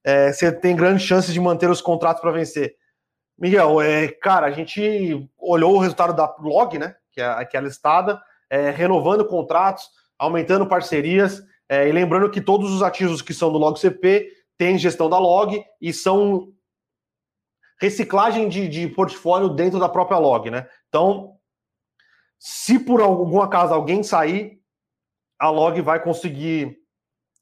É, 0.03 0.33
você 0.33 0.51
tem 0.51 0.75
grandes 0.75 1.03
chances 1.05 1.33
de 1.33 1.41
manter 1.41 1.71
os 1.71 1.81
contratos 1.81 2.21
para 2.21 2.33
vencer. 2.33 2.75
Miguel, 3.41 3.80
é, 3.80 4.09
cara, 4.09 4.47
a 4.47 4.51
gente 4.51 5.26
olhou 5.38 5.74
o 5.74 5.78
resultado 5.78 6.14
da 6.14 6.36
log, 6.38 6.78
né? 6.78 6.95
Que 7.11 7.22
é 7.22 7.24
aquela 7.24 7.66
listada, 7.66 8.20
é, 8.51 8.70
renovando 8.70 9.26
contratos, 9.26 9.88
aumentando 10.18 10.66
parcerias, 10.66 11.43
é, 11.66 11.88
e 11.88 11.93
lembrando 11.93 12.30
que 12.30 12.41
todos 12.41 12.70
os 12.70 12.82
ativos 12.82 13.22
que 13.22 13.32
são 13.32 13.51
do 13.51 13.57
Log 13.57 13.78
CP 13.78 14.30
têm 14.59 14.76
gestão 14.76 15.09
da 15.09 15.18
log 15.18 15.64
e 15.80 15.93
são 15.93 16.53
reciclagem 17.80 18.49
de, 18.49 18.68
de 18.68 18.88
portfólio 18.88 19.49
dentro 19.49 19.78
da 19.78 19.88
própria 19.88 20.18
log, 20.18 20.51
né? 20.51 20.68
Então, 20.88 21.36
se 22.38 22.78
por 22.78 23.01
algum 23.01 23.41
acaso 23.41 23.72
alguém 23.72 24.03
sair, 24.03 24.61
a 25.38 25.49
log 25.49 25.80
vai 25.80 26.03
conseguir 26.03 26.76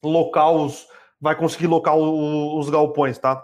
locar 0.04 0.52
os, 0.52 0.86
vai 1.20 1.34
conseguir 1.34 1.66
locar 1.66 1.96
os, 1.96 2.66
os 2.66 2.70
galpões, 2.70 3.18
tá? 3.18 3.42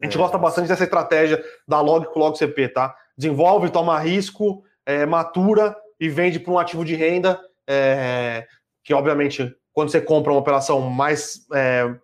A 0.00 0.04
gente 0.04 0.16
é. 0.16 0.18
gosta 0.18 0.36
bastante 0.38 0.68
dessa 0.68 0.84
estratégia 0.84 1.42
da 1.66 1.80
log 1.80 2.06
com 2.06 2.20
log 2.20 2.36
CP, 2.36 2.68
tá? 2.68 2.94
Desenvolve, 3.16 3.70
toma 3.70 3.98
risco, 3.98 4.62
é, 4.84 5.06
matura 5.06 5.76
e 5.98 6.08
vende 6.08 6.38
para 6.38 6.52
um 6.52 6.58
ativo 6.58 6.84
de 6.84 6.94
renda, 6.94 7.40
é, 7.66 8.46
que 8.84 8.92
obviamente 8.92 9.54
quando 9.72 9.90
você 9.90 10.00
compra 10.00 10.32
uma 10.32 10.40
operação 10.40 10.80
mais 10.80 11.46
é, 11.54 11.94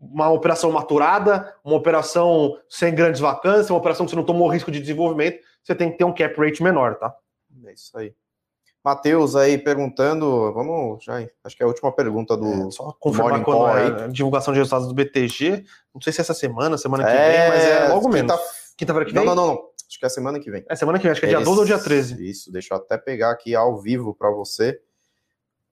uma 0.00 0.30
operação 0.30 0.72
maturada, 0.72 1.54
uma 1.62 1.76
operação 1.76 2.58
sem 2.68 2.94
grandes 2.94 3.20
vacâncias, 3.20 3.68
uma 3.68 3.78
operação 3.78 4.06
que 4.06 4.10
você 4.10 4.16
não 4.16 4.24
tomou 4.24 4.48
risco 4.48 4.70
de 4.70 4.80
desenvolvimento, 4.80 5.40
você 5.62 5.74
tem 5.74 5.90
que 5.90 5.98
ter 5.98 6.04
um 6.04 6.14
cap 6.14 6.34
rate 6.40 6.62
menor, 6.62 6.94
tá? 6.96 7.14
É 7.64 7.72
isso 7.72 7.96
aí. 7.98 8.14
Matheus 8.84 9.36
aí 9.36 9.58
perguntando, 9.58 10.52
vamos 10.54 11.04
já, 11.04 11.22
acho 11.44 11.56
que 11.56 11.62
é 11.62 11.64
a 11.64 11.68
última 11.68 11.92
pergunta 11.92 12.36
do 12.36 12.68
é, 12.68 12.70
só 12.70 12.92
confirmar 12.98 13.42
quando 13.44 13.68
é 13.68 14.08
divulgação 14.08 14.54
de 14.54 14.58
resultados 14.58 14.88
do 14.88 14.94
BTG, 14.94 15.64
não 15.94 16.00
sei 16.00 16.12
se 16.12 16.20
é 16.20 16.22
essa 16.22 16.32
semana, 16.32 16.78
semana 16.78 17.04
que 17.04 17.10
é, 17.10 17.28
vem, 17.28 17.48
mas 17.50 17.64
é 17.64 17.88
logo 17.88 18.08
menos. 18.08 18.34
Quinta-feira 18.78 19.06
que 19.06 19.12
vem? 19.12 19.24
Não, 19.24 19.34
não, 19.34 19.46
não, 19.46 19.68
acho 19.86 19.98
que 19.98 20.04
é 20.04 20.06
a 20.06 20.10
semana 20.10 20.40
que 20.40 20.50
vem. 20.50 20.64
É 20.66 20.74
semana 20.74 20.98
que 20.98 21.02
vem, 21.02 21.12
acho 21.12 21.20
que 21.20 21.26
é 21.26 21.28
dia 21.28 21.38
Esse, 21.38 21.44
12 21.44 21.60
ou 21.60 21.66
dia 21.66 21.78
13. 21.78 22.30
Isso, 22.30 22.50
deixa 22.50 22.72
eu 22.72 22.78
até 22.78 22.96
pegar 22.96 23.30
aqui 23.30 23.54
ao 23.54 23.78
vivo 23.78 24.14
para 24.14 24.30
você. 24.30 24.80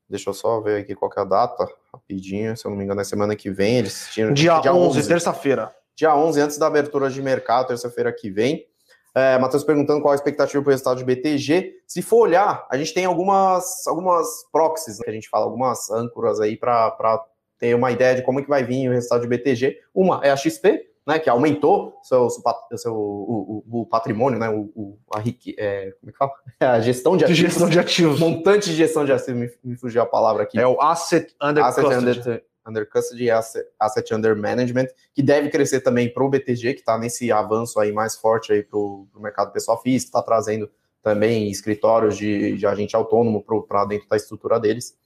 Deixa 0.08 0.28
eu 0.28 0.34
só 0.34 0.60
ver 0.60 0.82
aqui 0.82 0.94
qual 0.94 1.10
é 1.16 1.20
a 1.20 1.24
data, 1.24 1.66
rapidinho, 1.92 2.56
se 2.56 2.66
eu 2.66 2.70
não 2.70 2.76
me 2.78 2.84
engano 2.84 3.00
é 3.00 3.04
semana 3.04 3.36
que 3.36 3.50
vem, 3.50 3.78
eles 3.78 4.08
tinham... 4.12 4.32
Dia, 4.32 4.58
dia 4.60 4.72
11, 4.72 4.98
11 4.98 5.08
terça-feira. 5.08 5.74
Dia 5.94 6.14
11, 6.14 6.40
antes 6.40 6.58
da 6.58 6.66
abertura 6.66 7.10
de 7.10 7.20
mercado, 7.20 7.68
terça-feira 7.68 8.12
que 8.12 8.30
vem. 8.30 8.66
É, 9.14 9.38
Matheus 9.38 9.64
perguntando 9.64 10.00
qual 10.00 10.12
a 10.12 10.14
expectativa 10.14 10.62
para 10.62 10.68
o 10.68 10.72
resultado 10.72 10.98
de 10.98 11.04
BTG. 11.04 11.74
Se 11.86 12.02
for 12.02 12.18
olhar, 12.18 12.66
a 12.70 12.76
gente 12.76 12.94
tem 12.94 13.04
algumas, 13.04 13.86
algumas 13.86 14.26
proxies, 14.52 14.98
né, 14.98 15.04
que 15.04 15.10
a 15.10 15.14
gente 15.14 15.28
fala, 15.28 15.44
algumas 15.44 15.90
âncoras 15.90 16.40
aí 16.40 16.56
para 16.56 17.24
ter 17.58 17.74
uma 17.74 17.90
ideia 17.90 18.14
de 18.14 18.22
como 18.22 18.40
é 18.40 18.42
que 18.42 18.48
vai 18.48 18.62
vir 18.62 18.88
o 18.88 18.92
resultado 18.92 19.22
de 19.22 19.28
BTG. 19.28 19.78
Uma 19.94 20.20
é 20.22 20.30
a 20.30 20.36
XP, 20.36 20.86
né, 21.06 21.18
que 21.18 21.30
aumentou 21.30 21.98
seu, 22.02 22.28
seu, 22.76 22.94
o, 22.94 23.64
o, 23.66 23.80
o 23.80 23.86
patrimônio, 23.86 24.38
né, 24.38 24.48
o, 24.50 24.98
a, 25.14 25.20
é, 25.20 25.92
como 26.00 26.10
é 26.10 26.12
que 26.12 26.18
fala? 26.18 26.32
a 26.60 26.80
gestão 26.80 27.16
de 27.16 27.24
ativos. 27.24 27.40
Gestão 27.40 27.68
de 27.68 27.78
ativos. 27.78 28.20
Montante 28.20 28.68
de 28.70 28.76
gestão 28.76 29.04
de 29.04 29.12
ativos, 29.12 29.40
me, 29.40 29.50
me 29.64 29.76
fugiu 29.76 30.02
a 30.02 30.06
palavra 30.06 30.42
aqui. 30.42 30.60
É 30.60 30.66
o 30.66 30.80
Asset 30.80 31.34
Under 31.42 31.64
asset. 31.64 31.86
Under, 31.86 32.44
under 32.68 32.88
Custody 32.88 33.24
e 33.24 33.30
asset, 33.30 34.14
Under 34.14 34.36
Management, 34.36 34.86
que 35.14 35.22
deve 35.22 35.48
crescer 35.48 35.80
também 35.80 36.12
para 36.12 36.24
o 36.24 36.28
BTG, 36.28 36.74
que 36.74 36.80
está 36.80 36.98
nesse 36.98 37.32
avanço 37.32 37.80
aí 37.80 37.92
mais 37.92 38.16
forte 38.16 38.52
aí 38.52 38.62
para 38.62 38.78
o 38.78 39.08
mercado 39.16 39.52
pessoal 39.52 39.80
físico, 39.80 40.08
está 40.08 40.22
trazendo 40.22 40.70
também 41.02 41.50
escritórios 41.50 42.16
de, 42.16 42.56
de 42.56 42.66
agente 42.66 42.94
autônomo 42.94 43.44
para 43.66 43.84
dentro 43.84 44.08
da 44.08 44.16
estrutura 44.16 44.58
deles, 44.60 44.96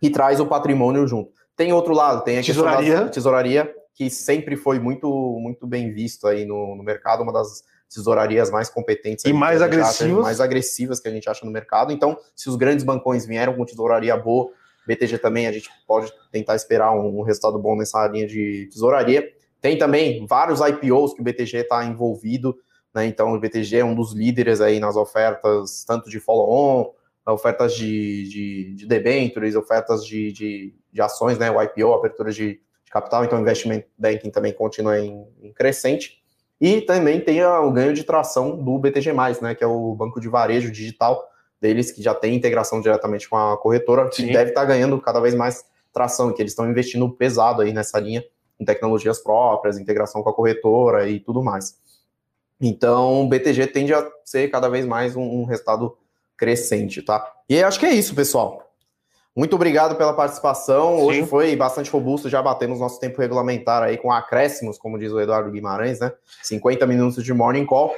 e 0.00 0.10
traz 0.10 0.40
o 0.40 0.46
patrimônio 0.46 1.06
junto. 1.06 1.32
Tem 1.56 1.72
outro 1.72 1.92
lado, 1.92 2.22
tem 2.22 2.38
a 2.38 2.42
tesouraria, 2.42 3.08
tesouraria 3.08 3.74
que 3.94 4.08
sempre 4.08 4.56
foi 4.56 4.78
muito, 4.78 5.08
muito 5.40 5.66
bem 5.66 5.92
visto 5.92 6.28
aí 6.28 6.44
no, 6.44 6.76
no 6.76 6.84
mercado, 6.84 7.22
uma 7.22 7.32
das 7.32 7.64
tesourarias 7.92 8.50
mais 8.50 8.68
competentes 8.68 9.24
e 9.24 9.32
mais 9.32 9.60
agressivas. 9.62 10.22
mais 10.22 10.40
agressivas 10.40 11.00
que 11.00 11.08
a 11.08 11.10
gente 11.10 11.28
acha 11.28 11.44
no 11.44 11.50
mercado. 11.50 11.92
Então, 11.92 12.16
se 12.36 12.48
os 12.48 12.54
grandes 12.54 12.84
bancões 12.84 13.26
vieram 13.26 13.54
com 13.54 13.64
tesouraria 13.64 14.16
boa, 14.16 14.52
BTG 14.88 15.18
também 15.18 15.46
a 15.46 15.52
gente 15.52 15.68
pode 15.86 16.10
tentar 16.32 16.56
esperar 16.56 16.92
um, 16.92 17.20
resultado 17.20 17.58
bom 17.58 17.76
nessa 17.76 18.06
linha 18.08 18.26
de 18.26 18.68
tesouraria. 18.72 19.30
Tem 19.60 19.76
também 19.76 20.24
vários 20.26 20.60
IPOs 20.60 21.12
que 21.12 21.20
o 21.20 21.24
BTG 21.24 21.58
está 21.58 21.84
envolvido, 21.84 22.56
né? 22.94 23.04
Então 23.04 23.34
o 23.34 23.38
BTG 23.38 23.78
é 23.78 23.84
um 23.84 23.94
dos 23.94 24.14
líderes 24.14 24.62
aí 24.62 24.80
nas 24.80 24.96
ofertas, 24.96 25.84
tanto 25.84 26.08
de 26.08 26.18
follow-on, 26.18 26.90
ofertas 27.26 27.74
de, 27.74 28.28
de, 28.28 28.74
de 28.76 28.86
debentures, 28.86 29.54
ofertas 29.54 30.06
de, 30.06 30.32
de, 30.32 30.74
de 30.90 31.02
ações, 31.02 31.38
né? 31.38 31.50
O 31.50 31.62
IPO, 31.62 31.92
abertura 31.92 32.32
de, 32.32 32.54
de 32.84 32.90
capital, 32.90 33.24
então 33.24 33.38
o 33.38 33.42
investment 33.42 33.84
banking 33.98 34.30
também 34.30 34.54
continua 34.54 34.98
em, 34.98 35.26
em 35.42 35.52
crescente. 35.52 36.18
E 36.58 36.80
também 36.80 37.20
tem 37.20 37.44
o 37.44 37.70
ganho 37.70 37.92
de 37.92 38.02
tração 38.04 38.56
do 38.56 38.78
BTG, 38.78 39.12
né, 39.40 39.54
que 39.54 39.62
é 39.62 39.66
o 39.66 39.94
banco 39.94 40.18
de 40.18 40.28
varejo 40.28 40.72
digital 40.72 41.28
deles, 41.60 41.90
que 41.90 42.02
já 42.02 42.14
tem 42.14 42.34
integração 42.34 42.80
diretamente 42.80 43.28
com 43.28 43.36
a 43.36 43.56
corretora, 43.56 44.08
que 44.08 44.22
Sim. 44.22 44.32
deve 44.32 44.50
estar 44.50 44.62
tá 44.62 44.66
ganhando 44.66 45.00
cada 45.00 45.20
vez 45.20 45.34
mais 45.34 45.64
tração, 45.92 46.32
que 46.32 46.40
eles 46.40 46.52
estão 46.52 46.68
investindo 46.70 47.08
pesado 47.10 47.62
aí 47.62 47.72
nessa 47.72 47.98
linha, 47.98 48.24
em 48.58 48.64
tecnologias 48.64 49.18
próprias, 49.18 49.78
integração 49.78 50.22
com 50.22 50.30
a 50.30 50.34
corretora 50.34 51.08
e 51.08 51.20
tudo 51.20 51.42
mais. 51.42 51.76
Então, 52.60 53.22
o 53.22 53.28
BTG 53.28 53.68
tende 53.68 53.94
a 53.94 54.08
ser 54.24 54.48
cada 54.48 54.68
vez 54.68 54.84
mais 54.84 55.14
um, 55.14 55.22
um 55.22 55.44
resultado 55.44 55.96
crescente, 56.36 57.02
tá? 57.02 57.32
E 57.48 57.62
acho 57.62 57.78
que 57.78 57.86
é 57.86 57.92
isso, 57.92 58.14
pessoal. 58.14 58.68
Muito 59.34 59.54
obrigado 59.54 59.94
pela 59.94 60.12
participação. 60.12 60.96
Sim. 60.96 61.02
Hoje 61.04 61.26
foi 61.26 61.54
bastante 61.54 61.90
robusto, 61.90 62.28
já 62.28 62.42
batemos 62.42 62.80
nosso 62.80 62.98
tempo 62.98 63.20
regulamentar 63.20 63.84
aí 63.84 63.96
com 63.96 64.10
acréscimos, 64.10 64.76
como 64.76 64.98
diz 64.98 65.12
o 65.12 65.20
Eduardo 65.20 65.50
Guimarães, 65.50 66.00
né? 66.00 66.12
50 66.42 66.84
minutos 66.86 67.22
de 67.22 67.32
morning 67.32 67.64
call. 67.64 67.94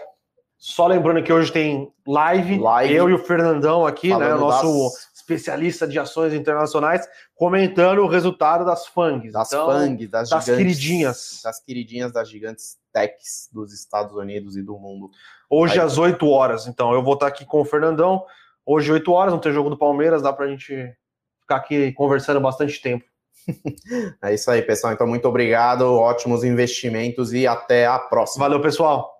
Só 0.63 0.87
lembrando 0.87 1.23
que 1.23 1.33
hoje 1.33 1.51
tem 1.51 1.91
live, 2.07 2.59
live 2.59 2.95
eu 2.95 3.09
e 3.09 3.15
o 3.15 3.19
Fernandão 3.19 3.87
aqui, 3.87 4.15
né? 4.15 4.35
Nosso 4.35 4.91
das... 4.91 5.11
especialista 5.15 5.89
de 5.89 5.99
ações 5.99 6.35
internacionais, 6.35 7.09
comentando 7.35 8.01
o 8.01 8.07
resultado 8.07 8.63
das 8.63 8.87
FANGs. 8.87 9.33
Das 9.33 9.51
então, 9.51 9.65
FANGs, 9.65 10.11
das, 10.11 10.29
das 10.29 10.45
gigantes, 10.45 10.63
queridinhas. 10.63 11.41
Das 11.43 11.65
queridinhas 11.65 12.13
das 12.13 12.29
gigantes 12.29 12.77
techs 12.93 13.49
dos 13.51 13.73
Estados 13.73 14.15
Unidos 14.15 14.55
e 14.55 14.63
do 14.63 14.79
mundo. 14.79 15.09
Hoje 15.49 15.81
Aí, 15.81 15.87
às 15.87 15.97
8 15.97 16.29
horas, 16.29 16.67
então. 16.67 16.93
Eu 16.93 17.03
vou 17.03 17.15
estar 17.15 17.29
aqui 17.29 17.47
com 17.47 17.63
o 17.63 17.65
Fernandão. 17.65 18.23
Hoje, 18.67 18.93
8 18.93 19.11
horas, 19.11 19.33
não 19.33 19.41
tem 19.41 19.55
jogo 19.55 19.71
do 19.71 19.79
Palmeiras, 19.79 20.21
dá 20.21 20.31
pra 20.31 20.47
gente 20.47 20.95
ficar 21.41 21.57
aqui 21.57 21.91
conversando 21.93 22.39
bastante 22.39 22.83
tempo. 22.83 23.07
é 24.23 24.35
isso 24.35 24.51
aí, 24.51 24.61
pessoal. 24.61 24.93
Então, 24.93 25.07
muito 25.07 25.27
obrigado, 25.27 25.91
ótimos 25.91 26.45
investimentos 26.45 27.33
e 27.33 27.47
até 27.47 27.87
a 27.87 27.99
próxima. 27.99 28.45
Valeu, 28.45 28.61
pessoal. 28.61 29.20